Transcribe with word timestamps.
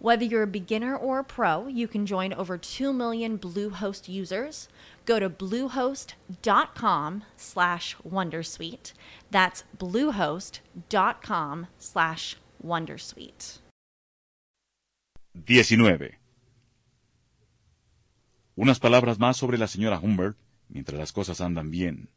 Whether 0.00 0.24
you're 0.24 0.44
a 0.44 0.46
beginner 0.46 0.96
or 0.96 1.18
a 1.18 1.24
pro, 1.24 1.66
you 1.66 1.88
can 1.88 2.06
join 2.06 2.32
over 2.32 2.56
2 2.56 2.92
million 2.92 3.36
Bluehost 3.36 4.08
users. 4.08 4.68
Go 5.06 5.18
to 5.18 5.28
bluehost.com 5.28 7.24
slash 7.36 7.96
wondersuite. 8.08 8.92
That's 9.32 9.64
bluehost.com 9.76 11.66
slash 11.78 12.36
wondersuite. 12.64 13.58
19. 15.34 16.18
Unas 18.54 18.78
palabras 18.78 19.18
más 19.18 19.36
sobre 19.36 19.58
la 19.58 19.66
señora 19.66 19.98
Humbert 20.00 20.36
mientras 20.68 20.98
las 20.98 21.12
cosas 21.12 21.40
andan 21.40 21.70
bien. 21.70 22.08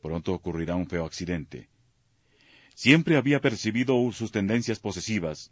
Pronto 0.00 0.32
ocurrirá 0.32 0.76
un 0.76 0.86
feo 0.86 1.04
accidente. 1.04 1.68
Siempre 2.74 3.16
había 3.16 3.40
percibido 3.40 3.94
sus 4.12 4.32
tendencias 4.32 4.78
posesivas, 4.78 5.50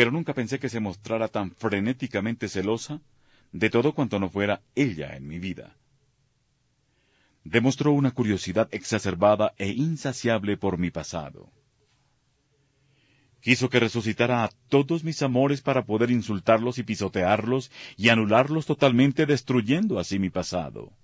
pero 0.00 0.12
nunca 0.12 0.32
pensé 0.32 0.58
que 0.58 0.70
se 0.70 0.80
mostrara 0.80 1.28
tan 1.28 1.50
frenéticamente 1.50 2.48
celosa 2.48 3.02
de 3.52 3.68
todo 3.68 3.92
cuanto 3.92 4.18
no 4.18 4.30
fuera 4.30 4.62
ella 4.74 5.14
en 5.14 5.28
mi 5.28 5.38
vida. 5.38 5.76
Demostró 7.44 7.92
una 7.92 8.10
curiosidad 8.10 8.66
exacerbada 8.72 9.52
e 9.58 9.68
insaciable 9.68 10.56
por 10.56 10.78
mi 10.78 10.90
pasado. 10.90 11.52
Quiso 13.42 13.68
que 13.68 13.78
resucitara 13.78 14.42
a 14.42 14.50
todos 14.70 15.04
mis 15.04 15.20
amores 15.20 15.60
para 15.60 15.84
poder 15.84 16.10
insultarlos 16.10 16.78
y 16.78 16.82
pisotearlos 16.82 17.70
y 17.98 18.08
anularlos 18.08 18.64
totalmente 18.64 19.26
destruyendo 19.26 19.98
así 19.98 20.18
mi 20.18 20.30
pasado. 20.30 20.94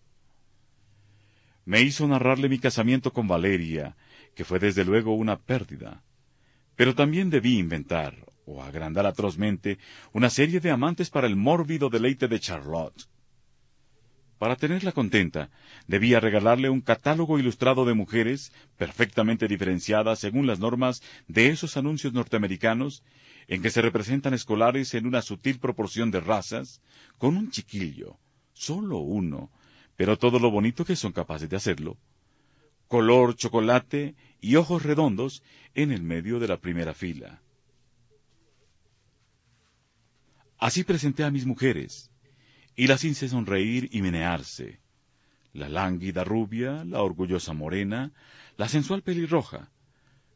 Me 1.67 1.83
hizo 1.83 2.09
narrarle 2.09 2.49
mi 2.49 2.59
casamiento 2.59 3.13
con 3.13 3.29
Valeria, 3.29 3.95
que 4.35 4.47
fue 4.47 4.59
desde 4.59 4.87
luego 4.87 5.15
una 5.15 5.37
pérdida. 5.39 6.03
Pero 6.77 6.95
también 6.95 7.29
debí 7.29 7.59
inventar, 7.59 8.36
o 8.47 8.63
agrandar 8.63 9.07
atrozmente, 9.07 9.79
una 10.13 10.31
serie 10.31 10.61
de 10.61 10.71
amantes 10.71 11.11
para 11.11 11.27
el 11.27 11.37
mórbido 11.37 11.91
deleite 11.91 12.29
de 12.29 12.41
Charlotte. 12.41 13.05
Para 14.39 14.57
tenerla 14.57 14.93
contenta, 14.93 15.51
debía 15.87 16.21
regalarle 16.21 16.69
un 16.69 16.83
catálogo 16.83 17.39
ilustrado 17.39 17.85
de 17.87 17.95
mujeres, 17.95 18.53
perfectamente 18.77 19.49
diferenciadas 19.49 20.19
según 20.19 20.47
las 20.47 20.61
normas 20.61 21.03
de 21.27 21.49
esos 21.49 21.77
anuncios 21.77 22.13
norteamericanos, 22.13 23.03
en 23.49 23.63
que 23.63 23.71
se 23.71 23.81
representan 23.81 24.35
escolares 24.35 24.93
en 24.95 25.07
una 25.07 25.23
sutil 25.23 25.59
proporción 25.59 26.11
de 26.11 26.21
razas, 26.21 26.83
con 27.17 27.37
un 27.37 27.51
chiquillo, 27.51 28.19
solo 28.53 28.99
uno, 28.99 29.51
pero 29.97 30.19
todo 30.19 30.39
lo 30.39 30.51
bonito 30.51 30.85
que 30.85 30.97
son 30.97 31.13
capaces 31.13 31.49
de 31.49 31.57
hacerlo, 31.57 31.97
color 32.89 33.35
chocolate 33.35 34.15
y 34.41 34.57
ojos 34.57 34.83
redondos 34.83 35.43
en 35.75 35.93
el 35.93 36.03
medio 36.03 36.39
de 36.39 36.49
la 36.49 36.59
primera 36.59 36.93
fila. 36.93 37.41
Así 40.59 40.85
presenté 40.85 41.25
a 41.25 41.31
mis 41.31 41.47
mujeres, 41.47 42.11
y 42.75 42.87
las 42.87 43.05
hice 43.05 43.29
sonreír 43.29 43.89
y 43.93 44.03
menearse. 44.03 44.81
La 45.53 45.69
lánguida 45.69 46.25
rubia, 46.25 46.85
la 46.85 47.03
orgullosa 47.03 47.53
morena, 47.53 48.13
la 48.57 48.69
sensual 48.69 49.03
pelirroja, 49.03 49.71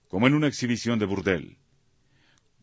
como 0.08 0.26
en 0.26 0.34
una 0.34 0.46
exhibición 0.46 0.98
de 0.98 1.06
burdel. 1.06 1.58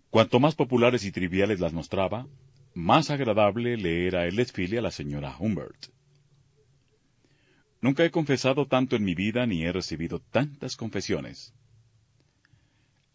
Cuanto 0.09 0.39
más 0.39 0.55
populares 0.55 1.03
y 1.05 1.11
triviales 1.11 1.59
las 1.59 1.73
mostraba, 1.73 2.27
más 2.73 3.09
agradable 3.09 3.77
le 3.77 4.07
era 4.07 4.25
el 4.25 4.35
desfile 4.35 4.77
a 4.77 4.81
la 4.81 4.91
señora 4.91 5.35
Humbert. 5.37 5.87
Nunca 7.81 8.03
he 8.05 8.11
confesado 8.11 8.67
tanto 8.67 8.95
en 8.95 9.03
mi 9.03 9.15
vida 9.15 9.45
ni 9.45 9.63
he 9.63 9.71
recibido 9.71 10.19
tantas 10.19 10.75
confesiones. 10.75 11.53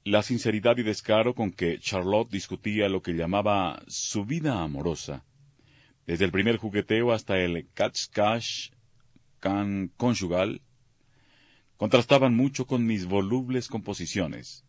La 0.05 0.25
sinceridad 0.25 0.79
y 0.79 0.83
descaro 0.83 1.33
con 1.33 1.53
que 1.53 1.79
Charlotte 1.79 2.29
discutía 2.29 2.89
lo 2.89 3.03
que 3.03 3.13
llamaba 3.13 3.85
su 3.87 4.25
vida 4.25 4.61
amorosa, 4.61 5.25
desde 6.07 6.25
el 6.25 6.33
primer 6.33 6.57
jugueteo 6.57 7.13
hasta 7.13 7.39
el 7.39 7.69
catch-cash 7.73 8.73
can 9.39 9.93
conjugal, 9.97 10.61
contrastaban 11.77 12.35
mucho 12.35 12.67
con 12.67 12.85
mis 12.85 13.07
volubles 13.07 13.69
composiciones, 13.69 14.65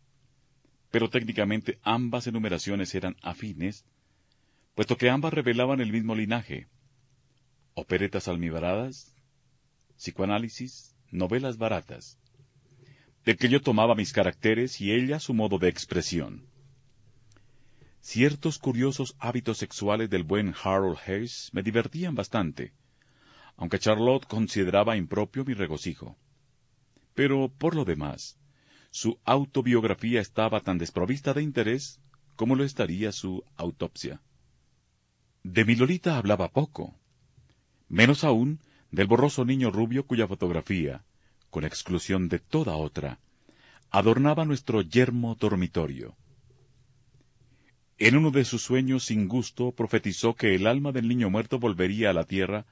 pero 0.92 1.10
técnicamente 1.10 1.80
ambas 1.82 2.28
enumeraciones 2.28 2.94
eran 2.94 3.16
afines, 3.20 3.84
puesto 4.76 4.96
que 4.96 5.10
ambas 5.10 5.32
revelaban 5.32 5.80
el 5.80 5.90
mismo 5.90 6.14
linaje. 6.14 6.68
Operetas 7.74 8.28
almibaradas, 8.28 9.16
psicoanálisis, 9.96 10.94
novelas 11.10 11.58
baratas, 11.58 12.20
del 13.24 13.36
que 13.36 13.48
yo 13.48 13.60
tomaba 13.60 13.94
mis 13.94 14.12
caracteres 14.12 14.80
y 14.80 14.92
ella 14.92 15.18
su 15.18 15.34
modo 15.34 15.58
de 15.58 15.68
expresión. 15.68 16.46
Ciertos 18.00 18.58
curiosos 18.58 19.16
hábitos 19.18 19.58
sexuales 19.58 20.10
del 20.10 20.24
buen 20.24 20.54
Harold 20.62 20.98
Hayes 21.06 21.48
me 21.52 21.62
divertían 21.62 22.14
bastante, 22.14 22.74
aunque 23.56 23.78
Charlotte 23.78 24.26
consideraba 24.26 24.96
impropio 24.96 25.44
mi 25.44 25.54
regocijo. 25.54 26.18
Pero, 27.14 27.48
por 27.48 27.74
lo 27.74 27.84
demás, 27.84 28.38
su 28.90 29.18
autobiografía 29.24 30.20
estaba 30.20 30.60
tan 30.60 30.76
desprovista 30.76 31.32
de 31.32 31.42
interés 31.42 32.00
como 32.36 32.56
lo 32.56 32.64
estaría 32.64 33.10
su 33.12 33.42
autopsia. 33.56 34.20
De 35.42 35.64
mi 35.64 35.74
Lolita 35.74 36.18
hablaba 36.18 36.48
poco, 36.48 36.98
menos 37.88 38.24
aún 38.24 38.60
del 38.90 39.06
borroso 39.06 39.44
niño 39.44 39.70
rubio 39.70 40.06
cuya 40.06 40.26
fotografía, 40.26 41.04
con 41.54 41.64
exclusión 41.64 42.28
de 42.28 42.40
toda 42.40 42.74
otra, 42.74 43.20
adornaba 43.92 44.44
nuestro 44.44 44.82
yermo 44.82 45.36
dormitorio. 45.36 46.16
En 47.96 48.16
uno 48.16 48.32
de 48.32 48.44
sus 48.44 48.60
sueños 48.60 49.04
sin 49.04 49.28
gusto 49.28 49.70
profetizó 49.70 50.34
que 50.34 50.56
el 50.56 50.66
alma 50.66 50.90
del 50.90 51.06
niño 51.06 51.30
muerto 51.30 51.60
volvería 51.60 52.10
a 52.10 52.12
la 52.12 52.24
tierra, 52.24 52.66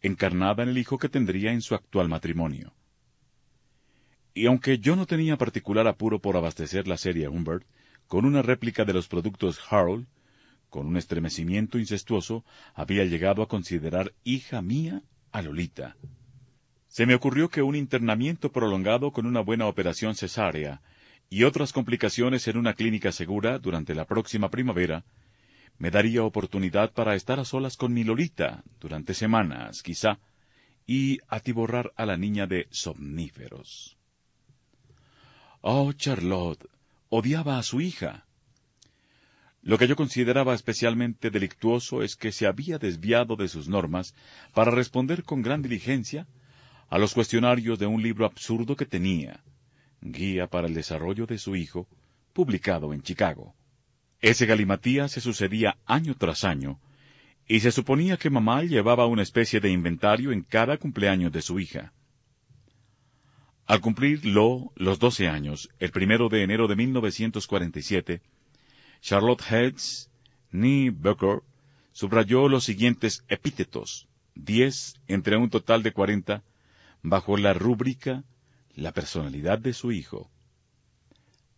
encarnada 0.00 0.62
en 0.62 0.70
el 0.70 0.78
hijo 0.78 0.96
que 0.96 1.10
tendría 1.10 1.52
en 1.52 1.60
su 1.60 1.74
actual 1.74 2.08
matrimonio. 2.08 2.72
Y 4.32 4.46
aunque 4.46 4.78
yo 4.78 4.96
no 4.96 5.04
tenía 5.04 5.36
particular 5.36 5.86
apuro 5.86 6.18
por 6.18 6.38
abastecer 6.38 6.88
la 6.88 6.96
serie 6.96 7.28
Humbert 7.28 7.66
con 8.06 8.24
una 8.24 8.40
réplica 8.40 8.86
de 8.86 8.94
los 8.94 9.06
productos 9.06 9.60
Harold, 9.68 10.06
con 10.70 10.86
un 10.86 10.96
estremecimiento 10.96 11.78
incestuoso 11.78 12.42
había 12.72 13.04
llegado 13.04 13.42
a 13.42 13.48
considerar 13.48 14.14
hija 14.24 14.62
mía 14.62 15.02
a 15.30 15.42
Lolita. 15.42 15.94
Se 16.94 17.06
me 17.06 17.16
ocurrió 17.16 17.48
que 17.48 17.60
un 17.60 17.74
internamiento 17.74 18.52
prolongado 18.52 19.10
con 19.10 19.26
una 19.26 19.40
buena 19.40 19.66
operación 19.66 20.14
cesárea 20.14 20.80
y 21.28 21.42
otras 21.42 21.72
complicaciones 21.72 22.46
en 22.46 22.56
una 22.56 22.74
clínica 22.74 23.10
segura 23.10 23.58
durante 23.58 23.96
la 23.96 24.04
próxima 24.04 24.48
primavera 24.48 25.04
me 25.76 25.90
daría 25.90 26.22
oportunidad 26.22 26.92
para 26.92 27.16
estar 27.16 27.40
a 27.40 27.44
solas 27.44 27.76
con 27.76 27.92
mi 27.92 28.04
Lolita 28.04 28.62
durante 28.78 29.12
semanas, 29.12 29.82
quizá, 29.82 30.20
y 30.86 31.18
atiborrar 31.26 31.92
a 31.96 32.06
la 32.06 32.16
niña 32.16 32.46
de 32.46 32.68
somníferos. 32.70 33.96
Oh, 35.62 35.92
Charlotte, 35.94 36.64
odiaba 37.08 37.58
a 37.58 37.64
su 37.64 37.80
hija. 37.80 38.24
Lo 39.62 39.78
que 39.78 39.88
yo 39.88 39.96
consideraba 39.96 40.54
especialmente 40.54 41.32
delictuoso 41.32 42.04
es 42.04 42.14
que 42.14 42.30
se 42.30 42.46
había 42.46 42.78
desviado 42.78 43.34
de 43.34 43.48
sus 43.48 43.66
normas 43.66 44.14
para 44.52 44.70
responder 44.70 45.24
con 45.24 45.42
gran 45.42 45.60
diligencia 45.60 46.28
a 46.88 46.98
los 46.98 47.14
cuestionarios 47.14 47.78
de 47.78 47.86
un 47.86 48.02
libro 48.02 48.26
absurdo 48.26 48.76
que 48.76 48.86
tenía, 48.86 49.42
Guía 50.00 50.46
para 50.46 50.66
el 50.66 50.74
Desarrollo 50.74 51.26
de 51.26 51.38
su 51.38 51.56
Hijo, 51.56 51.88
publicado 52.32 52.92
en 52.92 53.02
Chicago. 53.02 53.54
Ese 54.20 54.46
galimatía 54.46 55.08
se 55.08 55.20
sucedía 55.20 55.76
año 55.86 56.14
tras 56.16 56.44
año, 56.44 56.80
y 57.46 57.60
se 57.60 57.70
suponía 57.70 58.16
que 58.16 58.30
mamá 58.30 58.62
llevaba 58.62 59.06
una 59.06 59.22
especie 59.22 59.60
de 59.60 59.70
inventario 59.70 60.32
en 60.32 60.42
cada 60.42 60.78
cumpleaños 60.78 61.32
de 61.32 61.42
su 61.42 61.60
hija. 61.60 61.92
Al 63.66 63.80
cumplir 63.80 64.24
Lo 64.24 64.72
los 64.76 64.98
doce 64.98 65.28
años, 65.28 65.70
el 65.78 65.90
primero 65.90 66.28
de 66.28 66.42
enero 66.42 66.68
de 66.68 66.76
1947, 66.76 68.20
Charlotte 69.00 69.42
Hedges, 69.50 70.10
Nee 70.50 70.90
Becker, 70.90 71.42
subrayó 71.92 72.48
los 72.48 72.64
siguientes 72.64 73.24
epítetos, 73.28 74.06
diez 74.34 75.00
entre 75.06 75.36
un 75.36 75.50
total 75.50 75.82
de 75.82 75.92
cuarenta, 75.92 76.42
bajo 77.04 77.36
la 77.36 77.52
rúbrica 77.52 78.24
La 78.74 78.90
personalidad 78.90 79.58
de 79.60 79.72
su 79.72 79.92
hijo. 79.92 80.30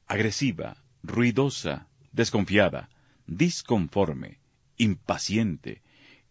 Agresiva, 0.07 0.77
ruidosa, 1.03 1.89
desconfiada, 2.13 2.91
disconforme, 3.27 4.39
impaciente, 4.77 5.81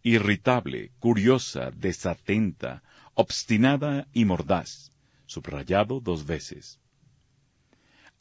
irritable, 0.03 0.91
curiosa, 0.99 1.71
desatenta, 1.71 2.83
obstinada 3.15 4.07
y 4.13 4.25
mordaz, 4.25 4.91
subrayado 5.25 6.01
dos 6.01 6.27
veces. 6.27 6.79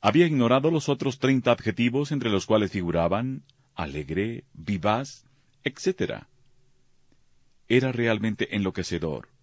Había 0.00 0.26
ignorado 0.26 0.70
los 0.70 0.88
otros 0.88 1.19
treinta 1.19 1.52
adjetivos 1.52 2.12
entre 2.12 2.31
los 2.31 2.46
cuales 2.46 2.70
figuraban 2.70 3.43
alegre, 3.75 4.44
vivaz, 4.55 5.26
etc. 5.64 6.25
Era 7.69 7.93
realmente 7.93 8.56
enloquecedor. 8.56 9.34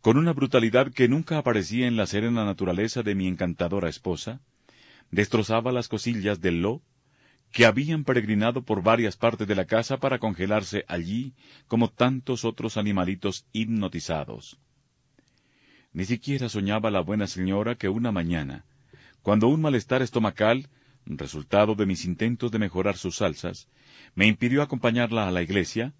Con 0.00 0.16
una 0.16 0.32
brutalidad 0.32 0.90
que 0.90 1.08
nunca 1.08 1.36
aparecía 1.36 1.86
en 1.86 1.96
la 1.96 2.06
serena 2.06 2.46
naturaleza 2.46 3.02
de 3.02 3.14
mi 3.14 3.26
encantadora 3.26 3.90
esposa, 3.90 4.40
destrozaba 5.10 5.72
las 5.72 5.88
cosillas 5.88 6.40
del 6.40 6.62
lo 6.62 6.80
que 7.52 7.66
habían 7.66 8.04
peregrinado 8.04 8.62
por 8.62 8.82
varias 8.82 9.18
partes 9.18 9.46
de 9.46 9.54
la 9.54 9.66
casa 9.66 9.98
para 9.98 10.18
congelarse 10.18 10.86
allí 10.88 11.34
como 11.68 11.90
tantos 11.90 12.46
otros 12.46 12.78
animalitos 12.78 13.44
hipnotizados. 13.52 14.58
Ni 15.92 16.06
siquiera 16.06 16.48
soñaba 16.48 16.90
la 16.90 17.00
buena 17.00 17.26
señora 17.26 17.74
que 17.74 17.90
una 17.90 18.10
mañana, 18.10 18.64
cuando 19.20 19.48
un 19.48 19.60
malestar 19.60 20.00
estomacal, 20.00 20.70
resultado 21.04 21.74
de 21.74 21.84
mis 21.84 22.06
intentos 22.06 22.50
de 22.50 22.58
mejorar 22.58 22.96
sus 22.96 23.16
salsas, 23.16 23.68
me 24.14 24.26
impidió 24.26 24.62
acompañarla 24.62 25.28
a 25.28 25.30
la 25.30 25.42
iglesia, 25.42 25.92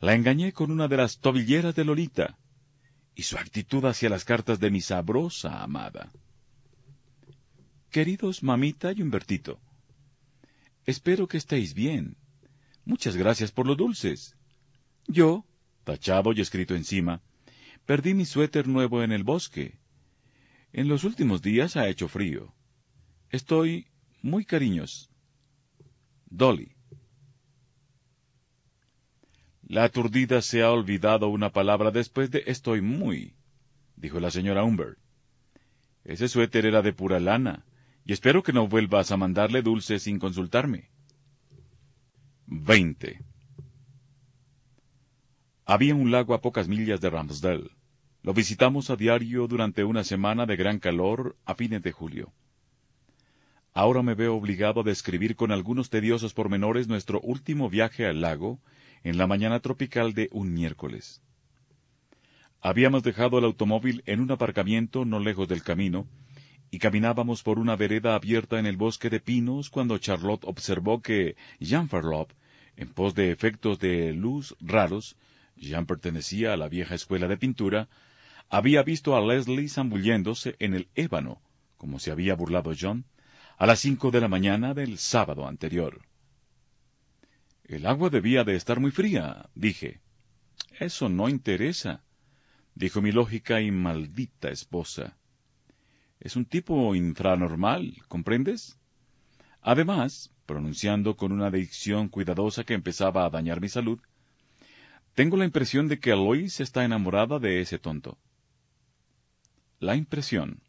la 0.00 0.14
engañé 0.14 0.52
con 0.52 0.70
una 0.70 0.88
de 0.88 0.98
las 0.98 1.20
tobilleras 1.20 1.74
de 1.74 1.84
Lolita, 1.84 2.36
y 3.14 3.22
su 3.22 3.36
actitud 3.36 3.84
hacia 3.84 4.08
las 4.08 4.24
cartas 4.24 4.60
de 4.60 4.70
mi 4.70 4.80
sabrosa 4.80 5.62
amada. 5.62 6.10
Queridos 7.90 8.42
mamita 8.42 8.92
y 8.92 9.02
Humbertito, 9.02 9.60
espero 10.86 11.26
que 11.26 11.36
estéis 11.36 11.74
bien. 11.74 12.16
Muchas 12.84 13.16
gracias 13.16 13.50
por 13.52 13.66
los 13.66 13.76
dulces. 13.76 14.36
Yo, 15.06 15.44
tachado 15.84 16.32
y 16.32 16.40
escrito 16.40 16.74
encima, 16.74 17.20
Perdí 17.86 18.14
mi 18.14 18.24
suéter 18.24 18.68
nuevo 18.68 19.02
en 19.02 19.10
el 19.10 19.24
bosque. 19.24 19.78
En 20.72 20.86
los 20.86 21.02
últimos 21.02 21.42
días 21.42 21.76
ha 21.76 21.88
hecho 21.88 22.06
frío. 22.06 22.54
Estoy 23.30 23.88
muy 24.22 24.44
cariños. 24.44 25.10
Dolly. 26.26 26.76
La 29.70 29.84
aturdida 29.84 30.42
se 30.42 30.62
ha 30.62 30.72
olvidado 30.72 31.28
una 31.28 31.50
palabra 31.52 31.92
después 31.92 32.28
de 32.32 32.42
estoy 32.48 32.80
muy, 32.80 33.36
dijo 33.94 34.18
la 34.18 34.32
señora 34.32 34.64
Humbert. 34.64 34.98
Ese 36.02 36.26
suéter 36.26 36.66
era 36.66 36.82
de 36.82 36.92
pura 36.92 37.20
lana, 37.20 37.64
y 38.04 38.12
espero 38.12 38.42
que 38.42 38.52
no 38.52 38.66
vuelvas 38.66 39.12
a 39.12 39.16
mandarle 39.16 39.62
dulces 39.62 40.02
sin 40.02 40.18
consultarme. 40.18 40.90
20. 42.46 43.20
Había 45.66 45.94
un 45.94 46.10
lago 46.10 46.34
a 46.34 46.40
pocas 46.40 46.66
millas 46.66 47.00
de 47.00 47.08
Ramsdale. 47.08 47.70
Lo 48.24 48.34
visitamos 48.34 48.90
a 48.90 48.96
diario 48.96 49.46
durante 49.46 49.84
una 49.84 50.02
semana 50.02 50.46
de 50.46 50.56
gran 50.56 50.80
calor 50.80 51.36
a 51.44 51.54
fines 51.54 51.80
de 51.80 51.92
julio. 51.92 52.32
Ahora 53.72 54.02
me 54.02 54.14
veo 54.14 54.34
obligado 54.34 54.80
a 54.80 54.82
describir 54.82 55.36
con 55.36 55.52
algunos 55.52 55.90
tediosos 55.90 56.34
pormenores 56.34 56.88
nuestro 56.88 57.20
último 57.20 57.70
viaje 57.70 58.04
al 58.04 58.20
lago 58.20 58.58
en 59.04 59.18
la 59.18 59.26
mañana 59.26 59.60
tropical 59.60 60.14
de 60.14 60.28
un 60.32 60.52
miércoles. 60.52 61.22
Habíamos 62.60 63.02
dejado 63.02 63.38
el 63.38 63.44
automóvil 63.44 64.02
en 64.06 64.20
un 64.20 64.30
aparcamiento 64.30 65.04
no 65.04 65.18
lejos 65.18 65.48
del 65.48 65.62
camino, 65.62 66.06
y 66.70 66.78
caminábamos 66.78 67.42
por 67.42 67.58
una 67.58 67.74
vereda 67.74 68.14
abierta 68.14 68.58
en 68.58 68.66
el 68.66 68.76
bosque 68.76 69.10
de 69.10 69.20
pinos 69.20 69.70
cuando 69.70 69.98
Charlotte 69.98 70.44
observó 70.44 71.02
que 71.02 71.36
Jean 71.58 71.88
Farlop, 71.88 72.30
en 72.76 72.88
pos 72.92 73.14
de 73.14 73.32
efectos 73.32 73.78
de 73.78 74.12
luz 74.12 74.56
raros, 74.60 75.16
Jean 75.56 75.86
pertenecía 75.86 76.52
a 76.52 76.56
la 76.56 76.68
vieja 76.68 76.94
escuela 76.94 77.26
de 77.28 77.36
pintura, 77.36 77.88
había 78.48 78.82
visto 78.82 79.16
a 79.16 79.20
Leslie 79.20 79.68
zambulléndose 79.68 80.56
en 80.58 80.74
el 80.74 80.88
ébano, 80.94 81.40
como 81.76 81.98
se 81.98 82.10
había 82.10 82.34
burlado 82.34 82.72
John, 82.78 83.04
a 83.56 83.66
las 83.66 83.80
cinco 83.80 84.10
de 84.10 84.20
la 84.20 84.28
mañana 84.28 84.74
del 84.74 84.98
sábado 84.98 85.46
anterior. 85.46 86.02
El 87.70 87.86
agua 87.86 88.10
debía 88.10 88.42
de 88.42 88.56
estar 88.56 88.80
muy 88.80 88.90
fría, 88.90 89.48
dije. 89.54 90.00
Eso 90.80 91.08
no 91.08 91.28
interesa, 91.28 92.02
dijo 92.74 93.00
mi 93.00 93.12
lógica 93.12 93.60
y 93.60 93.70
maldita 93.70 94.48
esposa. 94.50 95.16
Es 96.18 96.34
un 96.34 96.46
tipo 96.46 96.96
infranormal, 96.96 97.94
¿comprendes? 98.08 98.76
Además, 99.62 100.32
pronunciando 100.46 101.16
con 101.16 101.30
una 101.30 101.48
dicción 101.48 102.08
cuidadosa 102.08 102.64
que 102.64 102.74
empezaba 102.74 103.24
a 103.24 103.30
dañar 103.30 103.60
mi 103.60 103.68
salud, 103.68 104.00
tengo 105.14 105.36
la 105.36 105.44
impresión 105.44 105.86
de 105.86 106.00
que 106.00 106.10
Alois 106.10 106.58
está 106.58 106.84
enamorada 106.84 107.38
de 107.38 107.60
ese 107.60 107.78
tonto. 107.78 108.18
La 109.78 109.94
impresión. 109.94 110.60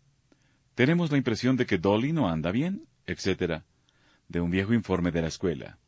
Tenemos 0.76 1.10
la 1.10 1.18
impresión 1.18 1.58
de 1.58 1.66
que 1.66 1.80
Dolly 1.80 2.14
no 2.14 2.30
anda 2.30 2.52
bien, 2.52 2.86
etc. 3.08 3.64
De 4.28 4.40
un 4.40 4.52
viejo 4.52 4.76
informe 4.76 5.10
de 5.12 5.24
la 5.24 5.30
escuela. 5.30 5.80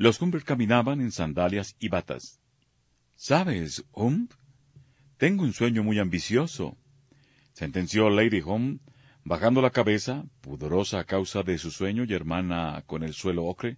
Los 0.00 0.18
Humbert 0.22 0.46
caminaban 0.46 1.02
en 1.02 1.12
sandalias 1.12 1.76
y 1.78 1.90
batas. 1.90 2.40
¿Sabes, 3.16 3.84
Humb? 3.92 4.30
Tengo 5.18 5.42
un 5.42 5.52
sueño 5.52 5.84
muy 5.84 5.98
ambicioso, 5.98 6.78
sentenció 7.52 8.08
Lady 8.08 8.40
Home, 8.42 8.78
bajando 9.24 9.60
la 9.60 9.68
cabeza, 9.68 10.24
pudorosa 10.40 11.00
a 11.00 11.04
causa 11.04 11.42
de 11.42 11.58
su 11.58 11.70
sueño 11.70 12.04
y 12.04 12.14
hermana 12.14 12.82
con 12.86 13.02
el 13.02 13.12
suelo 13.12 13.44
ocre. 13.44 13.76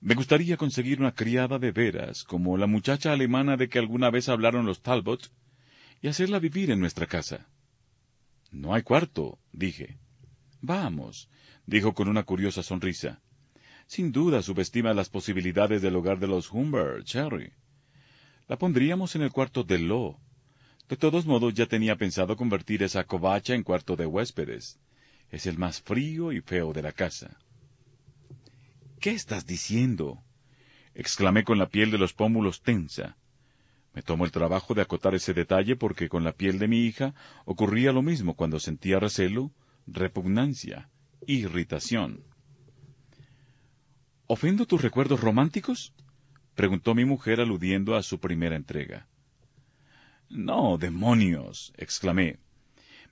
Me 0.00 0.14
gustaría 0.14 0.56
conseguir 0.56 1.00
una 1.00 1.12
criada 1.12 1.58
de 1.58 1.72
veras, 1.72 2.22
como 2.22 2.56
la 2.56 2.68
muchacha 2.68 3.12
alemana 3.12 3.56
de 3.56 3.68
que 3.68 3.80
alguna 3.80 4.10
vez 4.10 4.28
hablaron 4.28 4.64
los 4.64 4.80
Talbot, 4.80 5.32
y 6.00 6.06
hacerla 6.06 6.38
vivir 6.38 6.70
en 6.70 6.78
nuestra 6.78 7.08
casa. 7.08 7.48
No 8.52 8.74
hay 8.74 8.82
cuarto, 8.82 9.40
dije. 9.50 9.98
Vamos, 10.60 11.28
dijo 11.66 11.94
con 11.94 12.06
una 12.06 12.22
curiosa 12.22 12.62
sonrisa. 12.62 13.20
Sin 13.90 14.12
duda 14.12 14.40
subestima 14.40 14.94
las 14.94 15.08
posibilidades 15.08 15.82
del 15.82 15.96
hogar 15.96 16.20
de 16.20 16.28
los 16.28 16.52
Humbert, 16.52 17.04
Cherry. 17.04 17.52
La 18.46 18.56
pondríamos 18.56 19.16
en 19.16 19.22
el 19.22 19.32
cuarto 19.32 19.64
de 19.64 19.80
Lo. 19.80 20.16
De 20.88 20.96
todos 20.96 21.26
modos, 21.26 21.54
ya 21.54 21.66
tenía 21.66 21.96
pensado 21.96 22.36
convertir 22.36 22.84
esa 22.84 23.02
covacha 23.02 23.52
en 23.52 23.64
cuarto 23.64 23.96
de 23.96 24.06
huéspedes. 24.06 24.78
Es 25.32 25.46
el 25.46 25.58
más 25.58 25.82
frío 25.82 26.30
y 26.30 26.40
feo 26.40 26.72
de 26.72 26.82
la 26.82 26.92
casa. 26.92 27.36
¿Qué 29.00 29.10
estás 29.10 29.44
diciendo? 29.44 30.22
exclamé 30.94 31.42
con 31.42 31.58
la 31.58 31.68
piel 31.68 31.90
de 31.90 31.98
los 31.98 32.12
pómulos 32.12 32.62
tensa. 32.62 33.16
Me 33.92 34.02
tomo 34.02 34.24
el 34.24 34.30
trabajo 34.30 34.72
de 34.72 34.82
acotar 34.82 35.16
ese 35.16 35.34
detalle 35.34 35.74
porque 35.74 36.08
con 36.08 36.22
la 36.22 36.30
piel 36.30 36.60
de 36.60 36.68
mi 36.68 36.84
hija 36.84 37.12
ocurría 37.44 37.90
lo 37.90 38.02
mismo 38.02 38.36
cuando 38.36 38.60
sentía 38.60 39.00
recelo, 39.00 39.50
repugnancia, 39.88 40.88
irritación. 41.26 42.29
¿Ofendo 44.32 44.64
tus 44.64 44.80
recuerdos 44.80 45.20
románticos? 45.20 45.92
preguntó 46.54 46.94
mi 46.94 47.04
mujer 47.04 47.40
aludiendo 47.40 47.96
a 47.96 48.02
su 48.04 48.20
primera 48.20 48.54
entrega. 48.54 49.08
No, 50.28 50.78
demonios, 50.78 51.72
exclamé. 51.76 52.38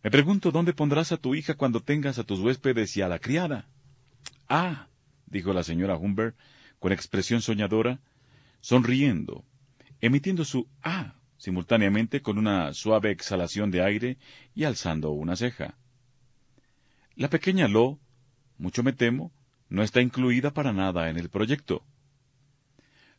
Me 0.05 0.13
pregunto 0.13 0.53
dónde 0.53 0.75
pondrás 0.75 1.11
a 1.11 1.17
tu 1.17 1.35
hija 1.35 1.55
cuando 1.55 1.81
tengas 1.81 2.21
a 2.21 2.23
tus 2.23 2.39
huéspedes 2.39 2.97
y 2.97 3.03
a 3.03 3.09
la 3.09 3.19
criada. 3.19 3.67
Ah, 4.49 4.87
dijo 5.27 5.53
la 5.53 5.65
señora 5.65 5.97
Humbert 5.97 6.37
con 6.79 6.93
expresión 6.93 7.43
soñadora, 7.43 7.99
sonriendo, 8.61 9.45
emitiendo 10.01 10.45
su 10.45 10.69
ah 10.85 11.15
simultáneamente 11.37 12.23
con 12.23 12.39
una 12.39 12.73
suave 12.75 13.11
exhalación 13.11 13.73
de 13.73 13.83
aire 13.83 14.19
y 14.55 14.63
alzando 14.63 15.11
una 15.11 15.35
ceja. 15.35 15.77
La 17.17 17.29
pequeña 17.29 17.67
Lo, 17.67 17.99
mucho 18.57 18.85
me 18.85 18.93
temo, 18.93 19.33
no 19.69 19.83
está 19.83 20.01
incluida 20.01 20.53
para 20.53 20.73
nada 20.73 21.11
en 21.11 21.19
el 21.19 21.29
proyecto. 21.29 21.85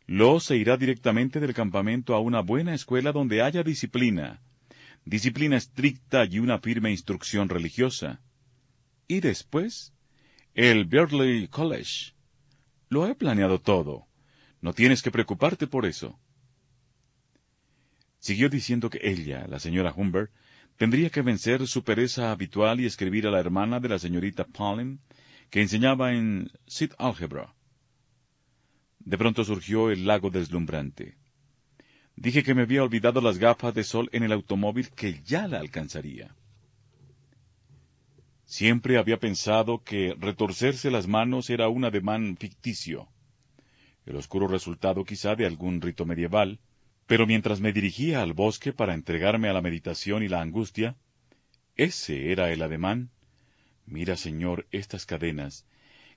Lo 0.08 0.40
se 0.40 0.58
irá 0.58 0.78
directamente 0.78 1.40
del 1.40 1.54
campamento 1.54 2.16
a 2.16 2.20
una 2.20 2.42
buena 2.42 2.74
escuela 2.74 3.12
donde 3.12 3.44
haya 3.44 3.62
disciplina, 3.62 4.42
disciplina 5.06 5.58
estricta 5.58 6.26
y 6.26 6.40
una 6.40 6.60
firme 6.60 6.90
instrucción 6.90 7.50
religiosa. 7.50 8.20
Y 9.08 9.20
después, 9.20 9.94
el 10.56 10.86
Beardley 10.86 11.48
College. 11.48 12.14
Lo 12.90 13.08
he 13.08 13.14
planeado 13.14 13.60
todo. 13.60 14.08
No 14.62 14.74
tienes 14.74 15.02
que 15.02 15.12
preocuparte 15.12 15.68
por 15.68 15.86
eso. 15.86 16.20
Siguió 18.18 18.50
diciendo 18.50 18.90
que 18.90 19.00
ella, 19.04 19.46
la 19.48 19.60
señora 19.60 19.94
Humbert, 19.96 20.32
tendría 20.76 21.10
que 21.10 21.22
vencer 21.22 21.68
su 21.68 21.84
pereza 21.84 22.32
habitual 22.32 22.80
y 22.80 22.86
escribir 22.86 23.28
a 23.28 23.32
la 23.32 23.40
hermana 23.40 23.80
de 23.80 23.90
la 23.90 24.00
señorita 24.00 24.46
Pauline 24.46 25.00
que 25.50 25.62
enseñaba 25.62 26.14
en 26.14 26.52
Sid 26.68 26.92
Algebra. 26.98 27.54
De 29.00 29.18
pronto 29.18 29.44
surgió 29.44 29.90
el 29.90 30.06
lago 30.06 30.30
deslumbrante. 30.30 31.18
Dije 32.16 32.44
que 32.44 32.54
me 32.54 32.64
había 32.64 32.84
olvidado 32.84 33.22
las 33.22 33.38
gafas 33.38 33.74
de 33.74 33.84
sol 33.84 34.10
en 34.12 34.24
el 34.24 34.32
automóvil 34.32 34.90
que 34.90 35.22
ya 35.24 35.48
la 35.48 35.60
alcanzaría. 35.60 36.36
Siempre 38.46 38.98
había 38.98 39.20
pensado 39.20 39.84
que 39.84 40.16
retorcerse 40.20 40.92
las 40.92 41.08
manos 41.08 41.50
era 41.50 41.70
un 41.70 41.86
ademán 41.86 42.36
ficticio, 42.38 43.08
el 44.06 44.16
oscuro 44.16 44.48
resultado 44.48 45.06
quizá 45.06 45.36
de 45.36 45.46
algún 45.46 45.82
rito 45.82 46.04
medieval, 46.04 46.60
pero 47.06 47.28
mientras 47.28 47.60
me 47.60 47.72
dirigía 47.72 48.22
al 48.22 48.34
bosque 48.34 48.74
para 48.74 48.96
entregarme 48.96 49.50
a 49.50 49.54
la 49.54 49.62
meditación 49.62 50.24
y 50.24 50.28
la 50.28 50.42
angustia, 50.42 50.96
ese 51.76 52.32
era 52.32 52.52
el 52.52 52.62
ademán. 52.62 53.12
Mira, 53.90 54.16
Señor, 54.16 54.68
estas 54.72 55.08
cadenas, 55.08 55.66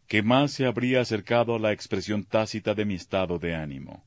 que 0.07 0.23
más 0.23 0.53
se 0.53 0.67
habría 0.67 1.01
acercado 1.01 1.55
a 1.55 1.59
la 1.59 1.73
expresión 1.73 2.25
tácita 2.25 2.75
de 2.75 2.85
mi 2.85 2.95
estado 2.95 3.39
de 3.39 3.55
ánimo. 3.55 4.05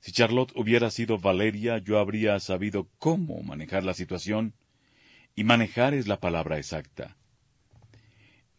Si 0.00 0.12
Charlotte 0.12 0.52
hubiera 0.54 0.90
sido 0.90 1.18
Valeria, 1.18 1.78
yo 1.78 1.98
habría 1.98 2.38
sabido 2.38 2.88
cómo 2.98 3.42
manejar 3.42 3.82
la 3.84 3.94
situación, 3.94 4.52
y 5.34 5.44
manejar 5.44 5.94
es 5.94 6.06
la 6.06 6.20
palabra 6.20 6.58
exacta. 6.58 7.16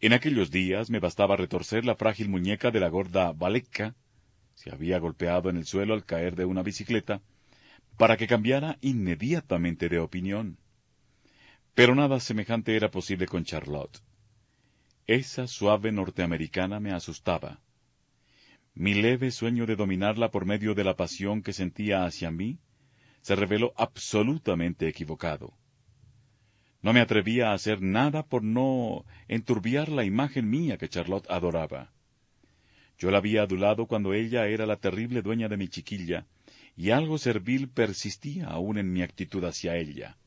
En 0.00 0.12
aquellos 0.12 0.50
días 0.50 0.90
me 0.90 0.98
bastaba 0.98 1.36
retorcer 1.36 1.84
la 1.84 1.94
frágil 1.94 2.28
muñeca 2.28 2.72
de 2.72 2.80
la 2.80 2.88
gorda 2.88 3.30
Valeca, 3.32 3.94
se 4.54 4.72
había 4.72 4.98
golpeado 4.98 5.48
en 5.48 5.58
el 5.58 5.64
suelo 5.64 5.94
al 5.94 6.04
caer 6.04 6.34
de 6.34 6.44
una 6.44 6.64
bicicleta, 6.64 7.22
para 7.96 8.16
que 8.16 8.26
cambiara 8.26 8.78
inmediatamente 8.80 9.88
de 9.88 10.00
opinión. 10.00 10.58
Pero 11.74 11.94
nada 11.94 12.20
semejante 12.20 12.76
era 12.76 12.90
posible 12.90 13.26
con 13.26 13.44
Charlotte. 13.44 13.98
Esa 15.06 15.46
suave 15.46 15.90
norteamericana 15.90 16.78
me 16.78 16.92
asustaba. 16.92 17.60
Mi 18.74 18.94
leve 18.94 19.30
sueño 19.30 19.66
de 19.66 19.76
dominarla 19.76 20.30
por 20.30 20.46
medio 20.46 20.74
de 20.74 20.84
la 20.84 20.96
pasión 20.96 21.42
que 21.42 21.52
sentía 21.52 22.04
hacia 22.04 22.30
mí 22.30 22.58
se 23.22 23.34
reveló 23.34 23.72
absolutamente 23.76 24.86
equivocado. 24.86 25.54
No 26.82 26.92
me 26.92 27.00
atrevía 27.00 27.50
a 27.50 27.54
hacer 27.54 27.80
nada 27.80 28.24
por 28.24 28.42
no 28.42 29.04
enturbiar 29.26 29.88
la 29.88 30.04
imagen 30.04 30.50
mía 30.50 30.76
que 30.76 30.88
Charlotte 30.88 31.30
adoraba. 31.30 31.92
Yo 32.98 33.10
la 33.10 33.18
había 33.18 33.42
adulado 33.42 33.86
cuando 33.86 34.12
ella 34.12 34.46
era 34.46 34.66
la 34.66 34.76
terrible 34.76 35.22
dueña 35.22 35.48
de 35.48 35.56
mi 35.56 35.68
chiquilla, 35.68 36.26
y 36.76 36.90
algo 36.90 37.18
servil 37.18 37.68
persistía 37.68 38.48
aún 38.48 38.78
en 38.78 38.92
mi 38.92 39.02
actitud 39.02 39.42
hacia 39.44 39.76
ella. 39.76 40.18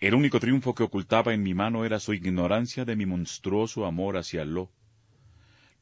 El 0.00 0.14
único 0.14 0.40
triunfo 0.40 0.74
que 0.74 0.82
ocultaba 0.82 1.34
en 1.34 1.42
mi 1.42 1.52
mano 1.52 1.84
era 1.84 2.00
su 2.00 2.14
ignorancia 2.14 2.86
de 2.86 2.96
mi 2.96 3.04
monstruoso 3.04 3.84
amor 3.84 4.16
hacia 4.16 4.46
Lo. 4.46 4.72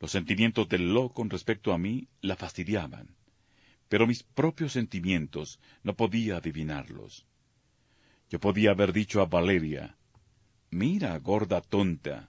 Los 0.01 0.11
sentimientos 0.11 0.69
del 0.69 0.93
Lo 0.93 1.11
con 1.11 1.31
respecto 1.31 1.73
a 1.73 1.79
mí 1.79 2.09
la 2.21 2.35
fastidiaban, 2.35 3.15
pero 3.89 4.09
mis 4.09 4.25
propios 4.25 4.73
sentimientos 4.73 5.61
no 5.85 5.95
podía 5.95 6.39
adivinarlos. 6.39 7.27
Yo 8.29 8.41
podía 8.41 8.73
haber 8.73 8.93
dicho 8.93 9.21
a 9.21 9.27
Valeria, 9.27 9.97
mira, 10.71 11.17
gorda 11.19 11.61
tonta, 11.61 12.29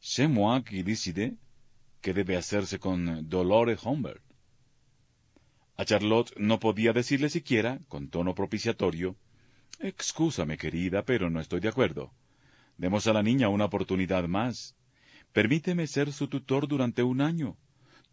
c'est 0.00 0.28
moi 0.28 0.62
qui 0.62 0.84
décide 0.84 1.34
que 2.00 2.14
debe 2.14 2.36
hacerse 2.36 2.78
con 2.78 3.28
Dolores 3.28 3.82
Humbert. 3.82 4.22
A 5.76 5.84
Charlotte 5.84 6.32
no 6.36 6.60
podía 6.60 6.92
decirle 6.92 7.28
siquiera, 7.28 7.80
con 7.88 8.08
tono 8.08 8.36
propiciatorio, 8.36 9.16
Excúsame, 9.80 10.56
querida, 10.56 11.04
pero 11.04 11.30
no 11.30 11.40
estoy 11.40 11.60
de 11.60 11.68
acuerdo. 11.68 12.12
Demos 12.78 13.06
a 13.06 13.12
la 13.12 13.22
niña 13.22 13.48
una 13.48 13.66
oportunidad 13.66 14.26
más. 14.28 14.74
Permíteme 15.32 15.86
ser 15.86 16.12
su 16.12 16.28
tutor 16.28 16.68
durante 16.68 17.02
un 17.02 17.20
año. 17.20 17.56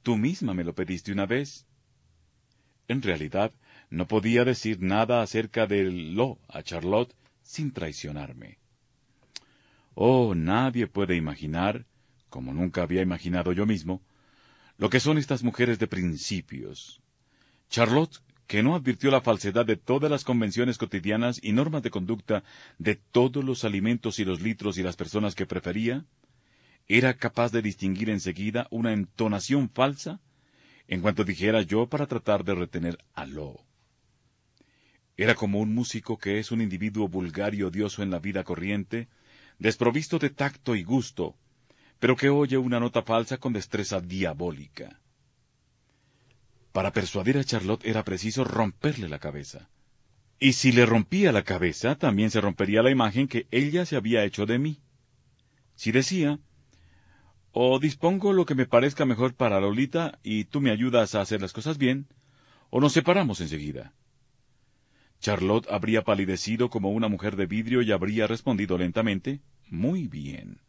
Tú 0.03 0.17
misma 0.17 0.53
me 0.53 0.63
lo 0.63 0.73
pediste 0.73 1.11
una 1.11 1.25
vez. 1.25 1.65
En 2.87 3.01
realidad, 3.01 3.51
no 3.89 4.07
podía 4.07 4.43
decir 4.43 4.81
nada 4.81 5.21
acerca 5.21 5.67
del 5.67 6.13
lo 6.15 6.39
a 6.47 6.63
Charlotte 6.63 7.13
sin 7.43 7.71
traicionarme. 7.71 8.57
Oh, 9.93 10.33
nadie 10.35 10.87
puede 10.87 11.15
imaginar 11.15 11.85
como 12.31 12.53
nunca 12.53 12.81
había 12.81 13.03
imaginado 13.03 13.51
yo 13.51 13.67
mismo, 13.67 14.01
lo 14.77 14.89
que 14.89 15.01
son 15.01 15.19
estas 15.19 15.43
mujeres 15.43 15.77
de 15.77 15.85
principios. 15.85 17.01
Charlotte, 17.69 18.19
que 18.51 18.63
no 18.63 18.75
advirtió 18.75 19.11
la 19.11 19.21
falsedad 19.21 19.65
de 19.65 19.77
todas 19.77 20.11
las 20.11 20.25
convenciones 20.25 20.77
cotidianas 20.77 21.39
y 21.41 21.53
normas 21.53 21.83
de 21.83 21.89
conducta 21.89 22.43
de 22.79 22.95
todos 22.95 23.45
los 23.45 23.63
alimentos 23.63 24.19
y 24.19 24.25
los 24.25 24.41
litros 24.41 24.77
y 24.77 24.83
las 24.83 24.97
personas 24.97 25.35
que 25.35 25.45
prefería, 25.45 26.03
era 26.89 27.13
capaz 27.13 27.53
de 27.53 27.61
distinguir 27.61 28.09
enseguida 28.09 28.67
una 28.69 28.91
entonación 28.91 29.69
falsa 29.69 30.19
en 30.89 30.99
cuanto 30.99 31.23
dijera 31.23 31.61
yo 31.61 31.87
para 31.87 32.07
tratar 32.07 32.43
de 32.43 32.53
retener 32.53 32.97
a 33.13 33.25
Lo. 33.25 33.57
Era 35.15 35.33
como 35.33 35.61
un 35.61 35.73
músico 35.73 36.17
que 36.17 36.37
es 36.37 36.51
un 36.51 36.59
individuo 36.59 37.07
vulgar 37.07 37.55
y 37.55 37.63
odioso 37.63 38.03
en 38.03 38.11
la 38.11 38.19
vida 38.19 38.43
corriente, 38.43 39.07
desprovisto 39.59 40.19
de 40.19 40.29
tacto 40.29 40.75
y 40.75 40.83
gusto, 40.83 41.37
pero 41.99 42.17
que 42.17 42.27
oye 42.27 42.57
una 42.57 42.81
nota 42.81 43.01
falsa 43.01 43.37
con 43.37 43.53
destreza 43.53 44.01
diabólica. 44.01 45.00
Para 46.71 46.93
persuadir 46.93 47.37
a 47.37 47.43
Charlotte 47.43 47.85
era 47.85 48.03
preciso 48.03 48.43
romperle 48.43 49.09
la 49.09 49.19
cabeza. 49.19 49.69
Y 50.39 50.53
si 50.53 50.71
le 50.71 50.85
rompía 50.85 51.31
la 51.31 51.43
cabeza, 51.43 51.95
también 51.95 52.31
se 52.31 52.41
rompería 52.41 52.81
la 52.81 52.91
imagen 52.91 53.27
que 53.27 53.47
ella 53.51 53.85
se 53.85 53.95
había 53.95 54.23
hecho 54.23 54.45
de 54.45 54.57
mí. 54.57 54.79
Si 55.75 55.91
decía, 55.91 56.39
o 57.51 57.79
dispongo 57.79 58.33
lo 58.33 58.45
que 58.45 58.55
me 58.55 58.65
parezca 58.65 59.05
mejor 59.05 59.35
para 59.35 59.59
Lolita 59.59 60.19
y 60.23 60.45
tú 60.45 60.61
me 60.61 60.71
ayudas 60.71 61.15
a 61.15 61.21
hacer 61.21 61.41
las 61.41 61.53
cosas 61.53 61.77
bien, 61.77 62.07
o 62.69 62.79
nos 62.79 62.93
separamos 62.93 63.41
enseguida. 63.41 63.93
Charlotte 65.19 65.67
habría 65.69 66.03
palidecido 66.03 66.69
como 66.69 66.89
una 66.91 67.07
mujer 67.07 67.35
de 67.35 67.45
vidrio 67.45 67.81
y 67.81 67.91
habría 67.91 68.25
respondido 68.25 68.77
lentamente, 68.77 69.41
muy 69.69 70.07
bien. 70.07 70.59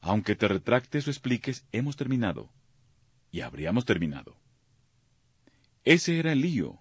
Aunque 0.00 0.34
te 0.34 0.48
retractes 0.48 1.06
o 1.06 1.10
expliques, 1.10 1.64
hemos 1.72 1.96
terminado. 1.96 2.50
Y 3.30 3.40
habríamos 3.42 3.84
terminado. 3.84 4.39
Ese 5.84 6.18
era 6.18 6.32
el 6.32 6.42
lío. 6.42 6.78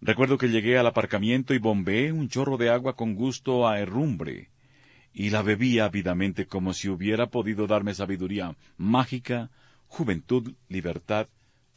Recuerdo 0.00 0.38
que 0.38 0.48
llegué 0.48 0.76
al 0.76 0.86
aparcamiento 0.86 1.54
y 1.54 1.58
bombeé 1.58 2.12
un 2.12 2.28
chorro 2.28 2.56
de 2.56 2.70
agua 2.70 2.96
con 2.96 3.14
gusto 3.14 3.66
a 3.66 3.78
herrumbre, 3.78 4.50
y 5.12 5.30
la 5.30 5.42
bebí 5.42 5.78
ávidamente 5.78 6.46
como 6.46 6.74
si 6.74 6.88
hubiera 6.88 7.30
podido 7.30 7.66
darme 7.66 7.94
sabiduría 7.94 8.56
mágica, 8.76 9.50
juventud, 9.86 10.54
libertad, 10.68 11.28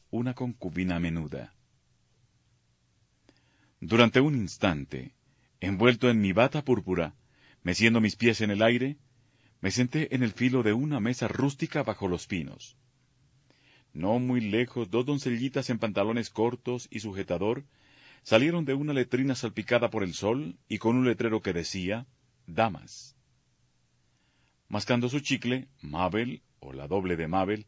una 0.10 0.34
concubina 0.34 1.00
menuda. 1.00 1.54
Durante 3.80 4.20
un 4.20 4.36
instante, 4.36 5.14
envuelto 5.62 6.10
en 6.10 6.20
mi 6.20 6.34
bata 6.34 6.66
púrpura, 6.66 7.14
meciendo 7.64 8.02
mis 8.02 8.16
pies 8.16 8.42
en 8.42 8.52
el 8.52 8.62
aire, 8.62 8.98
me 9.62 9.72
senté 9.72 10.14
en 10.16 10.24
el 10.24 10.32
filo 10.32 10.64
de 10.64 10.74
una 10.74 11.00
mesa 11.00 11.28
rústica 11.28 11.84
bajo 11.84 12.08
los 12.08 12.28
pinos. 12.28 12.79
No 13.94 14.20
muy 14.20 14.42
lejos, 14.42 14.90
dos 14.90 15.06
doncellitas 15.06 15.70
en 15.70 15.80
pantalones 15.80 16.30
cortos 16.30 16.88
y 16.92 17.00
sujetador 17.00 17.66
salieron 18.24 18.66
de 18.66 18.74
una 18.74 18.94
letrina 18.94 19.36
salpicada 19.36 19.90
por 19.90 20.04
el 20.04 20.14
sol 20.14 20.58
y 20.68 20.78
con 20.78 20.96
un 20.96 21.06
letrero 21.06 21.42
que 21.42 21.54
decía 21.54 22.06
Damas. 22.46 23.16
Mascando 24.68 25.10
su 25.10 25.20
chicle, 25.20 25.68
Mabel, 25.82 26.42
o 26.60 26.74
la 26.74 26.88
doble 26.88 27.16
de 27.16 27.28
Mabel, 27.28 27.66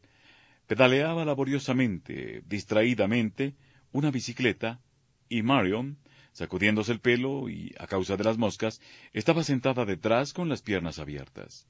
pedaleaba 0.66 1.24
laboriosamente, 1.24 2.42
distraídamente, 2.46 3.56
una 3.90 4.10
bicicleta, 4.10 4.80
y 5.28 5.42
Marion, 5.42 5.98
sacudiéndose 6.32 6.92
el 6.92 7.00
pelo 7.00 7.48
y, 7.48 7.74
a 7.78 7.86
causa 7.86 8.16
de 8.16 8.24
las 8.24 8.38
moscas, 8.38 8.80
estaba 9.12 9.42
sentada 9.42 9.84
detrás 9.84 10.32
con 10.32 10.48
las 10.48 10.62
piernas 10.62 10.98
abiertas 10.98 11.66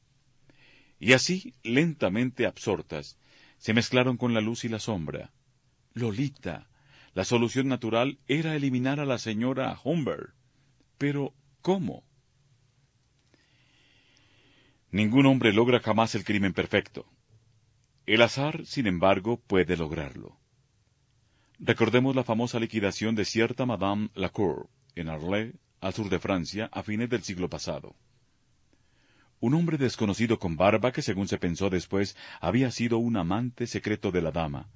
y 1.03 1.15
así, 1.15 1.53
lentamente 1.65 2.47
absortas, 2.47 3.19
se 3.63 3.75
mezclaron 3.75 4.17
con 4.17 4.35
la 4.35 4.41
luz 4.41 4.65
y 4.65 4.69
la 4.69 4.81
sombra. 4.81 5.31
Lolita. 5.95 6.67
La 7.15 7.25
solución 7.25 7.69
natural 7.69 8.19
era 8.27 8.57
eliminar 8.57 8.99
a 8.99 9.05
la 9.05 9.19
señora 9.19 9.79
Humbert. 9.85 10.35
Pero, 10.99 11.33
¿cómo? 11.61 12.03
Ningún 14.91 15.27
hombre 15.27 15.53
logra 15.53 15.79
jamás 15.79 16.17
el 16.17 16.25
crimen 16.25 16.53
perfecto. 16.53 17.07
El 18.05 18.23
azar, 18.23 18.67
sin 18.67 18.89
embargo, 18.89 19.39
puede 19.39 19.77
lograrlo. 19.77 20.41
Recordemos 21.61 22.17
la 22.17 22.25
famosa 22.25 22.59
liquidación 22.59 23.15
de 23.15 23.25
cierta 23.25 23.65
Madame 23.65 24.11
Lacour 24.15 24.69
en 24.97 25.09
Arles, 25.09 25.55
al 25.81 25.95
sur 25.95 26.09
de 26.09 26.19
Francia, 26.19 26.69
a 26.73 26.83
fines 26.83 27.09
del 27.09 27.23
siglo 27.23 27.49
pasado. 27.49 27.95
Un 29.43 29.55
hombre 29.55 29.77
desconocido 29.77 30.39
con 30.39 30.57
barba, 30.57 30.93
que 30.93 31.03
según 31.03 31.27
se 31.27 31.37
pensó 31.37 31.69
después 31.69 32.17
había 32.41 32.71
sido 32.71 32.99
un 32.99 33.17
amante 33.17 33.67
secreto 33.67 34.13
de 34.13 34.23
la 34.23 34.31
dama, 34.31 34.69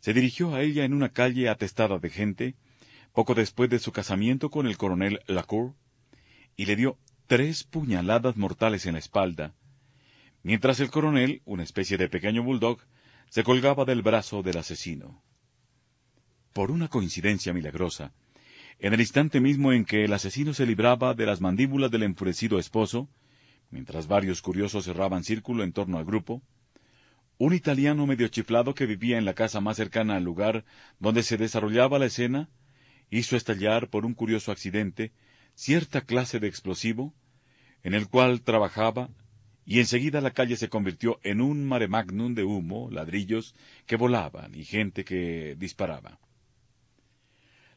se 0.00 0.14
dirigió 0.14 0.54
a 0.54 0.62
ella 0.62 0.86
en 0.86 0.94
una 0.94 1.10
calle 1.10 1.50
atestada 1.50 1.98
de 1.98 2.08
gente, 2.08 2.54
poco 3.12 3.34
después 3.34 3.68
de 3.68 3.78
su 3.78 3.92
casamiento 3.92 4.48
con 4.48 4.66
el 4.66 4.78
coronel 4.78 5.20
Lacour, 5.26 5.74
y 6.56 6.64
le 6.64 6.76
dio 6.76 6.96
tres 7.26 7.62
puñaladas 7.64 8.38
mortales 8.38 8.86
en 8.86 8.94
la 8.94 9.00
espalda, 9.00 9.54
mientras 10.42 10.80
el 10.80 10.90
coronel, 10.90 11.42
una 11.44 11.62
especie 11.62 11.98
de 11.98 12.08
pequeño 12.08 12.42
bulldog, 12.42 12.78
se 13.28 13.44
colgaba 13.44 13.84
del 13.84 14.00
brazo 14.00 14.42
del 14.42 14.56
asesino. 14.56 15.22
Por 16.54 16.70
una 16.70 16.88
coincidencia 16.88 17.52
milagrosa, 17.52 18.14
en 18.78 18.94
el 18.94 19.00
instante 19.00 19.40
mismo 19.40 19.74
en 19.74 19.84
que 19.84 20.04
el 20.04 20.12
asesino 20.14 20.54
se 20.54 20.64
libraba 20.64 21.12
de 21.12 21.26
las 21.26 21.42
mandíbulas 21.42 21.90
del 21.90 22.04
enfurecido 22.04 22.58
esposo, 22.58 23.10
mientras 23.70 24.06
varios 24.06 24.42
curiosos 24.42 24.84
cerraban 24.84 25.24
círculo 25.24 25.64
en 25.64 25.72
torno 25.72 25.98
al 25.98 26.04
grupo, 26.04 26.42
un 27.38 27.54
italiano 27.54 28.06
medio 28.06 28.28
chiflado 28.28 28.74
que 28.74 28.86
vivía 28.86 29.16
en 29.16 29.24
la 29.24 29.34
casa 29.34 29.60
más 29.60 29.76
cercana 29.78 30.16
al 30.16 30.24
lugar 30.24 30.64
donde 30.98 31.22
se 31.22 31.38
desarrollaba 31.38 31.98
la 31.98 32.06
escena, 32.06 32.50
hizo 33.10 33.36
estallar 33.36 33.88
por 33.88 34.04
un 34.04 34.14
curioso 34.14 34.52
accidente 34.52 35.12
cierta 35.54 36.02
clase 36.02 36.38
de 36.38 36.48
explosivo, 36.48 37.14
en 37.82 37.94
el 37.94 38.08
cual 38.08 38.42
trabajaba, 38.42 39.08
y 39.64 39.78
enseguida 39.78 40.20
la 40.20 40.32
calle 40.32 40.56
se 40.56 40.68
convirtió 40.68 41.18
en 41.22 41.40
un 41.40 41.66
mare 41.66 41.88
magnum 41.88 42.34
de 42.34 42.44
humo, 42.44 42.90
ladrillos 42.90 43.54
que 43.86 43.96
volaban 43.96 44.54
y 44.54 44.64
gente 44.64 45.04
que 45.04 45.56
disparaba. 45.58 46.18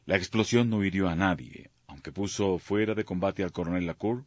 La 0.04 0.16
explosión 0.16 0.68
no 0.68 0.84
hirió 0.84 1.08
a 1.08 1.16
nadie, 1.16 1.70
aunque 1.86 2.12
puso 2.12 2.58
fuera 2.58 2.94
de 2.94 3.04
combate 3.04 3.42
al 3.42 3.52
coronel 3.52 3.86
Lacour, 3.86 4.24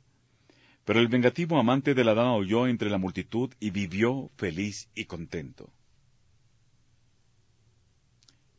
pero 0.88 1.02
el 1.02 1.10
vengativo 1.10 1.60
amante 1.60 1.94
de 1.94 2.06
la 2.06 2.14
dama 2.14 2.38
huyó 2.38 2.66
entre 2.66 2.90
la 2.90 2.98
multitud 2.98 3.54
y 3.60 3.72
vivió 3.72 4.32
feliz 4.38 4.88
y 4.96 5.04
contento. 5.04 5.70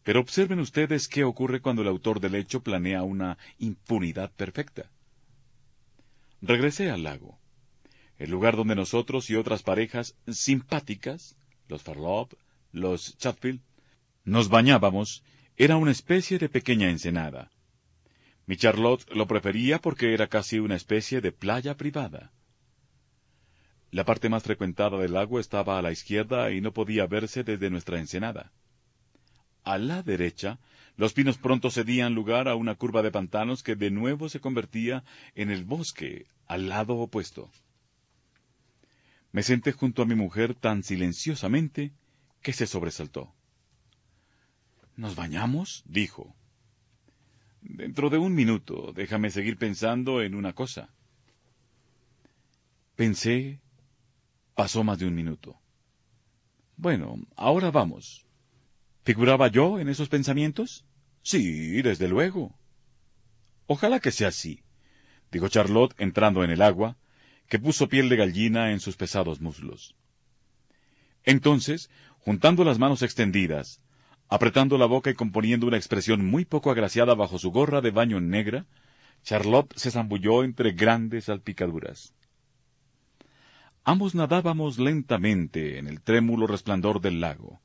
Pero 0.02 0.20
observen 0.20 0.60
ustedes 0.60 1.08
qué 1.08 1.24
ocurre 1.24 1.62
cuando 1.62 1.80
el 1.80 1.88
autor 1.88 2.20
del 2.20 2.34
hecho 2.34 2.62
planea 2.62 3.02
una 3.02 3.38
impunidad 3.56 4.30
perfecta. 4.30 4.90
Regresé 6.42 6.90
al 6.90 7.04
lago, 7.04 7.38
el 8.18 8.30
lugar 8.30 8.56
donde 8.56 8.74
nosotros 8.74 9.30
y 9.30 9.36
otras 9.36 9.62
parejas 9.62 10.14
simpáticas, 10.30 11.34
los 11.66 11.82
Farlop, 11.82 12.34
los 12.72 13.16
Chatfield, 13.16 13.62
nos 14.24 14.50
bañábamos 14.50 15.24
era 15.56 15.78
una 15.78 15.92
especie 15.92 16.38
de 16.38 16.50
pequeña 16.50 16.90
ensenada. 16.90 17.50
Mi 18.48 18.56
Charlotte 18.56 19.04
lo 19.14 19.26
prefería 19.26 19.78
porque 19.78 20.14
era 20.14 20.26
casi 20.26 20.58
una 20.58 20.74
especie 20.74 21.20
de 21.20 21.32
playa 21.32 21.76
privada. 21.76 22.32
La 23.90 24.06
parte 24.06 24.30
más 24.30 24.42
frecuentada 24.42 24.96
del 24.96 25.12
lago 25.12 25.38
estaba 25.38 25.78
a 25.78 25.82
la 25.82 25.92
izquierda 25.92 26.50
y 26.50 26.62
no 26.62 26.72
podía 26.72 27.06
verse 27.06 27.44
desde 27.44 27.68
nuestra 27.68 27.98
ensenada. 27.98 28.50
A 29.64 29.76
la 29.76 30.02
derecha, 30.02 30.58
los 30.96 31.12
pinos 31.12 31.36
pronto 31.36 31.70
cedían 31.70 32.14
lugar 32.14 32.48
a 32.48 32.54
una 32.54 32.74
curva 32.74 33.02
de 33.02 33.10
pantanos 33.10 33.62
que 33.62 33.76
de 33.76 33.90
nuevo 33.90 34.30
se 34.30 34.40
convertía 34.40 35.04
en 35.34 35.50
el 35.50 35.66
bosque 35.66 36.24
al 36.46 36.70
lado 36.70 36.96
opuesto. 36.96 37.50
Me 39.30 39.42
senté 39.42 39.72
junto 39.72 40.00
a 40.00 40.06
mi 40.06 40.14
mujer 40.14 40.54
tan 40.54 40.82
silenciosamente 40.82 41.92
que 42.40 42.54
se 42.54 42.66
sobresaltó. 42.66 43.30
¿Nos 44.96 45.16
bañamos? 45.16 45.82
dijo. 45.84 46.34
Dentro 47.68 48.08
de 48.08 48.16
un 48.16 48.34
minuto, 48.34 48.92
déjame 48.94 49.30
seguir 49.30 49.58
pensando 49.58 50.22
en 50.22 50.34
una 50.34 50.54
cosa. 50.54 50.88
Pensé. 52.96 53.60
Pasó 54.54 54.82
más 54.82 54.98
de 54.98 55.06
un 55.06 55.14
minuto. 55.14 55.54
Bueno, 56.76 57.16
ahora 57.36 57.70
vamos. 57.70 58.26
¿Figuraba 59.04 59.48
yo 59.48 59.78
en 59.78 59.88
esos 59.90 60.08
pensamientos? 60.08 60.86
Sí, 61.22 61.82
desde 61.82 62.08
luego. 62.08 62.58
Ojalá 63.66 64.00
que 64.00 64.12
sea 64.12 64.28
así, 64.28 64.62
dijo 65.30 65.48
Charlotte 65.48 65.94
entrando 65.98 66.42
en 66.42 66.50
el 66.50 66.62
agua, 66.62 66.96
que 67.48 67.58
puso 67.58 67.88
piel 67.88 68.08
de 68.08 68.16
gallina 68.16 68.72
en 68.72 68.80
sus 68.80 68.96
pesados 68.96 69.40
muslos. 69.42 69.94
Entonces, 71.22 71.90
juntando 72.18 72.64
las 72.64 72.78
manos 72.78 73.02
extendidas, 73.02 73.82
Apretando 74.30 74.76
la 74.76 74.84
boca 74.84 75.08
y 75.10 75.14
componiendo 75.14 75.66
una 75.66 75.78
expresión 75.78 76.26
muy 76.26 76.44
poco 76.44 76.70
agraciada 76.70 77.14
bajo 77.14 77.38
su 77.38 77.50
gorra 77.50 77.80
de 77.80 77.90
baño 77.90 78.20
negra, 78.20 78.66
Charlotte 79.22 79.72
se 79.74 79.90
zambulló 79.90 80.44
entre 80.44 80.72
grandes 80.72 81.24
salpicaduras. 81.24 82.12
Ambos 83.84 84.14
nadábamos 84.14 84.78
lentamente 84.78 85.78
en 85.78 85.88
el 85.88 86.02
trémulo 86.02 86.46
resplandor 86.46 87.00
del 87.00 87.20
lago. 87.20 87.58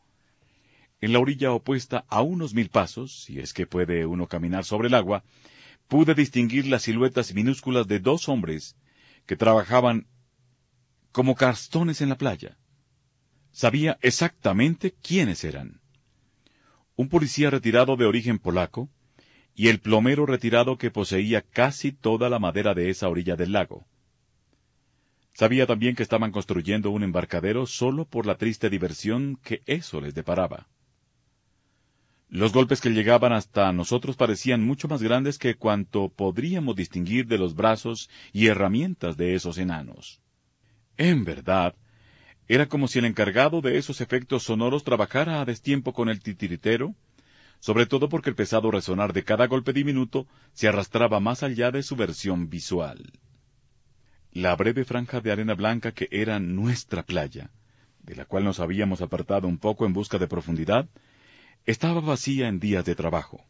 En 1.02 1.12
la 1.12 1.20
orilla 1.20 1.52
opuesta 1.52 2.06
a 2.08 2.22
unos 2.22 2.54
mil 2.54 2.70
pasos, 2.70 3.24
si 3.24 3.40
es 3.40 3.52
que 3.52 3.68
puede 3.68 4.06
uno 4.06 4.28
caminar 4.28 4.64
sobre 4.64 4.88
el 4.88 4.94
agua, 4.94 5.26
pude 5.90 6.16
distinguir 6.16 6.66
las 6.68 6.84
siluetas 6.84 7.34
minúsculas 7.34 7.88
de 7.88 8.00
dos 8.00 8.30
hombres 8.30 8.78
que 9.26 9.36
trabajaban 9.36 10.08
como 11.12 11.36
carstones 11.36 12.00
en 12.00 12.08
la 12.08 12.18
playa. 12.18 12.58
Sabía 13.52 13.98
exactamente 14.02 14.94
quiénes 14.94 15.44
eran 15.44 15.83
un 16.96 17.10
policía 17.10 17.50
retirado 17.50 17.96
de 17.96 18.06
origen 18.06 18.40
polaco, 18.40 18.90
y 19.56 19.68
el 19.68 19.80
plomero 19.80 20.26
retirado 20.26 20.78
que 20.78 20.92
poseía 20.92 21.42
casi 21.42 21.92
toda 21.92 22.30
la 22.30 22.40
madera 22.40 22.74
de 22.74 22.90
esa 22.90 23.10
orilla 23.10 23.36
del 23.36 23.52
lago. 23.52 23.86
Sabía 25.34 25.66
también 25.66 25.96
que 25.96 26.04
estaban 26.04 26.32
construyendo 26.32 26.92
un 26.92 27.04
embarcadero 27.04 27.66
solo 27.66 28.06
por 28.06 28.26
la 28.26 28.36
triste 28.36 28.70
diversión 28.70 29.40
que 29.44 29.64
eso 29.66 30.00
les 30.00 30.14
deparaba. 30.14 30.68
Los 32.30 32.52
golpes 32.52 32.82
que 32.82 32.90
llegaban 32.90 33.34
hasta 33.34 33.72
nosotros 33.74 34.16
parecían 34.16 34.64
mucho 34.64 34.88
más 34.88 35.04
grandes 35.04 35.38
que 35.38 35.56
cuanto 35.56 36.10
podríamos 36.10 36.76
distinguir 36.76 37.28
de 37.28 37.38
los 37.38 37.56
brazos 37.56 38.10
y 38.32 38.48
herramientas 38.48 39.18
de 39.18 39.36
esos 39.36 39.58
enanos. 39.58 40.20
En 40.98 41.26
verdad, 41.26 41.76
era 42.48 42.68
como 42.68 42.88
si 42.88 43.00
el 43.00 43.06
encargado 43.06 43.62
de 43.62 43.78
esos 43.78 44.02
efectos 44.02 44.44
sonoros 44.44 44.84
trabajara 44.84 45.42
a 45.42 45.46
destiempo 45.46 45.94
con 45.94 46.10
el 46.10 46.22
titiritero, 46.22 46.94
sobre 47.60 47.86
todo 47.86 48.10
porque 48.10 48.30
el 48.30 48.36
pesado 48.36 48.72
resonar 48.72 49.14
de 49.14 49.24
cada 49.24 49.48
golpe 49.48 49.72
diminuto 49.72 50.28
se 50.52 50.68
arrastraba 50.68 51.20
más 51.20 51.44
allá 51.44 51.72
de 51.72 51.84
su 51.84 51.96
versión 51.96 52.50
visual. 52.50 53.14
La 54.32 54.56
breve 54.56 54.84
franja 54.84 55.22
de 55.22 55.32
arena 55.32 55.54
blanca 55.54 55.94
que 55.94 56.10
era 56.12 56.40
nuestra 56.40 57.04
playa, 57.04 57.52
de 58.02 58.16
la 58.16 58.26
cual 58.26 58.44
nos 58.44 58.60
habíamos 58.60 59.02
apartado 59.02 59.48
un 59.48 59.58
poco 59.58 59.86
en 59.86 59.94
busca 59.94 60.18
de 60.18 60.28
profundidad, 60.28 60.90
estaba 61.66 62.02
vacía 62.02 62.50
en 62.50 62.60
días 62.60 62.84
de 62.84 62.96
trabajo. 62.96 63.46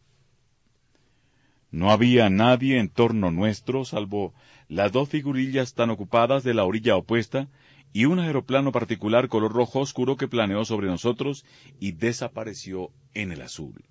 No 1.71 1.89
había 1.89 2.29
nadie 2.29 2.77
en 2.77 2.89
torno 2.89 3.31
nuestro, 3.31 3.83
salvo 3.83 4.35
las 4.67 4.91
dos 4.91 5.09
figurillas 5.09 5.73
tan 5.73 5.89
ocupadas 5.89 6.43
de 6.43 6.53
la 6.53 6.65
orilla 6.65 6.95
opuesta 6.95 7.47
y 7.93 8.05
un 8.05 8.19
aeroplano 8.19 8.71
particular 8.71 9.29
color 9.29 9.53
rojo 9.53 9.79
oscuro 9.79 10.17
que 10.17 10.27
planeó 10.27 10.65
sobre 10.65 10.87
nosotros 10.87 11.45
y 11.79 11.91
desapareció 11.91 12.91
en 13.13 13.31
el 13.31 13.43
azul. 13.43 13.85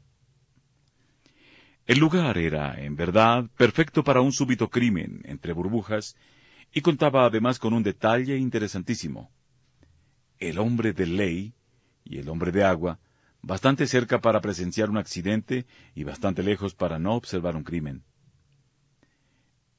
El 1.87 1.99
lugar 1.99 2.37
era, 2.37 2.81
en 2.81 2.97
verdad, 2.97 3.47
perfecto 3.57 4.05
para 4.05 4.21
un 4.21 4.33
súbito 4.33 4.69
crimen 4.69 5.23
entre 5.25 5.53
burbujas, 5.53 6.17
y 6.73 6.81
contaba 6.81 7.27
además 7.27 7.59
con 7.59 7.75
un 7.75 7.83
detalle 7.83 8.37
interesantísimo. 8.37 9.31
El 10.39 10.59
hombre 10.59 10.93
de 10.93 11.07
ley 11.07 11.55
y 12.05 12.19
el 12.19 12.29
hombre 12.29 12.51
de 12.51 12.65
agua, 12.65 12.99
bastante 13.43 13.87
cerca 13.87 14.21
para 14.21 14.41
presenciar 14.41 14.91
un 14.91 14.97
accidente 14.97 15.67
y 15.95 16.05
bastante 16.05 16.43
lejos 16.43 16.75
para 16.75 16.99
no 16.99 17.15
observar 17.15 17.57
un 17.57 17.65
crimen. 17.65 18.03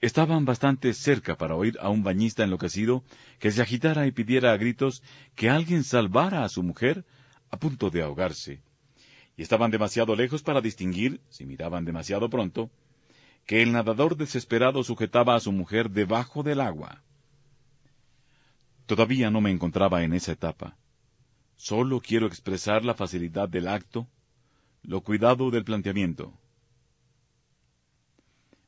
Estaban 0.04 0.44
bastante 0.44 0.94
cerca 0.94 1.38
para 1.38 1.56
oír 1.56 1.78
a 1.80 1.88
un 1.88 2.04
bañista 2.04 2.44
enloquecido 2.44 3.06
que 3.40 3.52
se 3.54 3.62
agitara 3.62 4.06
y 4.06 4.12
pidiera 4.12 4.52
a 4.52 4.58
gritos 4.58 5.02
que 5.34 5.50
alguien 5.50 5.86
salvara 5.86 6.44
a 6.44 6.50
su 6.50 6.62
mujer 6.62 7.06
a 7.50 7.56
punto 7.56 7.90
de 7.90 8.02
ahogarse. 8.02 8.62
Y 9.38 9.44
estaban 9.44 9.72
demasiado 9.72 10.14
lejos 10.18 10.44
para 10.44 10.60
distinguir, 10.60 11.22
si 11.30 11.46
miraban 11.46 11.86
demasiado 11.86 12.30
pronto, 12.30 12.70
que 13.46 13.64
el 13.64 13.72
nadador 13.72 14.18
desesperado 14.18 14.84
sujetaba 14.84 15.36
a 15.36 15.40
su 15.40 15.54
mujer 15.54 15.90
debajo 15.90 16.44
del 16.44 16.60
agua. 16.60 17.02
Todavía 18.86 19.32
no 19.32 19.40
me 19.40 19.52
encontraba 19.52 20.04
en 20.04 20.12
esa 20.12 20.34
etapa. 20.34 20.76
Solo 21.56 22.02
quiero 22.02 22.28
expresar 22.28 22.84
la 22.84 22.94
facilidad 22.94 23.48
del 23.48 23.70
acto, 23.70 24.10
lo 24.82 25.00
cuidado 25.00 25.50
del 25.50 25.64
planteamiento. 25.64 26.34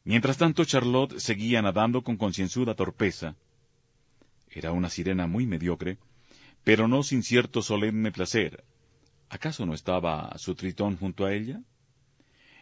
Mientras 0.06 0.38
tanto, 0.38 0.63
Charlotte 0.65 1.20
seguía 1.20 1.63
nadando 1.63 2.04
con 2.04 2.15
concienzuda 2.15 2.76
torpeza. 2.76 3.36
Era 4.52 4.72
una 4.72 4.91
sirena 4.91 5.26
muy 5.26 5.48
mediocre, 5.48 5.98
pero 6.63 6.88
no 6.88 7.02
sin 7.02 7.24
cierto 7.24 7.63
solemne 7.63 8.12
placer. 8.12 8.63
¿Acaso 9.30 9.65
no 9.65 9.74
estaba 9.74 10.32
su 10.38 10.54
tritón 10.54 10.96
junto 10.96 11.26
a 11.26 11.34
ella? 11.34 11.60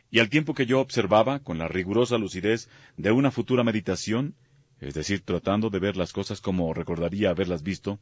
Y 0.09 0.19
al 0.19 0.29
tiempo 0.29 0.53
que 0.53 0.65
yo 0.65 0.79
observaba, 0.79 1.39
con 1.39 1.57
la 1.57 1.67
rigurosa 1.67 2.17
lucidez 2.17 2.69
de 2.95 3.11
una 3.11 3.29
futura 3.29 3.65
meditación, 3.65 4.35
es 4.79 4.93
decir, 4.93 5.21
tratando 5.21 5.69
de 5.69 5.79
ver 5.79 5.97
las 5.97 6.13
cosas 6.13 6.39
como 6.39 6.73
recordaría 6.73 7.31
haberlas 7.31 7.61
visto, 7.61 7.99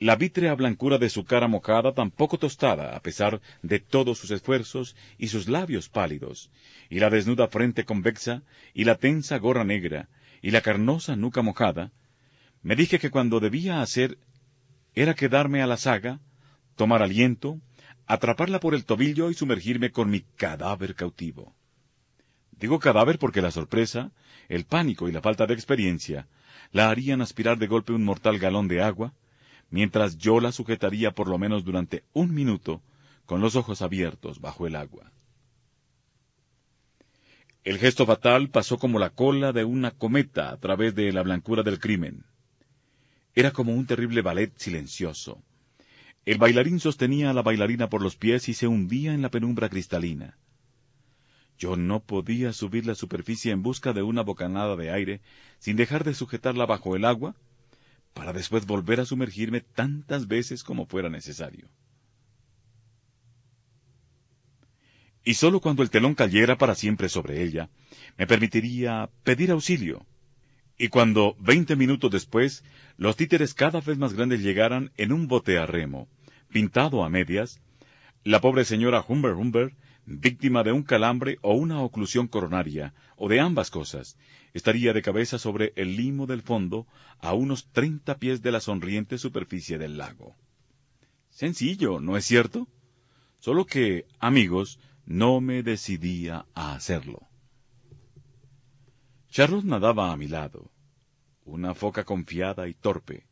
la 0.00 0.16
vítrea 0.16 0.54
blancura 0.54 0.96
de 0.96 1.10
su 1.10 1.26
cara 1.26 1.46
mojada 1.46 1.92
tampoco 1.92 2.38
tostada, 2.38 2.96
a 2.96 3.00
pesar 3.00 3.42
de 3.62 3.80
todos 3.80 4.16
sus 4.18 4.30
esfuerzos, 4.30 4.96
y 5.18 5.28
sus 5.28 5.46
labios 5.46 5.90
pálidos, 5.90 6.50
y 6.88 7.00
la 7.00 7.10
desnuda 7.10 7.48
frente 7.48 7.84
convexa, 7.84 8.42
y 8.72 8.84
la 8.84 8.94
tensa 8.94 9.36
gorra 9.36 9.62
negra, 9.62 10.08
y 10.40 10.52
la 10.52 10.62
carnosa 10.62 11.16
nuca 11.16 11.42
mojada, 11.42 11.92
me 12.62 12.76
dije 12.76 12.98
que 12.98 13.10
cuando 13.10 13.40
debía 13.40 13.82
hacer 13.82 14.16
era 14.94 15.14
quedarme 15.14 15.60
a 15.60 15.66
la 15.66 15.76
saga, 15.76 16.18
tomar 16.76 17.02
aliento, 17.02 17.60
atraparla 18.06 18.58
por 18.58 18.74
el 18.74 18.86
tobillo 18.86 19.30
y 19.30 19.34
sumergirme 19.34 19.90
con 19.90 20.08
mi 20.08 20.20
cadáver 20.20 20.94
cautivo. 20.94 21.54
Digo 22.52 22.78
cadáver 22.78 23.18
porque 23.18 23.42
la 23.42 23.50
sorpresa, 23.50 24.12
el 24.48 24.64
pánico 24.64 25.10
y 25.10 25.12
la 25.12 25.20
falta 25.20 25.46
de 25.46 25.52
experiencia 25.52 26.26
la 26.72 26.88
harían 26.88 27.20
aspirar 27.20 27.58
de 27.58 27.66
golpe 27.66 27.92
un 27.92 28.04
mortal 28.04 28.38
galón 28.38 28.66
de 28.66 28.82
agua, 28.82 29.12
mientras 29.70 30.18
yo 30.18 30.40
la 30.40 30.52
sujetaría 30.52 31.12
por 31.12 31.28
lo 31.28 31.38
menos 31.38 31.64
durante 31.64 32.04
un 32.12 32.34
minuto 32.34 32.82
con 33.24 33.40
los 33.40 33.56
ojos 33.56 33.82
abiertos 33.82 34.40
bajo 34.40 34.66
el 34.66 34.76
agua. 34.76 35.12
El 37.62 37.78
gesto 37.78 38.06
fatal 38.06 38.48
pasó 38.48 38.78
como 38.78 38.98
la 38.98 39.10
cola 39.10 39.52
de 39.52 39.64
una 39.64 39.90
cometa 39.90 40.50
a 40.50 40.56
través 40.56 40.94
de 40.94 41.12
la 41.12 41.22
blancura 41.22 41.62
del 41.62 41.78
crimen. 41.78 42.24
Era 43.34 43.52
como 43.52 43.74
un 43.74 43.86
terrible 43.86 44.22
ballet 44.22 44.52
silencioso. 44.56 45.42
El 46.24 46.38
bailarín 46.38 46.80
sostenía 46.80 47.30
a 47.30 47.32
la 47.32 47.42
bailarina 47.42 47.88
por 47.88 48.02
los 48.02 48.16
pies 48.16 48.48
y 48.48 48.54
se 48.54 48.66
hundía 48.66 49.14
en 49.14 49.22
la 49.22 49.30
penumbra 49.30 49.68
cristalina. 49.68 50.38
Yo 51.58 51.76
no 51.76 52.00
podía 52.00 52.54
subir 52.54 52.86
la 52.86 52.94
superficie 52.94 53.52
en 53.52 53.62
busca 53.62 53.92
de 53.92 54.02
una 54.02 54.22
bocanada 54.22 54.76
de 54.76 54.90
aire 54.90 55.20
sin 55.58 55.76
dejar 55.76 56.04
de 56.04 56.14
sujetarla 56.14 56.64
bajo 56.64 56.96
el 56.96 57.04
agua, 57.04 57.36
para 58.14 58.32
después 58.32 58.66
volver 58.66 59.00
a 59.00 59.04
sumergirme 59.04 59.60
tantas 59.60 60.26
veces 60.26 60.62
como 60.64 60.86
fuera 60.86 61.08
necesario. 61.08 61.68
y 65.24 65.34
sólo 65.34 65.60
cuando 65.60 65.82
el 65.82 65.90
telón 65.90 66.14
cayera 66.14 66.56
para 66.56 66.74
siempre 66.74 67.08
sobre 67.08 67.42
ella, 67.42 67.70
me 68.16 68.26
permitiría 68.26 69.10
pedir 69.22 69.50
auxilio. 69.50 70.06
Y 70.78 70.88
cuando, 70.88 71.36
veinte 71.38 71.76
minutos 71.76 72.10
después, 72.10 72.64
los 72.96 73.16
títeres 73.16 73.52
cada 73.52 73.80
vez 73.80 73.98
más 73.98 74.14
grandes 74.14 74.40
llegaran 74.40 74.92
en 74.96 75.12
un 75.12 75.28
bote 75.28 75.58
a 75.58 75.66
remo, 75.66 76.08
pintado 76.50 77.04
a 77.04 77.10
medias, 77.10 77.60
la 78.24 78.40
pobre 78.40 78.64
señora 78.64 79.04
Humber 79.06 79.34
Humber, 79.34 79.74
víctima 80.06 80.62
de 80.62 80.72
un 80.72 80.82
calambre 80.82 81.38
o 81.42 81.54
una 81.54 81.80
oclusión 81.80 82.26
coronaria, 82.26 82.94
o 83.16 83.28
de 83.28 83.40
ambas 83.40 83.70
cosas, 83.70 84.16
estaría 84.54 84.92
de 84.92 85.02
cabeza 85.02 85.38
sobre 85.38 85.72
el 85.76 85.96
limo 85.96 86.26
del 86.26 86.42
fondo 86.42 86.86
a 87.18 87.34
unos 87.34 87.70
treinta 87.72 88.18
pies 88.18 88.42
de 88.42 88.52
la 88.52 88.60
sonriente 88.60 89.18
superficie 89.18 89.78
del 89.78 89.96
lago. 89.96 90.36
Sencillo, 91.30 92.00
¿no 92.00 92.16
es 92.16 92.24
cierto? 92.24 92.68
Solo 93.38 93.64
que, 93.64 94.06
amigos, 94.18 94.78
no 95.06 95.40
me 95.40 95.62
decidía 95.62 96.46
a 96.54 96.74
hacerlo. 96.74 97.28
Charlotte 99.30 99.64
nadaba 99.64 100.12
a 100.12 100.16
mi 100.16 100.26
lado, 100.26 100.70
una 101.44 101.74
foca 101.74 102.04
confiada 102.04 102.68
y 102.68 102.74
torpe, 102.74 103.26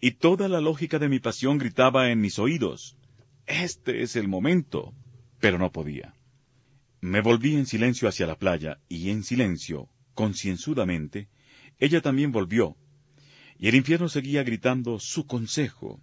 y 0.00 0.12
toda 0.12 0.48
la 0.48 0.60
lógica 0.60 0.98
de 0.98 1.08
mi 1.08 1.18
pasión 1.18 1.58
gritaba 1.58 2.10
en 2.10 2.20
mis 2.20 2.38
oídos, 2.38 2.96
Este 3.46 4.02
es 4.02 4.16
el 4.16 4.28
momento, 4.28 4.94
pero 5.40 5.58
no 5.58 5.72
podía. 5.72 6.14
Me 7.00 7.20
volví 7.20 7.54
en 7.54 7.66
silencio 7.66 8.08
hacia 8.08 8.26
la 8.26 8.36
playa, 8.36 8.78
y 8.88 9.10
en 9.10 9.24
silencio, 9.24 9.88
concienzudamente, 10.18 11.28
ella 11.78 12.00
también 12.00 12.32
volvió, 12.32 12.76
y 13.56 13.68
el 13.68 13.76
infierno 13.76 14.08
seguía 14.08 14.42
gritando 14.42 14.98
su 14.98 15.28
consejo, 15.28 16.00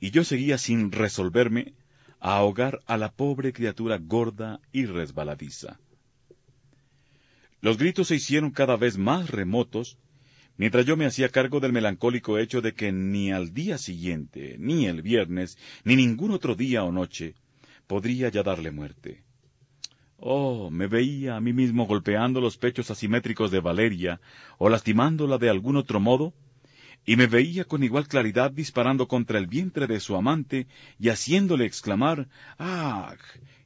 y 0.00 0.10
yo 0.10 0.24
seguía 0.24 0.58
sin 0.58 0.90
resolverme 0.90 1.74
a 2.18 2.38
ahogar 2.38 2.80
a 2.86 2.96
la 2.96 3.12
pobre 3.12 3.52
criatura 3.52 3.98
gorda 3.98 4.58
y 4.72 4.86
resbaladiza. 4.86 5.78
Los 7.60 7.78
gritos 7.78 8.08
se 8.08 8.16
hicieron 8.16 8.50
cada 8.50 8.76
vez 8.76 8.98
más 8.98 9.30
remotos, 9.30 9.96
mientras 10.56 10.84
yo 10.84 10.96
me 10.96 11.06
hacía 11.06 11.28
cargo 11.28 11.60
del 11.60 11.72
melancólico 11.72 12.38
hecho 12.38 12.60
de 12.62 12.74
que 12.74 12.90
ni 12.90 13.30
al 13.30 13.54
día 13.54 13.78
siguiente, 13.78 14.56
ni 14.58 14.86
el 14.86 15.02
viernes, 15.02 15.56
ni 15.84 15.94
ningún 15.94 16.32
otro 16.32 16.56
día 16.56 16.82
o 16.82 16.90
noche, 16.90 17.36
podría 17.86 18.28
ya 18.28 18.42
darle 18.42 18.72
muerte. 18.72 19.25
Oh, 20.18 20.70
me 20.70 20.86
veía 20.86 21.36
a 21.36 21.40
mí 21.40 21.52
mismo 21.52 21.86
golpeando 21.86 22.40
los 22.40 22.56
pechos 22.56 22.90
asimétricos 22.90 23.50
de 23.50 23.60
Valeria, 23.60 24.20
o 24.58 24.68
lastimándola 24.68 25.38
de 25.38 25.50
algún 25.50 25.76
otro 25.76 26.00
modo, 26.00 26.32
y 27.04 27.16
me 27.16 27.26
veía 27.26 27.64
con 27.64 27.84
igual 27.84 28.08
claridad 28.08 28.50
disparando 28.50 29.06
contra 29.06 29.38
el 29.38 29.46
vientre 29.46 29.86
de 29.86 30.00
su 30.00 30.16
amante 30.16 30.66
y 30.98 31.10
haciéndole 31.10 31.66
exclamar 31.66 32.28
¡Ah! 32.58 33.14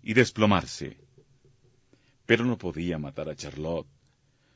y 0.02 0.12
desplomarse. 0.12 0.98
Pero 2.26 2.44
no 2.44 2.58
podía 2.58 2.98
matar 2.98 3.28
a 3.28 3.36
Charlotte, 3.36 3.88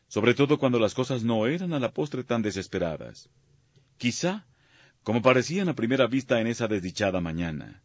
sobre 0.09 0.35
todo 0.35 0.59
cuando 0.59 0.79
las 0.79 0.95
cosas 0.95 1.25
no 1.25 1.47
eran 1.47 1.73
a 1.73 1.81
la 1.81 1.93
postre 1.93 2.25
tan 2.25 2.43
desesperadas. 2.43 3.31
Quizá, 3.97 4.47
como 5.03 5.23
parecían 5.23 5.69
a 5.69 5.75
primera 5.75 6.07
vista 6.07 6.41
en 6.41 6.49
esa 6.49 6.69
desdichada 6.69 7.21
mañana. 7.21 7.83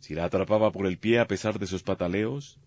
Si 0.00 0.14
la 0.14 0.24
atrapaba 0.24 0.70
por 0.70 0.86
el 0.86 0.98
pie 0.98 1.18
a 1.18 1.26
pesar 1.26 1.58
de 1.58 1.66
sus 1.66 1.82
pataleos, 1.82 2.58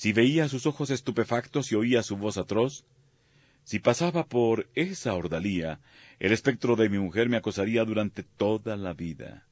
si 0.00 0.14
veía 0.14 0.48
sus 0.48 0.64
ojos 0.64 0.88
estupefactos 0.88 1.70
y 1.70 1.74
oía 1.74 2.02
su 2.02 2.16
voz 2.16 2.38
atroz, 2.38 2.86
si 3.64 3.80
pasaba 3.80 4.24
por 4.24 4.70
esa 4.74 5.12
ordalía, 5.12 5.78
el 6.18 6.32
espectro 6.32 6.74
de 6.74 6.88
mi 6.88 6.98
mujer 6.98 7.28
me 7.28 7.36
acosaría 7.36 7.84
durante 7.84 8.22
toda 8.22 8.78
la 8.78 8.94
vida. 8.94 9.46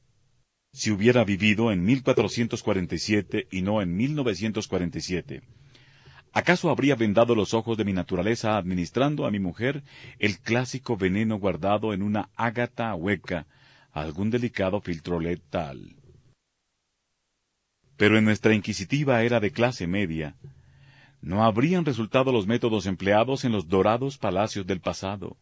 Si 0.73 0.89
hubiera 0.89 1.23
vivido 1.23 1.71
en 1.71 1.83
1447 1.83 3.47
y 3.51 3.61
no 3.61 3.79
en 3.83 3.95
1947, 3.95 5.43
¿acaso 6.33 6.71
habría 6.71 6.95
vendado 6.95 7.35
los 7.35 7.53
ojos 7.53 7.77
de 7.77 7.85
mi 7.85 7.93
naturaleza 7.93 8.57
administrando 8.57 9.27
a 9.27 9.31
mi 9.31 9.39
mujer 9.39 9.83
el 10.17 10.39
clásico 10.39 10.97
veneno 10.97 11.37
guardado 11.37 11.93
en 11.93 12.01
una 12.01 12.31
ágata 12.35 12.95
hueca, 12.95 13.45
algún 13.91 14.31
delicado 14.31 14.81
filtro 14.81 15.19
letal? 15.19 15.98
Pero 17.99 18.17
en 18.17 18.23
nuestra 18.23 18.53
inquisitiva 18.53 19.23
era 19.23 19.41
de 19.41 19.51
clase 19.51 19.85
media, 19.85 20.33
no 21.21 21.43
habrían 21.43 21.83
resultado 21.83 22.31
los 22.31 22.47
métodos 22.47 22.85
empleados 22.85 23.43
en 23.43 23.51
los 23.51 23.67
dorados 23.67 24.17
palacios 24.17 24.65
del 24.65 24.79
pasado. 24.79 25.35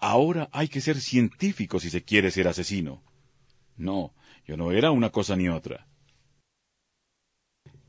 Ahora 0.00 0.48
hay 0.50 0.66
que 0.66 0.80
ser 0.80 1.00
científico 1.00 1.78
si 1.78 1.88
se 1.88 2.02
quiere 2.02 2.32
ser 2.32 2.48
asesino. 2.48 3.00
No, 3.76 4.12
yo 4.44 4.56
no 4.56 4.72
era 4.72 4.90
una 4.90 5.10
cosa 5.10 5.36
ni 5.36 5.48
otra. 5.48 5.86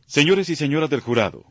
Señores 0.05 0.47
y 0.49 0.55
señoras 0.55 0.91
del 0.91 0.99
jurado, 0.99 1.45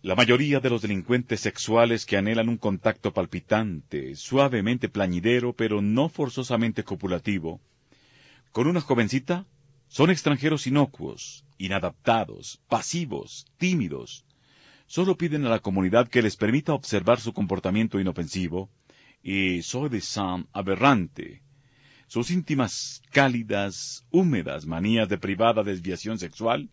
la 0.00 0.14
mayoría 0.14 0.60
de 0.60 0.70
los 0.70 0.80
delincuentes 0.80 1.40
sexuales 1.40 2.06
que 2.06 2.16
anhelan 2.16 2.48
un 2.48 2.56
contacto 2.56 3.12
palpitante, 3.12 4.16
suavemente 4.16 4.88
plañidero, 4.88 5.52
pero 5.52 5.82
no 5.82 6.08
forzosamente 6.08 6.84
copulativo, 6.84 7.60
con 8.50 8.66
una 8.66 8.80
jovencita, 8.80 9.44
son 9.92 10.08
extranjeros 10.08 10.66
inocuos, 10.66 11.44
inadaptados, 11.58 12.58
pasivos, 12.66 13.44
tímidos. 13.58 14.24
Solo 14.86 15.18
piden 15.18 15.44
a 15.44 15.50
la 15.50 15.58
comunidad 15.58 16.08
que 16.08 16.22
les 16.22 16.34
permita 16.34 16.72
observar 16.72 17.20
su 17.20 17.34
comportamiento 17.34 18.00
inofensivo 18.00 18.70
y 19.22 19.60
soy 19.60 19.90
de 19.90 20.00
Sam 20.00 20.46
aberrante. 20.54 21.42
Sus 22.06 22.30
íntimas, 22.30 23.02
cálidas, 23.10 24.06
húmedas 24.10 24.64
manías 24.64 25.10
de 25.10 25.18
privada 25.18 25.62
desviación 25.62 26.18
sexual, 26.18 26.70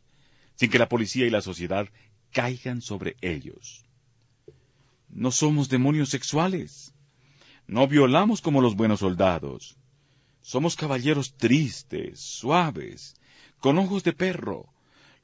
sin 0.56 0.70
que 0.70 0.80
la 0.80 0.88
policía 0.88 1.28
y 1.28 1.30
la 1.30 1.42
sociedad 1.42 1.90
caigan 2.32 2.82
sobre 2.82 3.18
ellos. 3.20 3.84
No 5.10 5.32
somos 5.32 5.68
demonios 5.68 6.08
sexuales. 6.08 6.94
No 7.68 7.86
violamos 7.86 8.40
como 8.40 8.62
los 8.62 8.78
buenos 8.78 9.02
soldados. 9.02 9.76
Somos 10.42 10.76
caballeros 10.76 11.36
tristes, 11.36 12.20
suaves, 12.20 13.16
con 13.60 13.78
ojos 13.78 14.04
de 14.04 14.14
perro, 14.14 14.68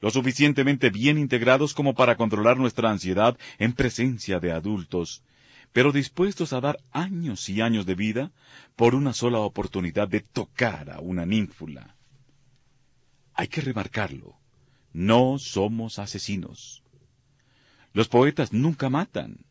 lo 0.00 0.10
suficientemente 0.10 0.90
bien 0.90 1.18
integrados 1.18 1.74
como 1.74 1.94
para 1.94 2.16
controlar 2.16 2.58
nuestra 2.58 2.90
ansiedad 2.90 3.38
en 3.58 3.72
presencia 3.72 4.38
de 4.40 4.52
adultos, 4.52 5.22
pero 5.72 5.92
dispuestos 5.92 6.52
a 6.52 6.60
dar 6.60 6.78
años 6.92 7.48
y 7.48 7.60
años 7.60 7.86
de 7.86 7.94
vida 7.94 8.32
por 8.76 8.94
una 8.94 9.12
sola 9.12 9.40
oportunidad 9.40 10.08
de 10.08 10.20
tocar 10.20 10.90
a 10.90 11.00
una 11.00 11.26
ninfula. 11.26 11.96
Hay 13.34 13.48
que 13.48 13.60
remarcarlo, 13.60 14.36
no 14.92 15.38
somos 15.38 15.98
asesinos. 15.98 16.82
Los 17.92 18.08
poetas 18.08 18.52
nunca 18.52 18.90
matan. 18.90 19.44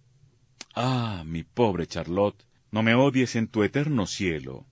Ah, 0.75 1.23
mi 1.25 1.43
pobre 1.43 1.88
Charlotte, 1.88 2.43
no 2.71 2.84
me 2.84 2.95
odies 2.95 3.36
en 3.36 3.47
tu 3.47 3.63
eterno 3.63 4.06
cielo, 4.08 4.65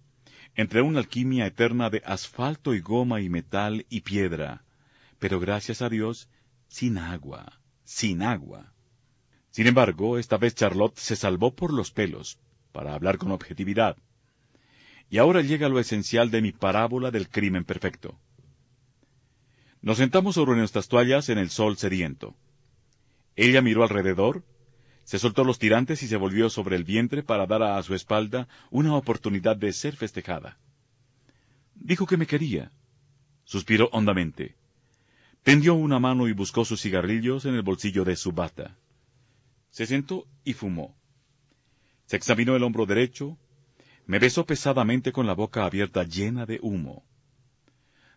entre 0.56 0.82
una 0.82 1.00
alquimia 1.00 1.46
eterna 1.46 1.90
de 1.90 2.02
asfalto 2.06 2.74
y 2.74 2.82
goma 2.82 3.22
y 3.22 3.30
metal 3.30 3.86
y 3.90 4.02
piedra, 4.02 4.64
pero 5.20 5.40
gracias 5.40 5.82
a 5.82 5.90
Dios, 5.90 6.30
sin 6.68 6.98
agua, 6.98 7.60
sin 7.84 8.22
agua. 8.22 8.74
Sin 9.50 9.68
embargo, 9.68 10.18
esta 10.18 10.38
vez 10.38 10.56
Charlotte 10.56 10.98
se 10.98 11.16
salvó 11.16 11.56
por 11.56 11.74
los 11.74 11.92
pelos, 11.92 12.40
para 12.72 12.94
hablar 12.94 13.18
con 13.18 13.32
objetividad. 13.32 13.98
Y 15.10 15.20
ahora 15.20 15.42
llega 15.42 15.70
lo 15.70 15.80
esencial 15.80 16.32
de 16.32 16.42
mi 16.42 16.52
parábola 16.52 17.12
del 17.12 17.30
crimen 17.30 17.64
perfecto. 17.64 18.20
Nos 19.82 19.98
sentamos 19.98 20.36
sobre 20.36 20.58
nuestras 20.58 20.88
toallas 20.88 21.30
en 21.30 21.38
el 21.38 21.50
sol 21.50 21.78
sediento. 21.78 22.36
Ella 23.36 23.62
miró 23.62 23.84
alrededor, 23.84 24.44
se 25.04 25.20
soltó 25.20 25.44
los 25.44 25.60
tirantes 25.60 26.02
y 26.04 26.08
se 26.08 26.18
volvió 26.18 26.50
sobre 26.50 26.76
el 26.76 26.84
vientre 26.84 27.24
para 27.24 27.46
dar 27.46 27.64
a 27.64 27.84
su 27.84 27.94
espalda 27.94 28.48
una 28.72 28.96
oportunidad 28.96 29.58
de 29.58 29.74
ser 29.74 29.96
festejada. 29.96 30.58
Dijo 31.76 32.06
que 32.06 32.18
me 32.18 32.28
quería. 32.28 32.72
Suspiró 33.44 33.90
hondamente. 33.92 34.56
Tendió 35.44 35.74
una 35.74 36.00
mano 36.00 36.28
y 36.28 36.34
buscó 36.34 36.64
sus 36.64 36.82
cigarrillos 36.82 37.46
en 37.46 37.56
el 37.56 37.62
bolsillo 37.62 38.06
de 38.06 38.16
su 38.16 38.32
bata. 38.32 38.78
Se 39.72 39.86
sentó 39.86 40.26
y 40.46 40.54
fumó. 40.54 40.96
Se 42.06 42.16
examinó 42.16 42.56
el 42.56 42.64
hombro 42.64 42.86
derecho, 42.86 43.38
me 44.06 44.20
besó 44.20 44.46
pesadamente 44.46 45.12
con 45.12 45.28
la 45.28 45.34
boca 45.34 45.66
abierta 45.66 46.04
llena 46.04 46.46
de 46.46 46.60
humo. 46.62 47.04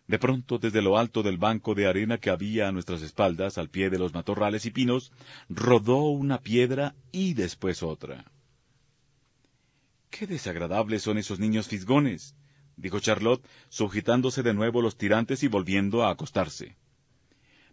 De 0.07 0.19
pronto, 0.19 0.57
desde 0.57 0.81
lo 0.81 0.97
alto 0.97 1.21
del 1.21 1.37
banco 1.37 1.75
de 1.75 1.85
arena 1.85 2.17
que 2.17 2.29
había 2.29 2.69
a 2.69 2.71
nuestras 2.71 3.01
espaldas, 3.01 3.57
al 3.57 3.69
pie 3.69 3.89
de 3.89 3.99
los 3.99 4.13
matorrales 4.13 4.65
y 4.65 4.71
pinos, 4.71 5.11
rodó 5.49 6.03
una 6.03 6.39
piedra 6.39 6.95
y 7.11 7.33
después 7.33 7.83
otra. 7.83 8.31
Qué 10.09 10.25
desagradables 10.25 11.03
son 11.03 11.17
esos 11.17 11.39
niños 11.39 11.67
fisgones, 11.67 12.35
dijo 12.77 13.01
Charlotte, 13.01 13.45
sujetándose 13.67 14.43
de 14.43 14.53
nuevo 14.53 14.81
los 14.81 14.97
tirantes 14.97 15.43
y 15.43 15.49
volviendo 15.49 16.03
a 16.03 16.11
acostarse. 16.11 16.77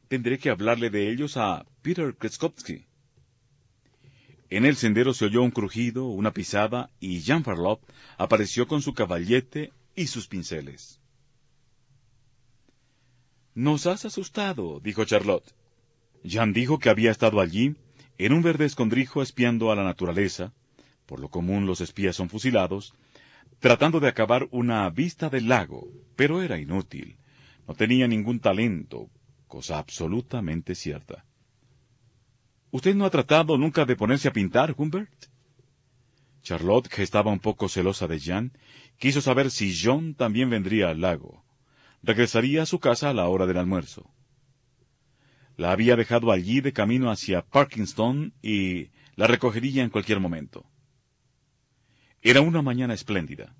Tendré 0.08 0.38
que 0.38 0.50
hablarle 0.50 0.90
de 0.90 1.12
ellos 1.12 1.36
a 1.36 1.64
Peter 1.82 2.16
Kreskowski. 2.16 2.84
En 4.50 4.64
el 4.64 4.74
sendero 4.74 5.14
se 5.14 5.26
oyó 5.26 5.42
un 5.42 5.52
crujido, 5.52 6.06
una 6.06 6.32
pisada, 6.32 6.90
y 6.98 7.20
Jean 7.20 7.44
Farlop 7.44 7.80
apareció 8.18 8.66
con 8.66 8.82
su 8.82 8.92
caballete 8.92 9.72
y 9.94 10.08
sus 10.08 10.26
pinceles. 10.26 11.00
Nos 13.54 13.86
has 13.86 14.04
asustado, 14.04 14.80
dijo 14.80 15.04
Charlotte. 15.04 15.54
Jean 16.24 16.52
dijo 16.52 16.80
que 16.80 16.88
había 16.88 17.12
estado 17.12 17.40
allí, 17.40 17.76
en 18.18 18.32
un 18.32 18.42
verde 18.42 18.64
escondrijo 18.64 19.22
espiando 19.22 19.70
a 19.70 19.76
la 19.76 19.84
naturaleza, 19.84 20.52
por 21.06 21.20
lo 21.20 21.28
común 21.28 21.64
los 21.64 21.80
espías 21.80 22.16
son 22.16 22.28
fusilados, 22.28 22.94
tratando 23.60 24.00
de 24.00 24.08
acabar 24.08 24.48
una 24.50 24.90
vista 24.90 25.30
del 25.30 25.48
lago, 25.48 25.86
pero 26.16 26.42
era 26.42 26.58
inútil. 26.58 27.16
No 27.68 27.74
tenía 27.74 28.08
ningún 28.08 28.40
talento, 28.40 29.08
cosa 29.46 29.78
absolutamente 29.78 30.74
cierta. 30.74 31.24
¿Usted 32.72 32.96
no 32.96 33.04
ha 33.04 33.10
tratado 33.10 33.56
nunca 33.56 33.84
de 33.84 33.94
ponerse 33.94 34.26
a 34.26 34.32
pintar, 34.32 34.74
Humbert? 34.76 35.26
Charlotte, 36.42 36.88
que 36.88 37.04
estaba 37.04 37.30
un 37.30 37.38
poco 37.38 37.68
celosa 37.68 38.08
de 38.08 38.18
Jean, 38.18 38.52
quiso 38.98 39.20
saber 39.20 39.52
si 39.52 39.72
John 39.80 40.14
también 40.14 40.50
vendría 40.50 40.90
al 40.90 41.00
lago. 41.00 41.43
Regresaría 42.06 42.62
a 42.62 42.66
su 42.66 42.80
casa 42.80 43.08
a 43.08 43.14
la 43.14 43.28
hora 43.28 43.46
del 43.46 43.56
almuerzo. 43.56 44.12
La 45.56 45.72
había 45.72 45.96
dejado 45.96 46.32
allí 46.32 46.60
de 46.60 46.74
camino 46.74 47.10
hacia 47.10 47.40
Parkinston 47.40 48.34
y 48.42 48.90
la 49.16 49.26
recogería 49.26 49.82
en 49.82 49.88
cualquier 49.88 50.20
momento. 50.20 50.66
Era 52.20 52.42
una 52.42 52.60
mañana 52.60 52.92
espléndida. 52.92 53.56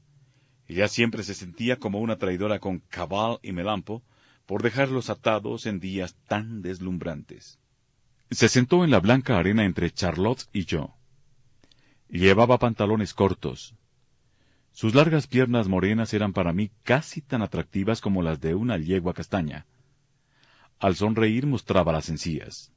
Ella 0.67 0.89
siempre 0.89 1.23
se 1.23 1.33
sentía 1.33 1.79
como 1.79 2.01
una 2.01 2.19
traidora 2.19 2.59
con 2.59 2.81
Cabal 2.81 3.39
y 3.43 3.53
Melampo 3.53 4.03
por 4.45 4.63
dejarlos 4.63 5.09
atados 5.09 5.65
en 5.65 5.81
días 5.81 6.15
tan 6.29 6.61
deslumbrantes. 6.61 7.59
Se 8.31 8.51
sentó 8.51 8.85
en 8.85 8.91
la 8.91 9.01
blanca 9.01 9.39
arena 9.39 9.65
entre 9.65 9.91
Charlotte 9.91 10.51
y 10.53 10.67
yo. 10.67 10.95
Llevaba 12.11 12.59
pantalones 12.59 13.15
cortos, 13.15 13.75
sus 14.75 14.93
largas 14.93 15.29
piernas 15.29 15.69
morenas 15.69 16.13
eran 16.15 16.33
para 16.33 16.53
mí 16.53 16.73
casi 16.83 17.23
tan 17.23 17.43
atractivas 17.43 18.01
como 18.01 18.23
las 18.23 18.41
de 18.41 18.57
una 18.57 18.77
yegua 18.77 19.15
castaña. 19.15 19.67
Al 20.81 20.97
sonreír 20.97 21.47
mostraba 21.47 21.93
las 21.93 22.09
encías. 22.09 22.73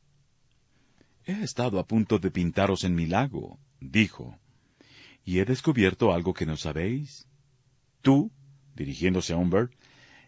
He 1.25 1.41
estado 1.41 1.79
a 1.79 1.87
punto 1.87 2.19
de 2.19 2.29
pintaros 2.29 2.83
en 2.83 2.93
mi 2.93 3.07
lago, 3.07 3.59
dijo, 3.79 4.37
y 5.25 5.39
he 5.39 5.45
descubierto 5.45 6.13
algo 6.13 6.35
que 6.35 6.45
no 6.45 6.55
sabéis. 6.55 7.27
Tú, 8.03 8.31
dirigiéndose 8.75 9.33
a 9.33 9.37
Humbert, 9.37 9.73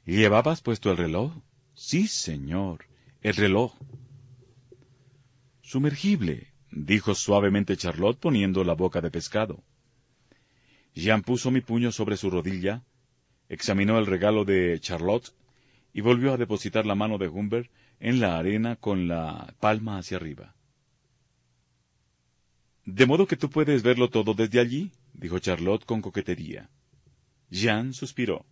¿llevabas 0.05 0.61
puesto 0.61 0.89
el 0.89 0.97
reloj? 0.97 1.33
Sí, 1.75 2.07
señor, 2.07 2.85
el 3.21 3.35
reloj. 3.35 3.75
Sumergible, 5.61 6.51
dijo 6.71 7.13
suavemente 7.13 7.77
Charlotte 7.77 8.19
poniendo 8.19 8.63
la 8.63 8.73
boca 8.73 9.01
de 9.01 9.11
pescado. 9.11 9.63
Jean 10.95 11.21
puso 11.21 11.51
mi 11.51 11.61
puño 11.61 11.91
sobre 11.91 12.17
su 12.17 12.29
rodilla, 12.29 12.83
examinó 13.47 13.97
el 13.99 14.05
regalo 14.05 14.45
de 14.45 14.79
Charlotte 14.79 15.33
y 15.93 16.01
volvió 16.01 16.33
a 16.33 16.37
depositar 16.37 16.85
la 16.85 16.95
mano 16.95 17.17
de 17.17 17.27
Humbert 17.27 17.71
en 17.99 18.19
la 18.19 18.37
arena 18.37 18.75
con 18.75 19.07
la 19.07 19.53
palma 19.59 19.97
hacia 19.97 20.17
arriba. 20.17 20.55
De 22.85 23.05
modo 23.05 23.27
que 23.27 23.37
tú 23.37 23.49
puedes 23.49 23.83
verlo 23.83 24.09
todo 24.09 24.33
desde 24.33 24.59
allí, 24.59 24.91
dijo 25.13 25.39
Charlotte 25.39 25.85
con 25.85 26.01
coquetería. 26.01 26.69
Jean 27.51 27.93
suspiró. 27.93 28.45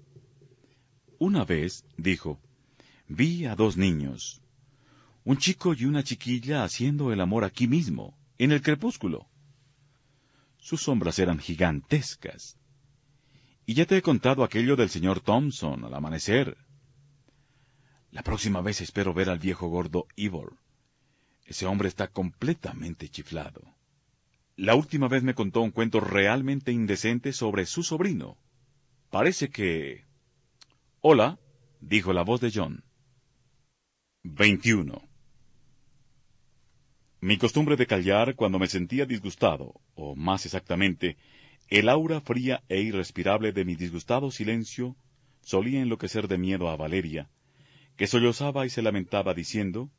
Una 1.19 1.43
vez, 1.45 1.85
dijo, 1.97 2.39
vi 3.07 3.45
a 3.45 3.55
dos 3.55 3.77
niños, 3.77 4.41
un 5.23 5.37
chico 5.37 5.73
y 5.73 5.85
una 5.85 6.03
chiquilla 6.03 6.63
haciendo 6.63 7.11
el 7.11 7.19
amor 7.19 7.43
aquí 7.43 7.67
mismo, 7.67 8.17
en 8.37 8.51
el 8.51 8.61
crepúsculo. 8.61 9.27
Sus 10.67 10.81
sombras 10.81 11.17
eran 11.17 11.39
gigantescas. 11.39 12.57
Y 13.65 13.73
ya 13.73 13.85
te 13.85 13.95
he 13.95 14.01
contado 14.01 14.43
aquello 14.43 14.75
del 14.75 14.89
señor 14.89 15.21
Thompson 15.21 15.85
al 15.85 15.93
amanecer. 15.93 16.57
La 18.11 18.21
próxima 18.21 18.59
vez 18.59 18.81
espero 18.81 19.13
ver 19.13 19.29
al 19.29 19.39
viejo 19.39 19.69
gordo 19.69 20.07
Ivor. 20.17 20.57
Ese 21.45 21.67
hombre 21.67 21.87
está 21.87 22.09
completamente 22.09 23.07
chiflado. 23.07 23.61
La 24.57 24.75
última 24.75 25.07
vez 25.07 25.23
me 25.23 25.35
contó 25.35 25.61
un 25.61 25.71
cuento 25.71 26.01
realmente 26.01 26.73
indecente 26.73 27.31
sobre 27.31 27.65
su 27.65 27.81
sobrino. 27.81 28.35
Parece 29.09 29.47
que... 29.47 30.03
Hola, 30.99 31.39
dijo 31.79 32.11
la 32.11 32.23
voz 32.23 32.41
de 32.41 32.51
John. 32.53 32.83
21. 34.23 35.06
Mi 37.19 37.39
costumbre 37.39 37.75
de 37.77 37.87
callar 37.87 38.35
cuando 38.35 38.59
me 38.59 38.67
sentía 38.67 39.07
disgustado, 39.07 39.73
o 39.95 40.15
más 40.15 40.45
exactamente, 40.45 41.17
el 41.67 41.89
aura 41.89 42.21
fría 42.21 42.63
e 42.69 42.79
irrespirable 42.81 43.51
de 43.51 43.65
mi 43.65 43.75
disgustado 43.75 44.29
silencio 44.29 44.95
solía 45.41 45.81
enloquecer 45.81 46.27
de 46.27 46.37
miedo 46.37 46.69
a 46.69 46.75
Valeria, 46.75 47.27
que 47.95 48.05
sollozaba 48.05 48.67
y 48.67 48.69
se 48.69 48.83
lamentaba 48.83 49.33
diciendo, 49.33 49.89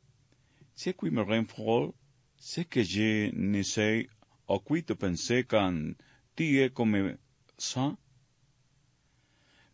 «C'est 0.75 0.95
qui 0.95 1.11
me 1.11 1.21
renfroid, 1.21 1.93
c'est 2.37 2.69
que 2.69 2.83
je 2.83 3.31
ne 3.33 3.63
sais 3.63 4.07
à 4.47 4.57
qui 4.65 4.81
pensé 4.95 5.43
quand 5.43 5.97
tu 6.35 6.71
comme 6.71 7.17
ça». 7.57 7.97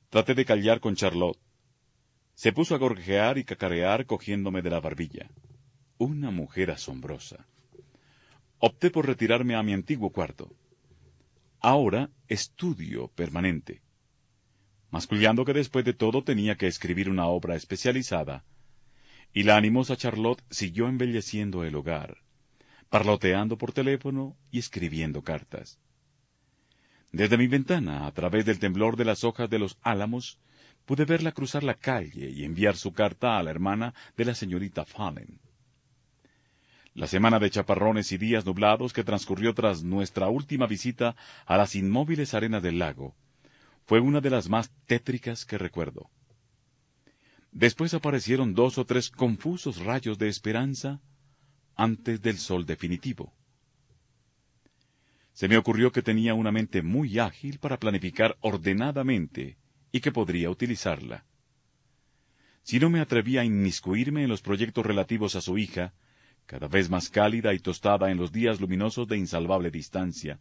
Traté 0.10 0.34
de 0.34 0.46
callar 0.46 0.80
con 0.80 0.96
Charlotte. 0.96 1.38
Se 2.34 2.52
puso 2.52 2.74
a 2.74 2.80
gorjear 2.80 3.38
y 3.38 3.44
cacarear 3.44 4.08
cogiéndome 4.08 4.64
de 4.64 4.70
la 4.72 4.80
barbilla 4.80 5.30
una 5.98 6.32
mujer 6.32 6.72
asombrosa. 6.72 7.46
Opté 8.60 8.90
por 8.90 9.06
retirarme 9.06 9.56
a 9.56 9.64
mi 9.64 9.74
antiguo 9.74 10.10
cuarto. 10.12 10.52
Ahora 11.60 12.10
estudio 12.28 13.08
permanente. 13.10 13.82
Mascullando 14.92 15.46
que 15.46 15.54
después 15.54 15.86
de 15.86 15.94
todo 15.94 16.24
tenía 16.24 16.56
que 16.56 16.68
escribir 16.68 17.10
una 17.10 17.28
obra 17.28 17.56
especializada, 17.56 18.44
y 19.34 19.44
la 19.44 19.58
animosa 19.58 19.98
Charlotte 19.98 20.44
siguió 20.50 20.88
embelleciendo 20.88 21.64
el 21.64 21.76
hogar, 21.76 22.18
parloteando 22.90 23.58
por 23.58 23.74
teléfono 23.74 24.38
y 24.52 24.60
escribiendo 24.60 25.22
cartas. 25.24 25.80
Desde 27.12 27.38
mi 27.38 27.48
ventana, 27.48 28.08
a 28.08 28.12
través 28.14 28.46
del 28.46 28.60
temblor 28.60 28.98
de 28.98 29.06
las 29.06 29.24
hojas 29.24 29.50
de 29.50 29.60
los 29.60 29.78
álamos, 29.82 30.40
pude 30.86 31.06
verla 31.06 31.32
cruzar 31.32 31.64
la 31.64 31.76
calle 31.76 32.30
y 32.30 32.44
enviar 32.44 32.78
su 32.78 32.94
carta 32.94 33.38
a 33.38 33.44
la 33.44 33.52
hermana 33.52 33.94
de 34.16 34.26
la 34.26 34.36
señorita 34.36 34.86
Fallen. 34.86 35.40
La 36.96 37.08
semana 37.08 37.40
de 37.40 37.50
chaparrones 37.50 38.14
y 38.14 38.18
días 38.18 38.46
nublados 38.46 38.94
que 38.94 39.04
transcurrió 39.04 39.54
tras 39.54 39.84
nuestra 39.84 40.30
última 40.30 40.66
visita 40.66 41.18
a 41.46 41.58
las 41.58 41.76
inmóviles 41.76 42.34
arenas 42.34 42.64
del 42.64 42.80
lago 42.80 43.14
fue 43.86 44.00
una 44.00 44.22
de 44.22 44.30
las 44.30 44.48
más 44.48 44.72
tétricas 44.88 45.44
que 45.44 45.58
recuerdo. 45.58 46.10
Después 47.52 47.94
aparecieron 47.94 48.54
dos 48.54 48.78
o 48.78 48.86
tres 48.86 49.10
confusos 49.12 49.84
rayos 49.84 50.18
de 50.18 50.30
esperanza 50.30 51.02
antes 51.76 52.22
del 52.22 52.38
sol 52.38 52.66
definitivo. 52.66 53.34
Se 55.34 55.50
me 55.50 55.58
ocurrió 55.58 55.92
que 55.92 56.02
tenía 56.02 56.34
una 56.34 56.54
mente 56.54 56.82
muy 56.82 57.20
ágil 57.20 57.60
para 57.60 57.78
planificar 57.78 58.38
ordenadamente 58.40 59.58
y 59.92 60.00
que 60.00 60.14
podría 60.14 60.50
utilizarla. 60.50 61.26
Si 62.64 62.80
no 62.80 62.90
me 62.90 63.02
atrevía 63.02 63.42
a 63.42 63.46
inmiscuirme 63.46 64.24
en 64.24 64.30
los 64.30 64.42
proyectos 64.42 64.86
relativos 64.86 65.36
a 65.36 65.42
su 65.42 65.58
hija, 65.58 65.94
cada 66.46 66.68
vez 66.68 66.90
más 66.90 67.10
cálida 67.10 67.54
y 67.54 67.60
tostada 67.60 68.12
en 68.12 68.18
los 68.18 68.32
días 68.32 68.60
luminosos 68.60 69.08
de 69.08 69.18
insalvable 69.18 69.72
distancia. 69.72 70.40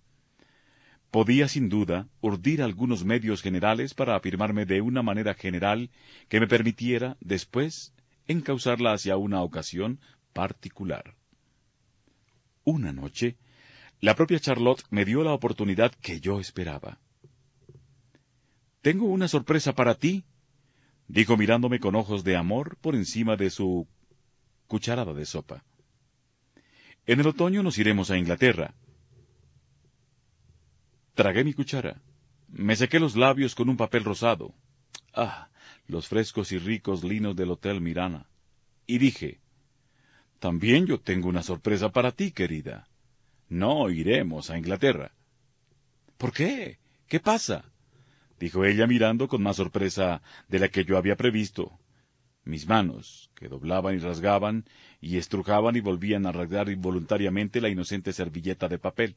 Podía 1.11 1.49
sin 1.49 1.69
duda 1.69 2.09
urdir 2.21 2.63
algunos 2.63 3.05
medios 3.05 3.41
generales 3.41 3.95
para 3.95 4.17
afirmarme 4.17 4.67
de 4.67 4.81
una 4.81 5.03
manera 5.03 5.35
general 5.35 5.91
que 6.29 6.41
me 6.41 6.49
permitiera, 6.49 7.17
después, 7.21 7.95
encauzarla 8.27 8.93
hacia 8.93 9.17
una 9.17 9.43
ocasión 9.43 10.01
particular. 10.33 11.15
Una 12.65 12.93
noche, 12.93 13.37
la 14.01 14.15
propia 14.17 14.41
Charlotte 14.41 14.83
me 14.91 15.05
dio 15.05 15.23
la 15.23 15.33
oportunidad 15.33 15.93
que 15.95 16.21
yo 16.21 16.41
esperaba. 16.41 16.99
Tengo 18.83 19.07
una 19.07 19.29
sorpresa 19.29 19.75
para 19.75 19.95
ti, 19.95 20.25
dijo 21.09 21.37
mirándome 21.37 21.79
con 21.79 21.95
ojos 21.95 22.25
de 22.25 22.37
amor 22.37 22.77
por 22.81 22.95
encima 22.95 23.37
de 23.37 23.51
su 23.51 23.87
cucharada 24.67 25.15
de 25.15 25.25
sopa. 25.25 25.65
En 27.07 27.21
el 27.21 27.27
otoño 27.27 27.63
nos 27.63 27.79
iremos 27.79 28.11
a 28.11 28.17
Inglaterra. 28.17 28.75
Tragué 31.15 31.45
mi 31.45 31.53
cuchara. 31.53 32.01
Me 32.49 32.77
sequé 32.77 32.99
los 32.99 33.15
labios 33.17 33.55
con 33.55 33.69
un 33.69 33.77
papel 33.77 34.05
rosado. 34.05 34.55
Ah, 35.13 35.49
los 35.87 36.09
frescos 36.09 36.53
y 36.53 36.59
ricos 36.59 37.05
linos 37.05 37.37
del 37.37 37.51
Hotel 37.51 37.81
Mirana. 37.81 38.27
Y 38.87 38.99
dije, 38.99 39.41
también 40.39 40.87
yo 40.87 41.01
tengo 41.01 41.29
una 41.29 41.43
sorpresa 41.43 41.91
para 41.91 42.13
ti, 42.13 42.31
querida. 42.31 42.89
No 43.49 43.91
iremos 43.91 44.51
a 44.51 44.59
Inglaterra. 44.59 45.13
¿Por 46.19 46.33
qué? 46.33 46.79
¿Qué 47.09 47.21
pasa? 47.21 47.65
dijo 48.41 48.65
ella 48.65 48.87
mirando 48.87 49.29
con 49.29 49.43
más 49.43 49.57
sorpresa 49.57 50.21
de 50.49 50.59
la 50.59 50.69
que 50.69 50.85
yo 50.85 50.99
había 50.99 51.17
previsto. 51.17 51.79
Mis 52.45 52.69
manos, 52.69 53.31
que 53.35 53.49
doblaban 53.49 53.95
y 53.95 53.99
rasgaban, 53.99 54.65
y 55.01 55.17
estrujaban 55.17 55.77
y 55.77 55.81
volvían 55.81 56.27
a 56.27 56.33
rasgar 56.33 56.69
involuntariamente 56.69 57.61
la 57.61 57.71
inocente 57.71 58.13
servilleta 58.13 58.69
de 58.69 58.79
papel. 58.79 59.17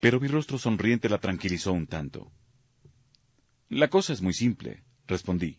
Pero 0.00 0.20
mi 0.20 0.28
rostro 0.28 0.58
sonriente 0.58 1.08
la 1.08 1.18
tranquilizó 1.18 1.72
un 1.72 1.86
tanto. 1.86 2.30
La 3.68 3.88
cosa 3.88 4.12
es 4.12 4.22
muy 4.22 4.32
simple, 4.32 4.84
respondí. 5.06 5.58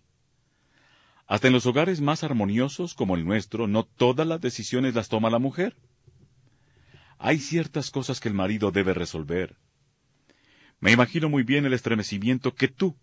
Hasta 1.28 1.47
en 1.47 1.54
los 1.54 1.65
hogares 1.65 2.02
más 2.02 2.23
armoniosos 2.23 2.95
como 2.95 3.15
el 3.15 3.25
nuestro, 3.25 3.67
no 3.67 3.84
todas 3.84 4.25
las 4.25 4.41
decisiones 4.41 4.95
las 4.95 5.10
toma 5.10 5.30
la 5.30 5.39
mujer. 5.39 5.78
Hay 7.19 7.38
ciertas 7.38 7.91
cosas 7.91 8.19
que 8.19 8.30
el 8.30 8.34
marido 8.34 8.71
debe 8.71 8.93
resolver. 8.93 9.58
Me 10.80 10.91
imagino 10.91 11.30
muy 11.30 11.43
bien 11.43 11.65
el 11.65 11.73
estremecimiento 11.73 12.56
que 12.56 12.69
tú, 12.69 12.97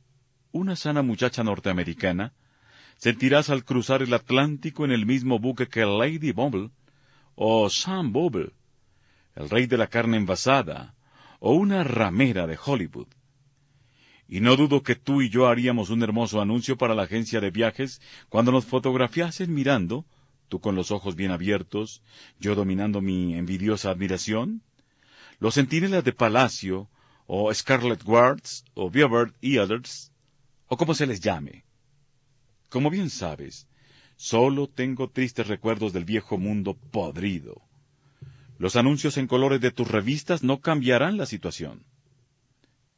una 0.51 0.75
sana 0.75 1.03
muchacha 1.03 1.44
norteamericana, 1.44 2.33
sentirás 2.96 3.51
al 3.51 3.64
cruzar 3.64 4.03
el 4.03 4.14
Atlántico 4.14 4.85
en 4.85 4.90
el 4.90 5.05
mismo 5.05 5.38
buque 5.38 5.68
que 5.68 5.85
Lady 5.85 6.33
Bumble 6.33 6.70
o 7.35 7.68
Sam 7.68 8.12
Bumble, 8.12 8.53
el 9.35 9.51
rey 9.51 9.66
de 9.66 9.77
la 9.77 9.87
carne 9.87 10.16
envasada, 10.16 10.95
o 11.40 11.53
una 11.55 11.85
ramera 11.85 12.46
de 12.46 12.59
Hollywood. 12.62 13.09
Y 14.29 14.40
no 14.40 14.57
dudo 14.57 14.83
que 14.83 14.96
tú 14.96 15.22
y 15.22 15.31
yo 15.31 15.46
haríamos 15.46 15.90
un 15.90 16.03
hermoso 16.03 16.40
anuncio 16.40 16.77
para 16.77 16.94
la 16.94 17.05
agencia 17.05 17.40
de 17.40 17.51
viajes 17.51 18.01
cuando 18.29 18.51
nos 18.51 18.64
fotografiasen 18.64 19.55
mirando, 19.55 20.05
tú 20.49 20.61
con 20.61 20.75
los 20.75 20.90
ojos 20.90 21.14
bien 21.14 21.31
abiertos, 21.31 22.03
yo 22.40 22.55
dominando 22.55 23.01
mi 23.01 23.35
envidiosa 23.35 23.90
admiración, 23.90 24.62
los 25.38 25.55
centinelas 25.55 26.03
de 26.03 26.12
Palacio, 26.12 26.88
o 27.27 27.53
Scarlet 27.53 28.03
Guards, 28.03 28.64
o 28.75 28.90
y 29.40 29.59
others, 29.59 30.12
o 30.68 30.77
como 30.77 30.94
se 30.94 31.07
les 31.07 31.20
llame. 31.20 31.64
Como 32.68 32.90
bien 32.90 33.11
sabes, 33.11 33.68
solo 34.16 34.68
tengo 34.68 35.11
tristes 35.11 35.46
recuerdos 35.46 35.92
del 35.92 36.05
viejo 36.05 36.38
mundo 36.38 36.75
podrido. 36.75 37.65
Los 38.59 38.77
anuncios 38.77 39.19
en 39.19 39.27
colores 39.27 39.61
de 39.61 39.71
tus 39.71 39.88
revistas 39.88 40.42
no 40.42 40.61
cambiarán 40.61 41.16
la 41.16 41.27
situación. 41.27 41.85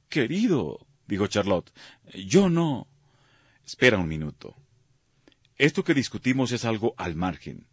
Querido, 0.08 0.86
dijo 1.06 1.26
Charlotte, 1.26 1.72
yo 2.14 2.48
no. 2.48 2.86
Espera 3.66 3.98
un 3.98 4.08
minuto. 4.08 4.54
Esto 5.56 5.82
que 5.82 5.94
discutimos 5.94 6.52
es 6.52 6.64
algo 6.64 6.94
al 6.96 7.16
margen. 7.16 7.66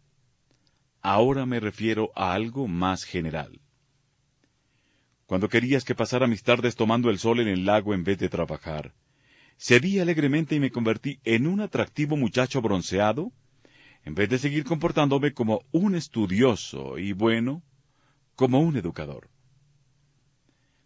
Ahora 1.00 1.46
me 1.46 1.60
refiero 1.60 2.10
a 2.16 2.32
algo 2.32 2.66
más 2.66 3.04
general. 3.04 3.60
Cuando 5.26 5.48
querías 5.48 5.84
que 5.84 5.94
pasara 5.94 6.26
mis 6.26 6.42
tardes 6.42 6.74
tomando 6.74 7.10
el 7.10 7.18
sol 7.18 7.40
en 7.40 7.48
el 7.48 7.64
lago 7.64 7.94
en 7.94 8.02
vez 8.02 8.18
de 8.18 8.28
trabajar, 8.28 8.92
cedí 9.56 10.00
alegremente 10.00 10.56
y 10.56 10.60
me 10.60 10.70
convertí 10.70 11.20
en 11.24 11.46
un 11.46 11.60
atractivo 11.60 12.16
muchacho 12.16 12.60
bronceado, 12.60 13.32
en 14.04 14.14
vez 14.14 14.28
de 14.28 14.38
seguir 14.38 14.64
comportándome 14.64 15.32
como 15.32 15.62
un 15.72 15.94
estudioso 15.94 16.98
y 16.98 17.12
bueno, 17.12 17.62
como 18.36 18.60
un 18.60 18.76
educador. 18.76 19.28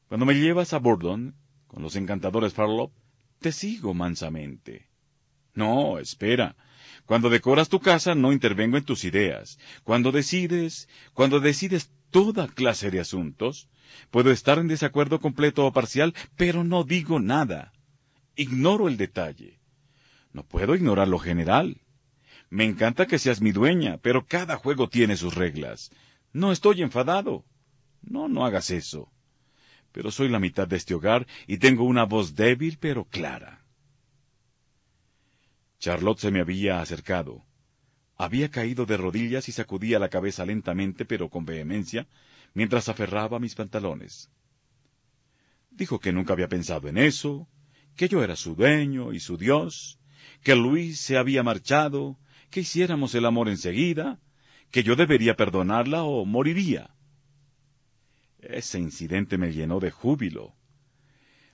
Cuando 0.09 0.25
me 0.25 0.35
llevas 0.35 0.73
a 0.73 0.79
Bordon, 0.79 1.35
con 1.67 1.83
los 1.83 1.97
encantadores 1.97 2.55
Farlow, 2.55 2.93
te 3.41 3.53
sigo 3.53 3.93
mansamente. 3.95 4.89
No, 5.55 5.99
espera. 5.99 6.57
Cuando 7.07 7.29
decoras 7.29 7.69
tu 7.69 7.81
casa 7.81 8.15
no 8.15 8.33
intervengo 8.33 8.77
en 8.77 8.85
tus 8.85 9.05
ideas. 9.05 9.59
Cuando 9.85 10.13
decides, 10.13 10.89
cuando 11.13 11.41
decides 11.41 11.91
toda 12.11 12.49
clase 12.49 12.91
de 12.91 13.01
asuntos, 13.01 13.69
puedo 14.11 14.31
estar 14.31 14.59
en 14.59 14.69
desacuerdo 14.69 15.21
completo 15.21 15.67
o 15.67 15.73
parcial, 15.73 16.15
pero 16.37 16.65
no 16.65 16.85
digo 16.85 17.19
nada. 17.21 17.73
Ignoro 18.37 18.89
el 18.89 18.97
detalle. 18.97 19.61
No 20.33 20.45
puedo 20.45 20.75
ignorar 20.75 21.09
lo 21.09 21.19
general. 21.19 21.81
Me 22.49 22.65
encanta 22.65 23.07
que 23.07 23.19
seas 23.19 23.41
mi 23.41 23.53
dueña, 23.53 23.99
pero 23.99 24.27
cada 24.27 24.57
juego 24.57 24.89
tiene 24.89 25.17
sus 25.17 25.35
reglas. 25.35 25.91
No 26.33 26.53
estoy 26.53 26.83
enfadado. 26.83 27.45
No, 28.03 28.29
no 28.29 28.45
hagas 28.45 28.71
eso. 28.71 29.12
Pero 29.93 30.11
soy 30.11 30.29
la 30.29 30.38
mitad 30.38 30.69
de 30.69 30.77
este 30.77 30.95
hogar 30.95 31.27
y 31.47 31.59
tengo 31.59 31.85
una 31.85 32.05
voz 32.05 32.35
débil 32.35 32.79
pero 32.79 33.05
clara. 33.05 33.64
Charlotte 35.79 36.21
se 36.21 36.31
me 36.31 36.40
había 36.40 36.81
acercado. 36.81 37.45
Había 38.16 38.51
caído 38.51 38.87
de 38.87 38.97
rodillas 38.97 39.49
y 39.49 39.53
sacudía 39.53 39.99
la 39.99 40.11
cabeza 40.11 40.45
lentamente 40.45 41.05
pero 41.05 41.31
con 41.31 41.45
vehemencia 41.45 42.07
mientras 42.55 42.88
aferraba 42.88 43.38
mis 43.38 43.55
pantalones. 43.55 44.31
Dijo 45.71 45.99
que 46.01 46.12
nunca 46.12 46.35
había 46.35 46.49
pensado 46.49 46.88
en 46.88 46.99
eso, 46.99 47.49
que 47.97 48.09
yo 48.09 48.23
era 48.23 48.37
su 48.37 48.55
dueño 48.55 49.12
y 49.12 49.21
su 49.21 49.37
Dios, 49.37 49.99
que 50.43 50.55
Luis 50.55 51.01
se 51.01 51.16
había 51.16 51.43
marchado, 51.43 52.19
que 52.51 52.61
hiciéramos 52.61 53.14
el 53.14 53.25
amor 53.25 53.49
enseguida, 53.49 54.21
que 54.71 54.83
yo 54.83 54.97
debería 54.97 55.35
perdonarla 55.37 56.05
o 56.05 56.25
moriría. 56.25 56.91
Ese 58.39 58.79
incidente 58.79 59.37
me 59.37 59.53
llenó 59.53 59.81
de 59.81 59.91
júbilo. 59.91 60.55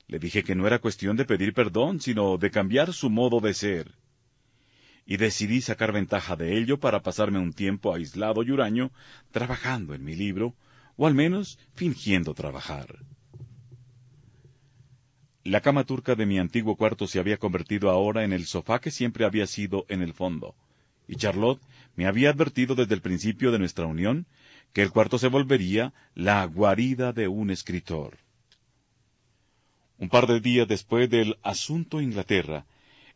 Le 0.06 0.18
dije 0.18 0.44
que 0.44 0.54
no 0.54 0.66
era 0.66 0.78
cuestión 0.78 1.16
de 1.16 1.24
pedir 1.24 1.52
perdón, 1.52 2.00
sino 2.00 2.36
de 2.38 2.50
cambiar 2.50 2.92
su 2.92 3.10
modo 3.10 3.40
de 3.40 3.54
ser. 3.54 3.92
Y 5.04 5.16
decidí 5.16 5.60
sacar 5.60 5.92
ventaja 5.92 6.36
de 6.36 6.58
ello 6.58 6.78
para 6.78 7.02
pasarme 7.02 7.38
un 7.38 7.52
tiempo 7.52 7.94
aislado 7.94 8.42
y 8.42 8.50
huraño 8.50 8.92
trabajando 9.30 9.94
en 9.94 10.04
mi 10.04 10.14
libro, 10.14 10.54
o 10.96 11.06
al 11.06 11.14
menos 11.14 11.58
fingiendo 11.74 12.34
trabajar. 12.34 12.98
La 15.42 15.60
cama 15.60 15.84
turca 15.84 16.16
de 16.16 16.26
mi 16.26 16.38
antiguo 16.38 16.76
cuarto 16.76 17.06
se 17.06 17.20
había 17.20 17.36
convertido 17.36 17.90
ahora 17.90 18.24
en 18.24 18.32
el 18.32 18.46
sofá 18.46 18.80
que 18.80 18.90
siempre 18.90 19.24
había 19.24 19.46
sido 19.46 19.86
en 19.88 20.02
el 20.02 20.12
fondo, 20.12 20.56
y 21.08 21.16
Charlotte 21.16 21.62
me 21.94 22.06
había 22.06 22.30
advertido 22.30 22.74
desde 22.74 22.94
el 22.94 23.00
principio 23.00 23.52
de 23.52 23.58
nuestra 23.58 23.86
unión 23.86 24.26
que 24.72 24.82
el 24.82 24.90
cuarto 24.90 25.18
se 25.18 25.28
volvería 25.28 25.94
la 26.14 26.44
guarida 26.44 27.12
de 27.12 27.28
un 27.28 27.50
escritor. 27.50 28.18
Un 29.98 30.08
par 30.08 30.26
de 30.26 30.40
días 30.40 30.68
después 30.68 31.08
del 31.08 31.38
asunto 31.42 32.00
Inglaterra, 32.00 32.66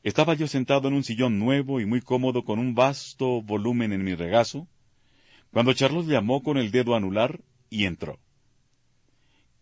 estaba 0.02 0.32
yo 0.32 0.48
sentado 0.48 0.88
en 0.88 0.94
un 0.94 1.04
sillón 1.04 1.38
nuevo 1.38 1.80
y 1.80 1.84
muy 1.84 2.00
cómodo 2.00 2.44
con 2.44 2.58
un 2.58 2.74
vasto 2.74 3.42
volumen 3.42 3.92
en 3.92 4.02
mi 4.02 4.14
regazo, 4.14 4.66
cuando 5.52 5.74
Charlos 5.74 6.06
llamó 6.06 6.42
con 6.42 6.56
el 6.56 6.70
dedo 6.70 6.94
anular 6.94 7.40
y 7.68 7.84
entró. 7.84 8.18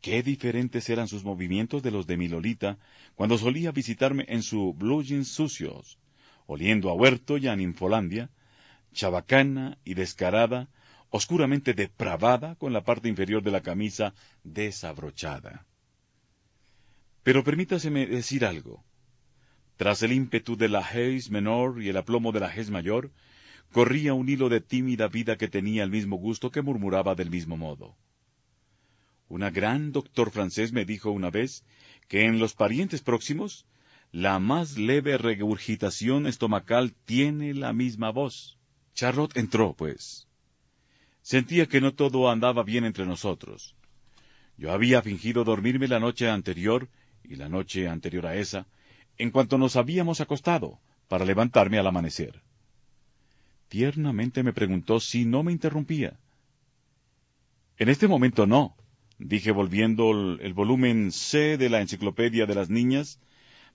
Qué 0.01 0.23
diferentes 0.23 0.89
eran 0.91 1.09
sus 1.09 1.25
movimientos 1.25 1.83
de 1.83 1.91
los 1.91 2.07
de 2.07 2.17
mi 2.17 2.29
Lolita 2.29 2.79
cuando 3.17 3.37
solía 3.37 3.73
visitarme 3.73 4.25
en 4.29 4.45
su 4.45 4.75
blue 4.75 5.03
sucios, 5.25 5.99
oliendo 6.49 6.89
a 6.89 6.95
huerto 6.95 7.37
y 7.37 7.47
a 7.47 7.55
ninfolandia, 7.55 8.31
chabacana 8.95 9.77
y 9.85 9.93
descarada, 9.93 10.71
oscuramente 11.11 11.75
depravada 11.75 12.55
con 12.55 12.73
la 12.73 12.83
parte 12.83 13.07
inferior 13.09 13.43
de 13.43 13.51
la 13.51 13.61
camisa 13.61 14.15
desabrochada. 14.45 15.67
Pero 17.23 17.45
permítaseme 17.45 18.07
decir 18.07 18.47
algo. 18.47 18.83
Tras 19.77 20.03
el 20.03 20.13
ímpetu 20.13 20.57
de 20.57 20.71
la 20.71 20.81
Hez 20.81 21.29
menor 21.31 21.83
y 21.83 21.91
el 21.91 21.99
aplomo 21.99 22.33
de 22.33 22.41
la 22.41 22.49
Hez 22.49 22.71
mayor, 22.71 23.13
corría 23.71 24.15
un 24.15 24.31
hilo 24.31 24.49
de 24.49 24.63
tímida 24.63 25.07
vida 25.09 25.37
que 25.37 25.49
tenía 25.49 25.85
el 25.85 25.91
mismo 25.91 26.17
gusto 26.17 26.51
que 26.51 26.63
murmuraba 26.63 27.15
del 27.15 27.29
mismo 27.29 27.59
modo. 27.59 27.95
Una 29.29 29.51
gran 29.51 29.93
doctor 29.93 30.31
francés 30.31 30.73
me 30.73 30.87
dijo 30.87 31.11
una 31.11 31.29
vez 31.29 31.63
que 32.09 32.25
en 32.25 32.39
los 32.39 32.55
parientes 32.55 33.03
próximos 33.03 33.67
la 34.13 34.39
más 34.39 34.79
leve 34.79 35.19
regurgitación 35.19 36.27
estomacal 36.27 36.95
tiene 37.05 37.55
la 37.55 37.73
misma 37.73 38.11
voz. 38.11 38.59
Charlotte 38.95 39.37
entró, 39.37 39.75
pues. 39.75 40.27
Sentía 41.23 41.67
que 41.67 41.81
no 41.81 41.95
todo 41.95 42.31
andaba 42.31 42.63
bien 42.63 42.85
entre 42.85 43.05
nosotros. 43.07 43.77
Yo 44.57 44.73
había 44.73 45.03
fingido 45.03 45.45
dormirme 45.45 45.89
la 45.89 46.01
noche 46.01 46.29
anterior 46.29 46.89
y 47.23 47.37
la 47.37 47.49
noche 47.49 47.87
anterior 47.87 48.27
a 48.27 48.37
esa, 48.37 48.67
en 49.19 49.31
cuanto 49.31 49.59
nos 49.59 49.77
habíamos 49.77 50.21
acostado, 50.21 50.81
para 51.07 51.25
levantarme 51.25 51.79
al 51.79 51.87
amanecer. 51.87 52.43
Tiernamente 53.69 54.43
me 54.43 54.53
preguntó 54.53 55.01
si 55.01 55.27
no 55.27 55.43
me 55.43 55.53
interrumpía. 55.53 56.19
En 57.77 57.89
este 57.89 58.09
momento 58.09 58.47
no, 58.47 58.77
dije 59.19 59.53
volviendo 59.53 60.11
el, 60.11 60.55
volumen 60.55 61.13
C 61.13 61.59
de 61.59 61.69
la 61.69 61.81
Enciclopedia 61.81 62.47
de 62.47 62.55
las 62.55 62.71
Niñas 62.71 63.21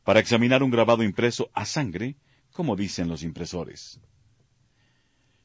para 0.03 0.19
examinar 0.19 0.63
un 0.63 0.71
grabado 0.71 1.03
impreso 1.03 1.49
a 1.53 1.65
sangre, 1.65 2.15
como 2.51 2.75
dicen 2.75 3.07
los 3.07 3.23
impresores. 3.23 3.99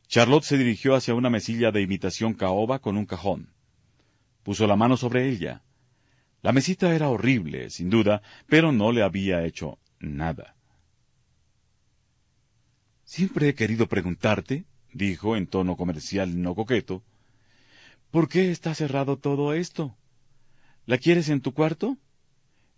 Charlotte 0.09 0.45
se 0.45 0.59
dirigió 0.59 0.95
hacia 0.95 1.15
una 1.15 1.31
mesilla 1.31 1.71
de 1.71 1.83
imitación 1.83 2.35
caoba 2.35 2.79
con 2.79 2.97
un 2.97 3.07
cajón. 3.07 3.53
Puso 4.43 4.67
la 4.67 4.77
mano 4.77 4.97
sobre 4.97 5.29
ella. 5.29 5.63
La 6.43 6.53
mesita 6.53 6.95
era 6.95 7.09
horrible, 7.09 7.71
sin 7.71 7.91
duda, 7.91 8.23
pero 8.47 8.73
no 8.73 8.93
le 8.93 9.03
había 9.03 9.45
hecho 9.45 9.79
nada. 10.01 10.57
Siempre 13.05 13.49
he 13.49 13.55
querido 13.55 13.89
preguntarte, 13.89 14.65
dijo 14.93 15.37
en 15.37 15.47
tono 15.47 15.77
comercial 15.77 16.41
no 16.41 16.55
coqueto, 16.55 17.03
¿por 18.11 18.29
qué 18.29 18.51
está 18.51 18.75
cerrado 18.75 19.19
todo 19.19 19.55
esto? 19.55 19.97
¿La 20.87 20.99
quieres 20.99 21.29
en 21.29 21.41
tu 21.41 21.53
cuarto? 21.53 21.99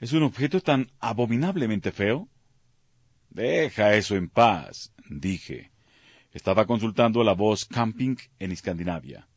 ¿Es 0.01 0.15
un 0.15 0.23
objeto 0.23 0.61
tan 0.63 0.91
abominablemente 0.99 1.93
feo? 1.93 2.29
Deja 3.29 3.95
eso 3.95 4.17
en 4.17 4.31
paz, 4.31 4.95
dije. 5.11 5.71
Estaba 6.33 6.65
consultando 6.67 7.23
la 7.23 7.35
voz 7.35 7.67
camping 7.67 8.17
en 8.39 8.51
Escandinavia. 8.51 9.29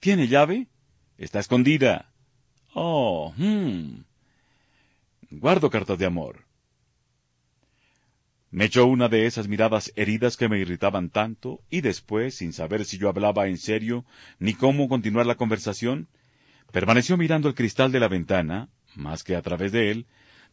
¿Tiene 0.00 0.28
llave? 0.28 0.68
Está 1.18 1.40
escondida. 1.40 2.10
Oh, 2.72 3.34
hmm. 3.36 4.04
Guardo 5.30 5.68
cartas 5.68 5.98
de 5.98 6.06
amor. 6.06 6.46
Me 8.50 8.64
echó 8.64 8.86
una 8.86 9.08
de 9.08 9.26
esas 9.26 9.46
miradas 9.46 9.92
heridas 9.94 10.38
que 10.38 10.48
me 10.48 10.58
irritaban 10.58 11.10
tanto, 11.10 11.60
y 11.68 11.82
después, 11.82 12.36
sin 12.36 12.52
saber 12.54 12.84
si 12.86 12.96
yo 12.96 13.10
hablaba 13.10 13.46
en 13.46 13.58
serio 13.58 14.06
ni 14.38 14.54
cómo 14.54 14.88
continuar 14.88 15.26
la 15.26 15.36
conversación, 15.36 16.08
permaneció 16.72 17.16
mirando 17.16 17.48
el 17.48 17.54
cristal 17.54 17.92
de 17.92 18.00
la 18.00 18.08
ventana, 18.08 18.70
más 18.94 19.22
que 19.22 19.36
a 19.36 19.42
través 19.42 19.72
de 19.72 19.90
él, 19.90 20.06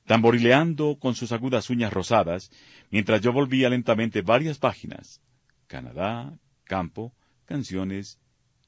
tamborileando 0.06 0.98
con 1.00 1.16
sus 1.16 1.32
agudas 1.32 1.70
uñas 1.70 1.92
rosadas, 1.92 2.50
mientras 2.90 3.22
yo 3.22 3.34
volvía 3.34 3.70
lentamente 3.70 4.22
varias 4.22 4.58
páginas. 4.58 5.22
Canadá, 5.68 6.40
campo, 6.64 7.14
canciones, 7.46 8.20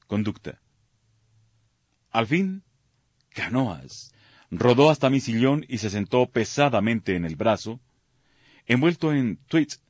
conducta. 0.06 0.60
Al 2.10 2.26
fin, 2.26 2.62
canoas. 3.30 4.12
Rodó 4.50 4.90
hasta 4.90 5.10
mi 5.10 5.20
sillón 5.20 5.64
y 5.68 5.78
se 5.78 5.90
sentó 5.90 6.26
pesadamente 6.26 7.14
en 7.14 7.24
el 7.24 7.36
brazo, 7.36 7.80
envuelto 8.66 9.12
en 9.12 9.36
tweets, 9.46 9.80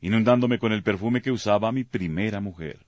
inundándome 0.00 0.58
con 0.58 0.72
el 0.72 0.82
perfume 0.82 1.22
que 1.22 1.30
usaba 1.30 1.72
mi 1.72 1.84
primera 1.84 2.40
mujer. 2.40 2.84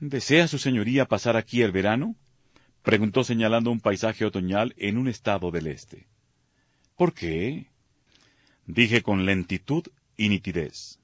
¿Desea 0.00 0.48
su 0.48 0.58
señoría 0.58 1.06
pasar 1.06 1.36
aquí 1.36 1.62
el 1.62 1.72
verano? 1.72 2.16
Preguntó 2.82 3.24
señalando 3.24 3.70
un 3.70 3.80
paisaje 3.80 4.24
otoñal 4.24 4.74
en 4.76 4.98
un 4.98 5.08
estado 5.08 5.50
del 5.50 5.66
este. 5.66 6.08
¿Por 6.96 7.14
qué? 7.14 7.66
dije 8.66 9.02
con 9.02 9.26
lentitud 9.26 9.84
y 10.16 10.28
nitidez. 10.28 10.98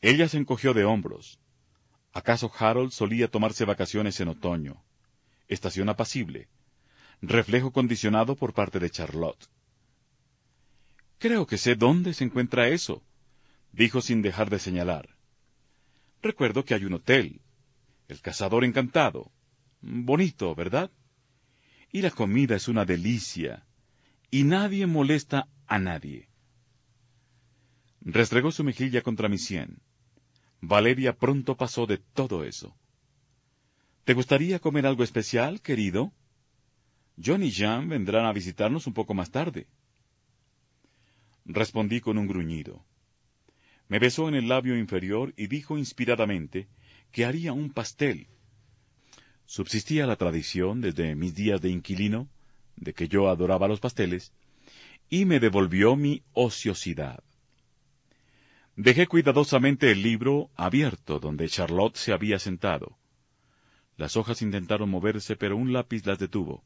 Ella 0.00 0.28
se 0.28 0.38
encogió 0.38 0.72
de 0.74 0.84
hombros. 0.84 1.40
¿Acaso 2.12 2.50
Harold 2.58 2.92
solía 2.92 3.28
tomarse 3.28 3.64
vacaciones 3.64 4.20
en 4.20 4.28
otoño? 4.28 4.82
Estación 5.48 5.88
apacible. 5.88 6.48
Reflejo 7.20 7.72
condicionado 7.72 8.36
por 8.36 8.52
parte 8.52 8.78
de 8.78 8.90
Charlotte. 8.90 9.48
Creo 11.18 11.46
que 11.46 11.58
sé 11.58 11.74
dónde 11.74 12.12
se 12.14 12.24
encuentra 12.24 12.68
eso, 12.68 13.02
dijo 13.72 14.00
sin 14.00 14.22
dejar 14.22 14.50
de 14.50 14.58
señalar. 14.58 15.16
Recuerdo 16.22 16.64
que 16.64 16.74
hay 16.74 16.84
un 16.84 16.94
hotel. 16.94 17.40
El 18.08 18.20
cazador 18.20 18.64
encantado. 18.64 19.32
Bonito, 19.80 20.54
¿verdad? 20.54 20.90
Y 21.92 22.02
la 22.02 22.10
comida 22.10 22.56
es 22.56 22.68
una 22.68 22.84
delicia. 22.84 23.66
Y 24.30 24.44
nadie 24.44 24.86
molesta 24.86 25.48
a 25.66 25.78
nadie. 25.78 26.28
Restregó 28.00 28.52
su 28.52 28.64
mejilla 28.64 29.02
contra 29.02 29.28
mi 29.28 29.38
sien. 29.38 29.80
Valeria 30.60 31.16
pronto 31.16 31.56
pasó 31.56 31.86
de 31.86 31.98
todo 31.98 32.44
eso. 32.44 32.76
¿Te 34.04 34.14
gustaría 34.14 34.58
comer 34.58 34.86
algo 34.86 35.02
especial, 35.02 35.60
querido? 35.60 36.12
John 37.22 37.42
y 37.42 37.50
Jean 37.50 37.88
vendrán 37.88 38.26
a 38.26 38.32
visitarnos 38.32 38.86
un 38.86 38.94
poco 38.94 39.14
más 39.14 39.30
tarde. 39.30 39.66
Respondí 41.44 42.00
con 42.00 42.18
un 42.18 42.26
gruñido. 42.26 42.84
Me 43.88 43.98
besó 43.98 44.28
en 44.28 44.34
el 44.34 44.48
labio 44.48 44.76
inferior 44.76 45.32
y 45.36 45.46
dijo 45.46 45.78
inspiradamente 45.78 46.68
que 47.12 47.24
haría 47.24 47.52
un 47.52 47.70
pastel. 47.70 48.28
Subsistía 49.46 50.06
la 50.06 50.16
tradición 50.16 50.80
desde 50.80 51.14
mis 51.14 51.34
días 51.34 51.60
de 51.60 51.70
inquilino, 51.70 52.28
de 52.76 52.92
que 52.92 53.06
yo 53.06 53.28
adoraba 53.28 53.68
los 53.68 53.80
pasteles, 53.80 54.32
y 55.08 55.24
me 55.24 55.38
devolvió 55.38 55.94
mi 55.94 56.22
ociosidad. 56.32 57.22
Dejé 58.74 59.06
cuidadosamente 59.06 59.92
el 59.92 60.02
libro 60.02 60.50
abierto 60.56 61.20
donde 61.20 61.48
Charlotte 61.48 61.96
se 61.96 62.12
había 62.12 62.38
sentado. 62.40 62.98
Las 63.96 64.16
hojas 64.16 64.42
intentaron 64.42 64.90
moverse, 64.90 65.36
pero 65.36 65.56
un 65.56 65.72
lápiz 65.72 66.04
las 66.04 66.18
detuvo. 66.18 66.62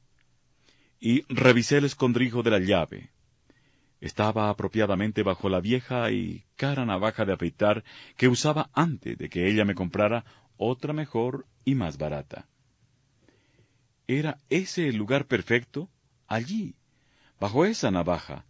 Y 0.98 1.22
revisé 1.32 1.78
el 1.78 1.84
escondrijo 1.84 2.42
de 2.42 2.50
la 2.50 2.58
llave. 2.58 3.10
Estaba 4.00 4.48
apropiadamente 4.48 5.22
bajo 5.22 5.50
la 5.50 5.60
vieja 5.60 6.10
y 6.10 6.44
cara 6.56 6.86
navaja 6.86 7.26
de 7.26 7.34
afeitar 7.34 7.84
que 8.16 8.28
usaba 8.28 8.70
antes 8.72 9.18
de 9.18 9.28
que 9.28 9.48
ella 9.48 9.64
me 9.64 9.74
comprara 9.74 10.24
otra 10.56 10.92
mejor 10.94 11.46
y 11.64 11.74
más 11.74 11.98
barata. 11.98 12.48
¿Era 14.12 14.40
ese 14.48 14.88
el 14.88 14.96
lugar 14.96 15.28
perfecto? 15.28 15.88
Allí, 16.26 16.74
bajo 17.38 17.64
esa 17.64 17.92
navaja, 17.92 18.44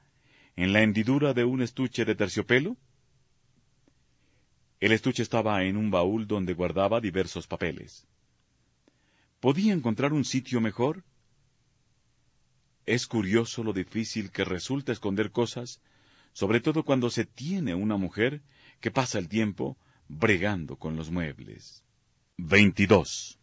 en 0.56 0.72
la 0.72 0.80
hendidura 0.80 1.34
de 1.34 1.44
un 1.44 1.60
estuche 1.60 2.06
de 2.06 2.14
terciopelo. 2.14 2.78
El 4.80 4.92
estuche 4.92 5.22
estaba 5.22 5.62
en 5.64 5.76
un 5.76 5.90
baúl 5.90 6.26
donde 6.26 6.54
guardaba 6.54 6.98
diversos 7.02 7.46
papeles. 7.46 8.06
¿Podía 9.38 9.74
encontrar 9.74 10.14
un 10.14 10.24
sitio 10.24 10.62
mejor? 10.62 11.04
Es 12.86 13.06
curioso 13.06 13.62
lo 13.62 13.74
difícil 13.74 14.30
que 14.30 14.46
resulta 14.46 14.92
esconder 14.92 15.30
cosas, 15.30 15.82
sobre 16.32 16.62
todo 16.62 16.86
cuando 16.86 17.10
se 17.10 17.26
tiene 17.26 17.74
una 17.74 17.98
mujer 17.98 18.40
que 18.80 18.90
pasa 18.90 19.18
el 19.18 19.28
tiempo 19.28 19.76
bregando 20.08 20.76
con 20.76 20.96
los 20.96 21.10
muebles. 21.10 21.84
22. 22.38 23.39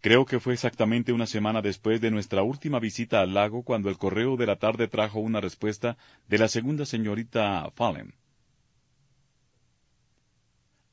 Creo 0.00 0.26
que 0.26 0.38
fue 0.38 0.54
exactamente 0.54 1.12
una 1.12 1.26
semana 1.26 1.60
después 1.60 2.00
de 2.00 2.12
nuestra 2.12 2.42
última 2.42 2.78
visita 2.78 3.20
al 3.20 3.34
lago 3.34 3.64
cuando 3.64 3.88
el 3.88 3.98
correo 3.98 4.36
de 4.36 4.46
la 4.46 4.56
tarde 4.56 4.86
trajo 4.86 5.18
una 5.18 5.40
respuesta 5.40 5.96
de 6.28 6.38
la 6.38 6.46
segunda 6.46 6.86
señorita 6.86 7.68
Fallen. 7.74 8.14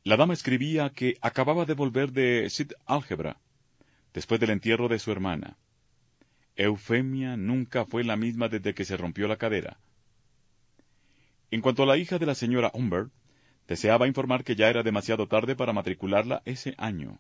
La 0.04 0.18
dama 0.18 0.34
escribía 0.34 0.90
que 0.90 1.18
acababa 1.22 1.66
de 1.66 1.76
volver 1.76 2.12
de 2.12 2.50
Sid 2.50 2.72
Álgebra, 2.88 3.38
después 4.14 4.40
del 4.40 4.52
entierro 4.52 4.88
de 4.88 4.98
su 4.98 5.12
hermana. 5.12 5.58
Eufemia 6.56 7.38
nunca 7.38 7.86
fue 7.86 8.04
la 8.04 8.16
misma 8.16 8.50
desde 8.50 8.74
que 8.74 8.86
se 8.86 8.98
rompió 8.98 9.28
la 9.28 9.38
cadera. 9.38 9.78
En 11.52 11.62
cuanto 11.62 11.84
a 11.84 11.86
la 11.86 11.98
hija 11.98 12.18
de 12.18 12.26
la 12.26 12.34
señora 12.34 12.72
Humbert, 12.74 13.12
deseaba 13.68 14.08
informar 14.08 14.44
que 14.44 14.56
ya 14.56 14.70
era 14.70 14.82
demasiado 14.82 15.28
tarde 15.28 15.56
para 15.56 15.74
matricularla 15.74 16.42
ese 16.46 16.74
año, 16.78 17.20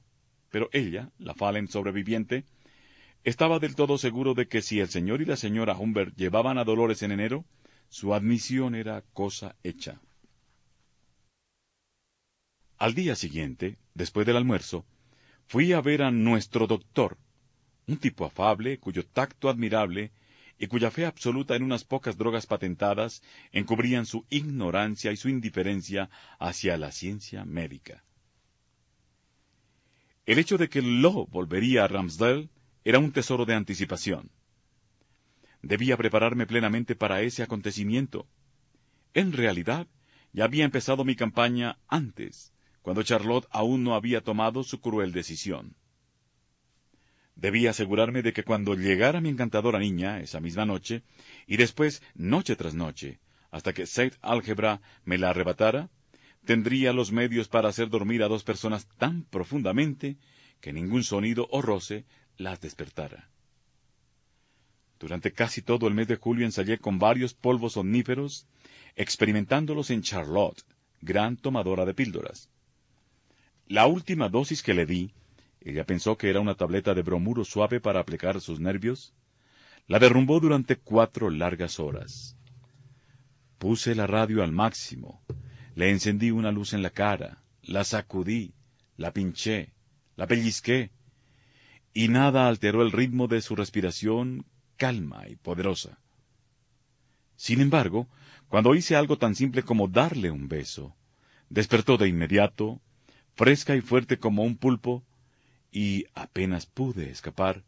pero 0.55 0.69
ella, 0.71 1.11
la 1.19 1.33
Fallen 1.33 1.67
sobreviviente, 1.67 2.45
estaba 3.25 3.59
del 3.59 3.75
todo 3.75 3.97
seguro 3.97 4.33
de 4.35 4.47
que 4.47 4.61
si 4.61 4.79
el 4.79 4.87
señor 4.87 5.21
y 5.21 5.25
la 5.25 5.35
señora 5.35 5.77
Humbert 5.77 6.15
llevaban 6.15 6.57
a 6.57 6.63
Dolores 6.63 7.03
en 7.03 7.11
enero, 7.11 7.43
su 7.89 8.13
admisión 8.13 8.73
era 8.73 9.03
cosa 9.11 9.57
hecha. 9.63 9.99
Al 12.77 12.93
día 12.93 13.17
siguiente, 13.17 13.79
después 13.95 14.25
del 14.25 14.37
almuerzo, 14.37 14.85
fui 15.45 15.73
a 15.73 15.81
ver 15.81 16.01
a 16.03 16.11
nuestro 16.11 16.67
doctor, 16.67 17.17
un 17.85 17.97
tipo 17.97 18.23
afable, 18.23 18.79
cuyo 18.79 19.05
tacto 19.05 19.49
admirable 19.49 20.13
y 20.57 20.67
cuya 20.67 20.89
fe 20.89 21.05
absoluta 21.05 21.57
en 21.57 21.63
unas 21.63 21.83
pocas 21.83 22.17
drogas 22.17 22.45
patentadas 22.45 23.23
encubrían 23.51 24.05
su 24.05 24.25
ignorancia 24.29 25.11
y 25.11 25.17
su 25.17 25.27
indiferencia 25.27 26.09
hacia 26.39 26.77
la 26.77 26.93
ciencia 26.93 27.43
médica. 27.43 28.05
El 30.25 30.39
hecho 30.39 30.57
de 30.57 30.69
que 30.69 30.81
Lo 30.81 31.27
volvería 31.27 31.83
a 31.83 31.87
Ramsdale 31.87 32.49
era 32.83 32.99
un 32.99 33.11
tesoro 33.11 33.45
de 33.45 33.53
anticipación. 33.53 34.31
Debía 35.61 35.97
prepararme 35.97 36.47
plenamente 36.47 36.95
para 36.95 37.21
ese 37.21 37.43
acontecimiento. 37.43 38.27
En 39.13 39.33
realidad, 39.33 39.87
ya 40.33 40.45
había 40.45 40.65
empezado 40.65 41.05
mi 41.05 41.15
campaña 41.15 41.77
antes, 41.87 42.53
cuando 42.81 43.03
Charlotte 43.03 43.47
aún 43.51 43.83
no 43.83 43.95
había 43.95 44.21
tomado 44.21 44.63
su 44.63 44.81
cruel 44.81 45.11
decisión. 45.11 45.75
Debía 47.35 47.71
asegurarme 47.71 48.21
de 48.21 48.33
que 48.33 48.43
cuando 48.43 48.75
llegara 48.75 49.21
mi 49.21 49.29
encantadora 49.29 49.79
niña 49.79 50.21
esa 50.21 50.39
misma 50.39 50.65
noche, 50.65 51.03
y 51.47 51.57
después 51.57 52.01
noche 52.13 52.55
tras 52.55 52.73
noche, 52.73 53.19
hasta 53.51 53.73
que 53.73 53.85
Saint 53.85 54.15
Álgebra 54.21 54.81
me 55.03 55.17
la 55.17 55.29
arrebatara, 55.29 55.89
tendría 56.45 56.93
los 56.93 57.11
medios 57.11 57.47
para 57.47 57.69
hacer 57.69 57.89
dormir 57.89 58.23
a 58.23 58.27
dos 58.27 58.43
personas 58.43 58.87
tan 58.97 59.23
profundamente 59.23 60.17
que 60.61 60.71
ningún 60.71 61.03
sonido 61.03 61.47
o 61.51 61.61
roce 61.61 62.05
las 62.37 62.61
despertara. 62.61 63.29
Durante 64.99 65.33
casi 65.33 65.61
todo 65.61 65.87
el 65.87 65.93
mes 65.93 66.07
de 66.07 66.15
julio 66.15 66.45
ensayé 66.45 66.77
con 66.77 66.99
varios 66.99 67.33
polvos 67.33 67.75
omníferos, 67.75 68.47
experimentándolos 68.95 69.89
en 69.89 70.01
Charlotte, 70.01 70.63
gran 71.01 71.35
tomadora 71.35 71.85
de 71.85 71.93
píldoras. 71.93 72.49
La 73.67 73.87
última 73.87 74.29
dosis 74.29 74.63
que 74.63 74.73
le 74.73 74.85
di, 74.85 75.13
ella 75.59 75.85
pensó 75.85 76.17
que 76.17 76.29
era 76.29 76.39
una 76.39 76.55
tableta 76.55 76.93
de 76.93 77.01
bromuro 77.01 77.43
suave 77.43 77.81
para 77.81 77.99
aplicar 77.99 78.39
sus 78.39 78.59
nervios, 78.59 79.13
la 79.87 79.99
derrumbó 79.99 80.39
durante 80.39 80.77
cuatro 80.77 81.29
largas 81.29 81.79
horas. 81.79 82.37
Puse 83.57 83.95
la 83.95 84.07
radio 84.07 84.43
al 84.43 84.51
máximo, 84.51 85.21
le 85.75 85.91
encendí 85.91 86.31
una 86.31 86.51
luz 86.51 86.73
en 86.73 86.81
la 86.81 86.89
cara, 86.89 87.43
la 87.61 87.83
sacudí, 87.83 88.53
la 88.95 89.11
pinché, 89.11 89.73
la 90.15 90.25
pellizqué, 90.25 90.91
y 91.93 92.07
nada 92.07 92.47
alteró 92.47 92.81
el 92.81 92.91
ritmo 92.91 93.27
de 93.27 93.41
su 93.41 93.55
respiración 93.55 94.45
calma 94.77 95.27
y 95.27 95.35
poderosa. 95.35 95.99
Sin 97.35 97.59
embargo, 97.59 98.07
cuando 98.47 98.73
hice 98.73 98.95
algo 98.95 99.17
tan 99.17 99.35
simple 99.35 99.63
como 99.63 99.89
darle 99.89 100.31
un 100.31 100.47
beso, 100.47 100.95
despertó 101.49 101.97
de 101.97 102.07
inmediato, 102.07 102.81
fresca 103.35 103.75
y 103.75 103.81
fuerte 103.81 104.17
como 104.17 104.43
un 104.43 104.57
pulpo, 104.57 105.03
y 105.71 106.05
apenas 106.13 106.65
pude 106.65 107.09
escapar. 107.09 107.65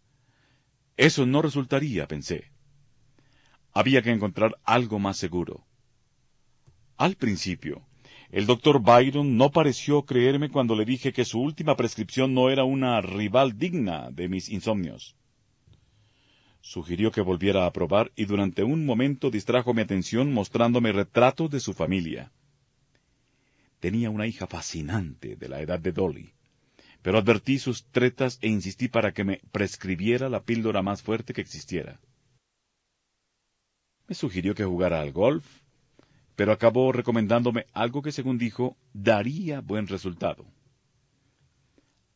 Eso 0.96 1.26
no 1.26 1.42
resultaría, 1.42 2.08
pensé. 2.08 2.52
Había 3.74 4.02
que 4.02 4.12
encontrar 4.12 4.58
algo 4.64 4.98
más 4.98 5.18
seguro. 5.18 5.66
Al 6.96 7.16
principio, 7.16 7.87
el 8.32 8.46
doctor 8.46 8.82
Byron 8.82 9.38
no 9.38 9.52
pareció 9.52 10.04
creerme 10.04 10.50
cuando 10.50 10.76
le 10.76 10.86
dije 10.86 11.14
que 11.14 11.24
su 11.24 11.40
última 11.40 11.76
prescripción 11.76 12.34
no 12.34 12.50
era 12.50 12.66
una 12.66 13.00
rival 13.02 13.58
digna 13.58 14.12
de 14.12 14.28
mis 14.28 14.50
insomnios. 14.50 15.16
Sugirió 16.60 17.12
que 17.12 17.22
volviera 17.22 17.66
a 17.66 17.72
probar 17.72 18.12
y 18.16 18.26
durante 18.26 18.64
un 18.64 18.86
momento 18.86 19.32
distrajo 19.32 19.74
mi 19.74 19.82
atención 19.82 20.34
mostrándome 20.34 20.92
retratos 20.92 21.50
de 21.50 21.62
su 21.62 21.74
familia. 21.74 22.32
Tenía 23.80 24.10
una 24.10 24.28
hija 24.28 24.48
fascinante 24.48 25.38
de 25.38 25.48
la 25.48 25.62
edad 25.62 25.80
de 25.80 25.94
Dolly, 25.94 26.34
pero 27.02 27.20
advertí 27.20 27.60
sus 27.60 27.86
tretas 27.86 28.40
e 28.42 28.50
insistí 28.50 28.90
para 28.90 29.14
que 29.14 29.24
me 29.24 29.40
prescribiera 29.54 30.28
la 30.28 30.44
píldora 30.44 30.82
más 30.82 31.02
fuerte 31.02 31.34
que 31.34 31.42
existiera. 31.42 32.02
Me 34.08 34.16
sugirió 34.16 34.56
que 34.56 34.66
jugara 34.66 35.00
al 35.00 35.12
golf, 35.14 35.46
pero 36.38 36.52
acabó 36.52 36.92
recomendándome 36.92 37.66
algo 37.74 38.04
que, 38.04 38.12
según 38.12 38.38
dijo, 38.38 38.78
daría 38.94 39.60
buen 39.60 39.88
resultado. 39.88 40.46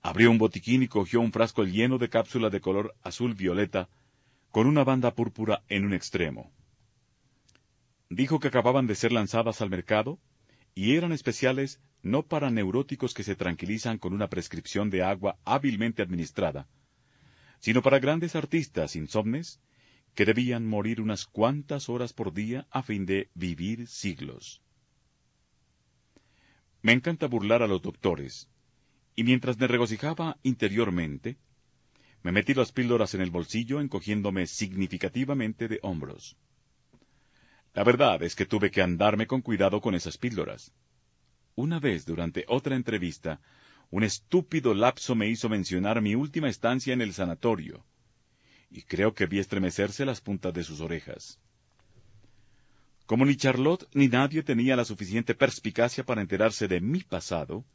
Abrió 0.04 0.30
un 0.30 0.38
botiquín 0.38 0.84
y 0.84 0.88
cogió 0.88 1.20
un 1.22 1.32
frasco 1.32 1.64
lleno 1.64 1.98
de 1.98 2.08
cápsulas 2.08 2.52
de 2.52 2.62
color 2.62 2.94
azul 3.02 3.34
violeta 3.34 3.90
con 4.52 4.68
una 4.68 4.84
banda 4.84 5.16
púrpura 5.16 5.64
en 5.70 5.86
un 5.86 5.94
extremo. 5.96 6.52
Dijo 8.12 8.40
que 8.40 8.50
acababan 8.50 8.86
de 8.86 8.94
ser 8.94 9.12
lanzadas 9.12 9.60
al 9.60 9.72
mercado 9.72 10.20
y 10.76 10.96
eran 10.96 11.14
especiales 11.14 11.82
no 12.04 12.22
para 12.22 12.52
neuróticos 12.52 13.16
que 13.16 13.24
se 13.24 13.36
tranquilizan 13.36 13.98
con 13.98 14.14
una 14.14 14.30
prescripción 14.30 14.92
de 14.92 15.02
agua 15.02 15.40
hábilmente 15.46 16.04
administrada, 16.04 16.68
sino 17.60 17.82
para 17.82 17.98
grandes 17.98 18.36
artistas 18.36 18.96
insomnes 18.96 19.60
que 20.16 20.26
debían 20.26 20.68
morir 20.68 21.02
unas 21.02 21.26
cuantas 21.26 21.90
horas 21.90 22.14
por 22.14 22.34
día 22.34 22.68
a 22.70 22.84
fin 22.84 23.06
de 23.06 23.30
vivir 23.34 23.88
siglos. 23.88 24.62
Me 26.82 26.92
encanta 26.92 27.28
burlar 27.28 27.62
a 27.62 27.68
los 27.68 27.82
doctores, 27.82 28.50
y 29.16 29.24
mientras 29.24 29.58
me 29.58 29.68
regocijaba 29.68 30.38
interiormente, 30.44 31.38
me 32.24 32.32
metí 32.32 32.54
las 32.54 32.72
píldoras 32.72 33.14
en 33.14 33.22
el 33.22 33.32
bolsillo 33.32 33.80
encogiéndome 33.82 34.48
significativamente 34.48 35.68
de 35.68 35.80
hombros. 35.82 36.38
La 37.74 37.84
verdad 37.84 38.22
es 38.22 38.36
que 38.36 38.46
tuve 38.46 38.70
que 38.70 38.82
andarme 38.82 39.28
con 39.28 39.42
cuidado 39.42 39.80
con 39.82 39.96
esas 39.96 40.18
píldoras. 40.18 40.74
Una 41.56 41.80
vez, 41.80 42.06
durante 42.06 42.46
otra 42.48 42.76
entrevista, 42.76 43.42
un 43.90 44.04
estúpido 44.04 44.74
lapso 44.74 45.16
me 45.16 45.28
hizo 45.28 45.50
mencionar 45.50 46.02
mi 46.02 46.16
última 46.16 46.50
estancia 46.50 46.94
en 46.94 47.02
el 47.02 47.14
sanatorio, 47.14 47.86
y 48.72 48.82
creo 48.82 49.14
que 49.14 49.28
vi 49.28 49.40
estremecerse 49.40 50.06
las 50.06 50.22
puntas 50.22 50.54
de 50.54 50.64
sus 50.64 50.82
orejas. 50.82 51.40
Como 53.06 53.26
ni 53.26 53.36
Charlotte 53.36 53.88
ni 53.94 54.08
nadie 54.08 54.42
tenía 54.42 54.76
la 54.76 54.86
suficiente 54.86 55.36
perspicacia 55.36 56.04
para 56.04 56.22
enterarse 56.22 56.68
de 56.68 56.82
mi 56.82 57.02
pasado, 57.04 57.66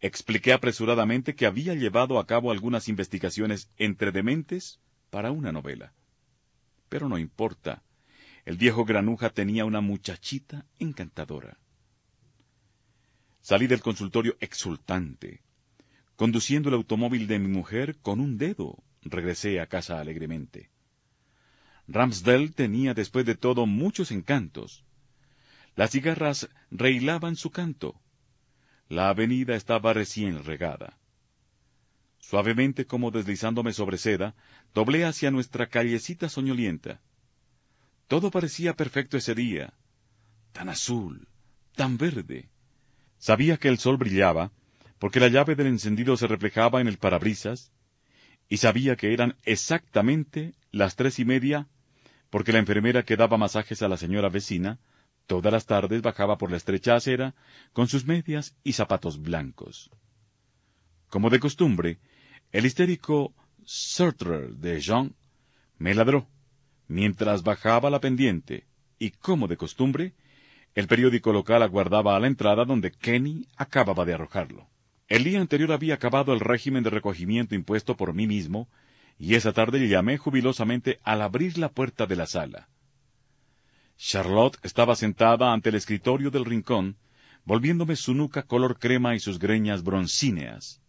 Expliqué 0.00 0.52
apresuradamente 0.52 1.34
que 1.34 1.46
había 1.46 1.74
llevado 1.74 2.18
a 2.18 2.26
cabo 2.26 2.50
algunas 2.50 2.88
investigaciones 2.88 3.70
entre 3.78 4.12
dementes 4.12 4.78
para 5.10 5.30
una 5.30 5.52
novela. 5.52 5.94
Pero 6.88 7.08
no 7.08 7.18
importa. 7.18 7.82
El 8.44 8.58
viejo 8.58 8.84
granuja 8.84 9.30
tenía 9.30 9.64
una 9.64 9.80
muchachita 9.80 10.66
encantadora. 10.78 11.58
Salí 13.40 13.66
del 13.66 13.80
consultorio 13.80 14.36
exultante. 14.40 15.40
Conduciendo 16.16 16.68
el 16.68 16.74
automóvil 16.74 17.26
de 17.26 17.38
mi 17.38 17.48
mujer 17.48 17.96
con 17.98 18.20
un 18.20 18.38
dedo, 18.38 18.82
regresé 19.10 19.60
a 19.60 19.66
casa 19.66 20.00
alegremente. 20.00 20.70
Ramsdell 21.88 22.54
tenía 22.54 22.94
después 22.94 23.24
de 23.26 23.34
todo 23.34 23.66
muchos 23.66 24.10
encantos. 24.10 24.84
Las 25.76 25.90
cigarras 25.90 26.48
reilaban 26.70 27.36
su 27.36 27.50
canto, 27.50 28.00
la 28.88 29.08
avenida 29.08 29.56
estaba 29.56 29.92
recién 29.92 30.44
regada. 30.44 30.96
Suavemente 32.20 32.86
como 32.86 33.10
deslizándome 33.10 33.72
sobre 33.72 33.98
seda, 33.98 34.34
doblé 34.74 35.04
hacia 35.04 35.30
nuestra 35.30 35.68
callecita 35.68 36.28
soñolienta. 36.28 37.00
Todo 38.06 38.30
parecía 38.30 38.74
perfecto 38.74 39.16
ese 39.16 39.34
día, 39.34 39.74
tan 40.52 40.68
azul, 40.68 41.28
tan 41.74 41.98
verde. 41.98 42.48
Sabía 43.18 43.56
que 43.56 43.68
el 43.68 43.78
sol 43.78 43.96
brillaba, 43.96 44.52
porque 44.98 45.20
la 45.20 45.28
llave 45.28 45.56
del 45.56 45.66
encendido 45.66 46.16
se 46.16 46.26
reflejaba 46.26 46.80
en 46.80 46.86
el 46.86 46.98
parabrisas, 46.98 47.72
y 48.48 48.58
sabía 48.58 48.96
que 48.96 49.12
eran 49.12 49.36
exactamente 49.44 50.54
las 50.70 50.96
tres 50.96 51.18
y 51.18 51.24
media, 51.24 51.68
porque 52.30 52.52
la 52.52 52.58
enfermera 52.58 53.04
que 53.04 53.16
daba 53.16 53.36
masajes 53.36 53.82
a 53.82 53.88
la 53.88 53.96
señora 53.96 54.28
vecina 54.28 54.78
Todas 55.26 55.52
las 55.52 55.66
tardes 55.66 56.02
bajaba 56.02 56.38
por 56.38 56.50
la 56.50 56.56
estrecha 56.56 56.94
acera 56.94 57.34
con 57.72 57.88
sus 57.88 58.06
medias 58.06 58.56
y 58.62 58.72
zapatos 58.74 59.20
blancos. 59.20 59.90
Como 61.08 61.30
de 61.30 61.40
costumbre, 61.40 61.98
el 62.52 62.64
histérico 62.64 63.34
Sartre 63.64 64.48
de 64.52 64.80
Jean 64.80 65.16
me 65.78 65.94
ladró 65.94 66.28
mientras 66.86 67.42
bajaba 67.42 67.90
la 67.90 68.00
pendiente 68.00 68.66
y, 69.00 69.10
como 69.10 69.48
de 69.48 69.56
costumbre, 69.56 70.14
el 70.76 70.86
periódico 70.86 71.32
local 71.32 71.62
aguardaba 71.62 72.14
a 72.14 72.20
la 72.20 72.28
entrada 72.28 72.64
donde 72.64 72.92
Kenny 72.92 73.48
acababa 73.56 74.04
de 74.04 74.14
arrojarlo. 74.14 74.68
El 75.08 75.22
día 75.22 75.40
anterior 75.40 75.70
había 75.70 75.94
acabado 75.94 76.32
el 76.32 76.40
régimen 76.40 76.82
de 76.82 76.90
recogimiento 76.90 77.54
impuesto 77.54 77.96
por 77.96 78.12
mí 78.12 78.26
mismo, 78.26 78.68
y 79.18 79.36
esa 79.36 79.52
tarde 79.52 79.86
llamé 79.88 80.18
jubilosamente 80.18 80.98
al 81.04 81.22
abrir 81.22 81.58
la 81.58 81.70
puerta 81.70 82.06
de 82.06 82.16
la 82.16 82.26
sala. 82.26 82.68
Charlotte 83.96 84.58
estaba 84.62 84.96
sentada 84.96 85.52
ante 85.52 85.68
el 85.68 85.76
escritorio 85.76 86.30
del 86.30 86.44
rincón, 86.44 86.96
volviéndome 87.44 87.94
su 87.94 88.14
nuca 88.14 88.42
color 88.42 88.78
crema 88.78 89.14
y 89.14 89.20
sus 89.20 89.38
greñas 89.38 89.84
broncíneas. 89.84 90.82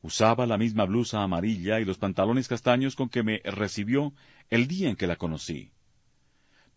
Usaba 0.00 0.46
la 0.46 0.56
misma 0.56 0.86
blusa 0.86 1.22
amarilla 1.22 1.80
y 1.80 1.84
los 1.84 1.98
pantalones 1.98 2.48
castaños 2.48 2.96
con 2.96 3.10
que 3.10 3.22
me 3.22 3.42
recibió 3.44 4.14
el 4.48 4.66
día 4.66 4.88
en 4.88 4.96
que 4.96 5.06
la 5.06 5.16
conocí. 5.16 5.70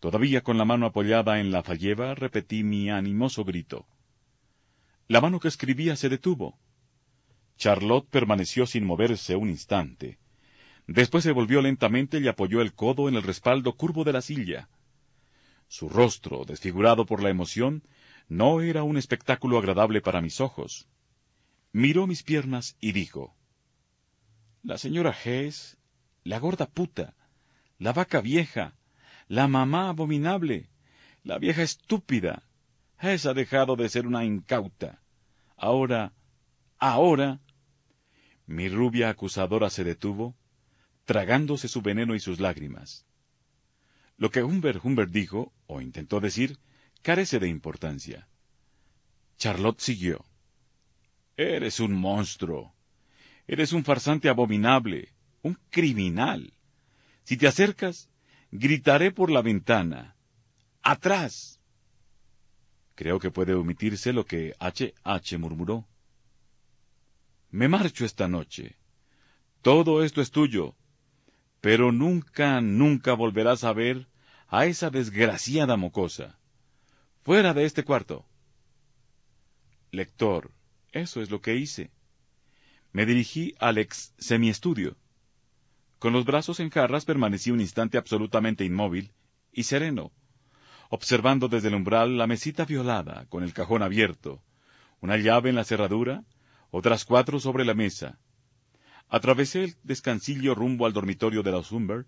Todavía 0.02 0.41
con 0.41 0.58
la 0.58 0.66
mano 0.66 0.88
apoyada 0.88 1.39
en 1.39 1.52
la 1.52 1.64
falleva, 1.64 2.14
repetí 2.14 2.64
mi 2.64 2.89
animoso 2.89 3.45
grito. 3.45 3.86
La 5.12 5.20
mano 5.20 5.41
que 5.41 5.49
escribía 5.49 5.97
se 5.97 6.07
detuvo. 6.07 6.57
Charlotte 7.57 8.07
permaneció 8.09 8.66
sin 8.66 8.86
moverse 8.86 9.36
un 9.36 9.49
instante. 9.49 10.20
Después 10.88 11.26
se 11.26 11.34
volvió 11.34 11.62
lentamente 11.62 12.20
y 12.20 12.30
apoyó 12.30 12.62
el 12.62 12.74
codo 12.74 13.09
en 13.09 13.16
el 13.16 13.24
respaldo 13.24 13.74
curvo 13.74 14.05
de 14.05 14.14
la 14.14 14.22
silla. 14.22 14.70
Su 15.68 15.89
rostro, 15.89 16.45
desfigurado 16.45 17.05
por 17.05 17.22
la 17.22 17.30
emoción, 17.30 17.84
no 18.30 18.62
era 18.62 18.84
un 18.84 18.95
espectáculo 18.95 19.57
agradable 19.57 19.99
para 19.99 20.22
mis 20.22 20.39
ojos. 20.39 20.88
Miró 21.74 22.07
mis 22.07 22.24
piernas 22.24 22.78
y 22.80 22.93
dijo, 22.93 23.36
La 24.64 24.78
señora 24.78 25.14
Hess 25.14 25.78
la 26.24 26.39
gorda 26.39 26.68
puta, 26.68 27.16
la 27.80 27.91
vaca 27.91 28.22
vieja, 28.22 28.76
la 29.28 29.49
mamá 29.49 29.89
abominable, 29.89 30.70
la 31.26 31.38
vieja 31.38 31.64
estúpida. 31.64 32.43
Esa 33.01 33.32
ha 33.32 33.34
dejado 33.34 33.76
de 33.76 33.89
ser 33.89 34.07
una 34.07 34.24
incauta. 34.24 35.01
Ahora, 35.62 36.12
ahora. 36.80 37.39
Mi 38.47 38.68
rubia 38.68 39.09
acusadora 39.09 39.70
se 39.70 39.84
detuvo, 39.84 40.36
tragándose 41.05 41.68
su 41.68 41.84
veneno 41.84 42.16
y 42.16 42.20
sus 42.20 42.39
lágrimas. 42.39 43.05
Lo 44.18 44.32
que 44.32 44.41
Humbert 44.41 44.84
Humbert 44.84 45.12
dijo, 45.12 45.53
o 45.68 45.80
intentó 45.80 46.20
decir, 46.20 46.57
carece 47.03 47.38
de 47.38 47.47
importancia. 47.47 48.28
Charlotte 49.38 49.80
siguió. 49.80 50.26
Eres 51.38 51.80
un 51.80 51.93
monstruo. 51.93 52.74
Eres 53.45 53.72
un 53.72 53.84
farsante 53.84 54.30
abominable, 54.30 55.14
un 55.43 55.59
criminal. 55.70 56.55
Si 57.24 57.38
te 57.38 57.47
acercas, 57.47 58.09
gritaré 58.49 59.12
por 59.12 59.30
la 59.30 59.43
ventana. 59.43 60.16
¡Atrás! 60.82 61.61
Creo 62.96 63.20
que 63.20 63.32
puede 63.32 63.54
omitirse 63.54 64.14
lo 64.14 64.26
que 64.26 64.54
H. 64.60 64.94
H. 65.04 65.38
murmuró. 65.38 65.88
Me 67.50 67.68
marcho 67.68 68.06
esta 68.06 68.28
noche. 68.28 68.78
Todo 69.62 70.04
esto 70.04 70.22
es 70.22 70.32
tuyo, 70.32 70.76
pero 71.60 71.92
nunca, 71.92 72.62
nunca 72.62 73.14
volverás 73.14 73.64
a 73.64 73.74
ver 73.74 74.08
a 74.48 74.66
esa 74.66 74.89
desgraciada 74.89 75.78
mocosa. 75.78 76.38
Fuera 77.24 77.54
de 77.54 77.66
este 77.66 77.84
cuarto. 77.84 78.26
Lector, 79.92 80.52
eso 80.92 81.22
es 81.22 81.30
lo 81.30 81.42
que 81.42 81.56
hice. 81.56 81.92
Me 82.92 83.06
dirigí 83.06 83.54
al 83.60 83.78
ex 83.78 84.14
semiestudio. 84.18 84.98
Con 86.00 86.14
los 86.14 86.26
brazos 86.26 86.60
en 86.60 86.70
jarras 86.70 87.06
permanecí 87.06 87.52
un 87.52 87.62
instante 87.62 87.98
absolutamente 87.98 88.66
inmóvil 88.66 89.14
y 89.52 89.64
sereno, 89.64 90.12
observando 90.92 91.48
desde 91.48 91.70
el 91.70 91.76
umbral 91.76 92.18
la 92.18 92.28
mesita 92.28 92.66
violada, 92.66 93.26
con 93.30 93.44
el 93.44 93.54
cajón 93.54 93.82
abierto, 93.82 94.44
una 95.00 95.16
llave 95.16 95.50
en 95.50 95.56
la 95.56 95.64
cerradura, 95.64 96.26
otras 96.70 97.06
cuatro 97.06 97.39
sobre 97.39 97.64
la 97.64 97.74
mesa. 97.74 98.20
Atravesé 99.08 99.64
el 99.64 99.76
descansillo 99.84 100.54
rumbo 100.54 100.86
al 100.86 100.92
dormitorio 100.92 101.44
de 101.44 101.52
los 101.52 101.72
Humber, 101.72 102.08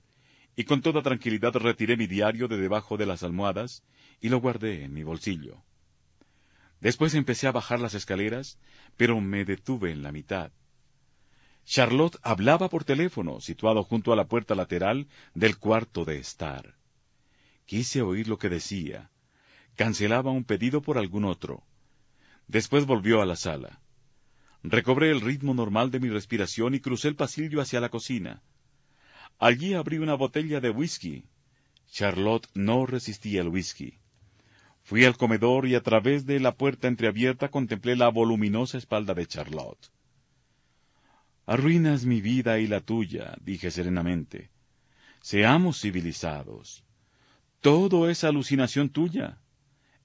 y 0.57 0.65
con 0.65 0.81
toda 0.81 1.01
tranquilidad 1.01 1.53
retiré 1.53 1.95
mi 1.95 2.07
diario 2.07 2.49
de 2.49 2.57
debajo 2.57 2.97
de 2.97 3.05
las 3.05 3.23
almohadas 3.23 3.85
y 4.19 4.27
lo 4.27 4.41
guardé 4.41 4.83
en 4.83 4.93
mi 4.93 5.03
bolsillo. 5.03 5.63
Después 6.81 7.15
empecé 7.15 7.47
a 7.47 7.53
bajar 7.53 7.79
las 7.79 7.93
escaleras, 7.93 8.59
pero 8.97 9.21
me 9.21 9.45
detuve 9.45 9.91
en 9.91 10.03
la 10.03 10.11
mitad. 10.11 10.51
Charlotte 11.63 12.17
hablaba 12.21 12.67
por 12.67 12.83
teléfono, 12.83 13.39
situado 13.39 13.81
junto 13.85 14.11
a 14.11 14.17
la 14.17 14.25
puerta 14.25 14.55
lateral 14.55 15.07
del 15.33 15.57
cuarto 15.57 16.03
de 16.03 16.17
estar. 16.17 16.75
Quise 17.65 18.01
oír 18.01 18.27
lo 18.27 18.37
que 18.37 18.49
decía. 18.49 19.09
Cancelaba 19.75 20.31
un 20.31 20.43
pedido 20.43 20.81
por 20.81 20.97
algún 20.97 21.25
otro. 21.25 21.63
Después 22.47 22.85
volvió 22.85 23.21
a 23.21 23.25
la 23.25 23.35
sala. 23.35 23.81
Recobré 24.63 25.11
el 25.11 25.21
ritmo 25.21 25.53
normal 25.53 25.91
de 25.91 25.99
mi 25.99 26.09
respiración 26.09 26.73
y 26.73 26.79
crucé 26.79 27.07
el 27.07 27.15
pasillo 27.15 27.61
hacia 27.61 27.81
la 27.81 27.89
cocina. 27.89 28.41
Allí 29.39 29.73
abrí 29.73 29.97
una 29.97 30.13
botella 30.13 30.61
de 30.61 30.69
whisky. 30.69 31.25
Charlotte 31.91 32.47
no 32.53 32.85
resistía 32.85 33.41
el 33.41 33.49
whisky. 33.49 33.99
Fui 34.83 35.05
al 35.05 35.17
comedor 35.17 35.67
y 35.67 35.75
a 35.75 35.81
través 35.81 36.25
de 36.25 36.39
la 36.39 36.55
puerta 36.55 36.87
entreabierta 36.87 37.49
contemplé 37.49 37.95
la 37.95 38.09
voluminosa 38.09 38.77
espalda 38.77 39.13
de 39.13 39.25
Charlotte. 39.25 39.89
Arruinas 41.45 42.05
mi 42.05 42.21
vida 42.21 42.59
y 42.59 42.67
la 42.67 42.79
tuya, 42.79 43.35
dije 43.41 43.69
serenamente. 43.71 44.49
Seamos 45.21 45.81
civilizados. 45.81 46.83
Todo 47.63 48.09
es 48.09 48.25
alucinación 48.25 48.89
tuya. 48.89 49.37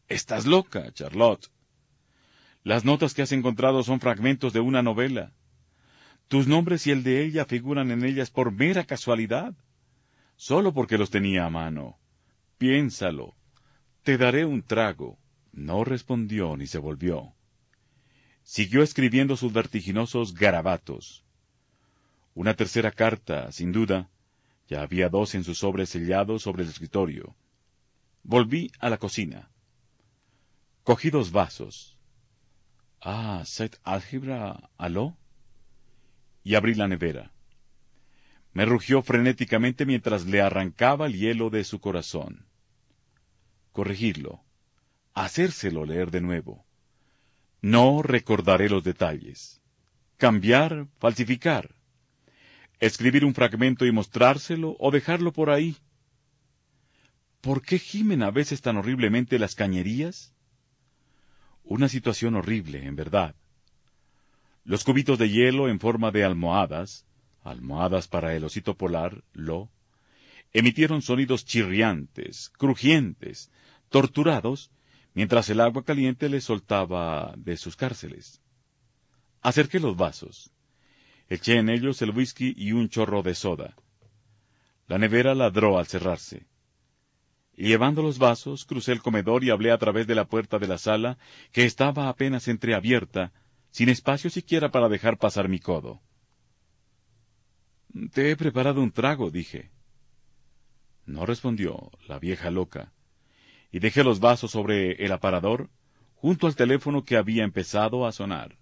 Estás 0.07 0.47
loca, 0.47 0.93
Charlotte. 0.93 1.51
Las 2.63 2.85
notas 2.85 3.15
que 3.15 3.23
has 3.23 3.33
encontrado 3.33 3.83
son 3.83 3.99
fragmentos 3.99 4.53
de 4.53 4.61
una 4.61 4.81
novela. 4.81 5.33
Tus 6.29 6.47
nombres 6.47 6.87
y 6.87 6.93
el 6.93 7.03
de 7.03 7.25
ella 7.25 7.47
figuran 7.47 7.91
en 7.91 8.05
ellas 8.05 8.31
por 8.31 8.53
mera 8.53 8.85
casualidad, 8.85 9.57
solo 10.37 10.73
porque 10.73 10.99
los 10.99 11.11
tenía 11.11 11.47
a 11.47 11.51
mano. 11.51 11.99
Piénsalo. 12.59 13.35
Te 14.05 14.19
daré 14.19 14.45
un 14.45 14.63
trago. 14.63 15.19
No 15.51 15.83
respondió 15.83 16.57
ni 16.57 16.69
se 16.69 16.79
volvió. 16.79 17.35
Siguió 18.45 18.85
escribiendo 18.85 19.37
sus 19.37 19.53
vertiginosos 19.53 20.33
garabatos. 20.33 21.25
Una 22.35 22.55
tercera 22.55 22.93
carta, 22.93 23.51
sin 23.51 23.73
duda. 23.73 24.09
Ya 24.69 24.83
había 24.83 25.09
dos 25.09 25.35
en 25.35 25.43
su 25.43 25.57
sobre 25.57 25.87
sellado 25.87 26.39
sobre 26.39 26.63
el 26.63 26.69
escritorio. 26.69 27.35
Volví 28.29 28.71
a 28.79 28.91
la 28.91 28.99
cocina. 28.99 29.49
Cogí 30.83 31.09
dos 31.09 31.33
vasos. 31.33 31.97
Ah, 33.01 33.43
set 33.47 33.81
álgebra, 33.85 34.69
aló. 34.77 35.17
Y 36.45 36.55
abrí 36.55 36.75
la 36.75 36.89
nevera. 36.89 37.33
Me 38.53 38.67
rugió 38.67 39.01
frenéticamente 39.01 39.87
mientras 39.87 40.27
le 40.27 40.43
arrancaba 40.43 41.07
el 41.07 41.15
hielo 41.15 41.49
de 41.49 41.65
su 41.65 41.81
corazón. 41.81 42.45
Corregirlo. 43.73 44.45
Hacérselo 45.15 45.87
leer 45.87 46.11
de 46.11 46.21
nuevo. 46.21 46.67
No 47.63 48.03
recordaré 48.03 48.69
los 48.69 48.85
detalles. 48.85 49.63
Cambiar, 50.19 50.87
falsificar 50.99 51.79
escribir 52.81 53.25
un 53.25 53.35
fragmento 53.35 53.87
y 53.87 53.93
mostrárselo 53.93 54.77
o 54.79 54.91
dejarlo 54.91 55.33
por 55.33 55.51
ahí. 55.51 55.77
¿Por 57.41 57.63
qué 57.63 57.79
gimen 57.79 58.23
a 58.23 58.31
veces 58.31 58.61
tan 58.61 58.77
horriblemente 58.77 59.39
las 59.39 59.55
cañerías? 59.55 60.33
Una 61.63 61.89
situación 61.89 62.35
horrible, 62.35 62.85
en 62.85 62.97
verdad. 62.97 63.35
Los 64.65 64.85
cubitos 64.85 65.19
de 65.19 65.31
hielo 65.31 65.69
en 65.69 65.79
forma 65.79 66.11
de 66.11 66.25
almohadas, 66.25 67.07
almohadas 67.45 68.09
para 68.09 68.35
el 68.35 68.45
osito 68.45 68.75
polar, 68.75 69.23
lo, 69.33 69.71
emitieron 70.53 71.01
sonidos 71.01 71.45
chirriantes, 71.45 72.51
crujientes, 72.59 73.51
torturados, 73.89 74.71
mientras 75.15 75.49
el 75.51 75.61
agua 75.61 75.85
caliente 75.85 76.29
les 76.29 76.45
soltaba 76.45 77.35
de 77.37 77.57
sus 77.57 77.77
cárceles. 77.77 78.41
Acerqué 79.43 79.79
los 79.79 79.97
vasos. 79.97 80.51
Eché 81.29 81.59
en 81.59 81.69
ellos 81.69 82.03
el 82.03 82.11
whisky 82.11 82.55
y 82.57 82.73
un 82.73 82.89
chorro 82.89 83.23
de 83.23 83.35
soda. 83.35 83.77
La 84.87 84.99
nevera 84.99 85.35
ladró 85.35 85.79
al 85.79 85.87
cerrarse. 85.87 86.47
Llevando 87.59 88.03
los 88.03 88.21
vasos, 88.21 88.65
crucé 88.65 88.93
el 88.93 89.03
comedor 89.03 89.43
y 89.43 89.51
hablé 89.51 89.73
a 89.73 89.79
través 89.79 90.07
de 90.07 90.15
la 90.15 90.29
puerta 90.29 90.61
de 90.61 90.69
la 90.69 90.79
sala, 90.79 91.19
que 91.51 91.65
estaba 91.65 92.09
apenas 92.09 92.47
entreabierta, 92.47 93.33
sin 93.73 93.89
espacio 93.89 94.31
siquiera 94.31 94.71
para 94.71 94.89
dejar 94.89 95.19
pasar 95.19 95.49
mi 95.49 95.59
codo. 95.59 96.01
Te 98.13 98.31
he 98.31 98.37
preparado 98.37 98.81
un 98.81 98.93
trago, 98.93 99.33
dije. 99.33 99.73
No 101.05 101.27
respondió 101.27 101.91
la 102.07 102.21
vieja 102.21 102.53
loca, 102.53 102.93
y 103.73 103.81
dejé 103.81 104.05
los 104.05 104.21
vasos 104.21 104.53
sobre 104.53 105.05
el 105.05 105.11
aparador, 105.11 105.69
junto 106.15 106.47
al 106.47 106.55
teléfono 106.55 107.03
que 107.03 107.17
había 107.17 107.43
empezado 107.43 108.07
a 108.07 108.13
sonar. 108.13 108.57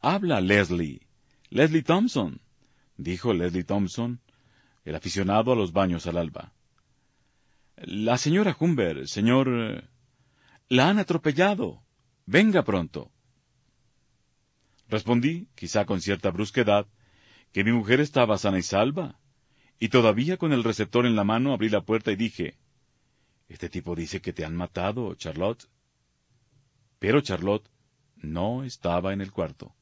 Habla, 0.00 0.40
Leslie, 0.40 1.06
Leslie 1.50 1.84
Thompson, 1.84 2.40
dijo 2.96 3.32
Leslie 3.32 3.62
Thompson, 3.62 4.20
el 4.84 4.96
aficionado 4.96 5.52
a 5.52 5.56
los 5.56 5.72
baños 5.72 6.08
al 6.08 6.16
alba. 6.16 6.52
La 7.76 8.16
señora 8.16 8.56
Humber, 8.58 9.06
señor... 9.06 9.84
La 10.68 10.88
han 10.88 10.98
atropellado. 10.98 11.82
Venga 12.24 12.64
pronto. 12.64 13.12
Respondí, 14.88 15.48
quizá 15.54 15.84
con 15.84 16.00
cierta 16.00 16.30
brusquedad, 16.30 16.86
que 17.52 17.64
mi 17.64 17.72
mujer 17.72 18.00
estaba 18.00 18.38
sana 18.38 18.58
y 18.58 18.62
salva, 18.62 19.20
y 19.78 19.90
todavía 19.90 20.38
con 20.38 20.52
el 20.52 20.64
receptor 20.64 21.06
en 21.06 21.16
la 21.16 21.24
mano 21.24 21.52
abrí 21.52 21.68
la 21.68 21.82
puerta 21.82 22.10
y 22.10 22.16
dije, 22.16 22.56
Este 23.48 23.68
tipo 23.68 23.94
dice 23.94 24.20
que 24.20 24.32
te 24.32 24.44
han 24.44 24.56
matado, 24.56 25.14
Charlotte. 25.14 25.68
Pero 26.98 27.20
Charlotte 27.20 27.68
no 28.16 28.64
estaba 28.64 29.12
en 29.12 29.20
el 29.20 29.30
cuarto. 29.30 29.74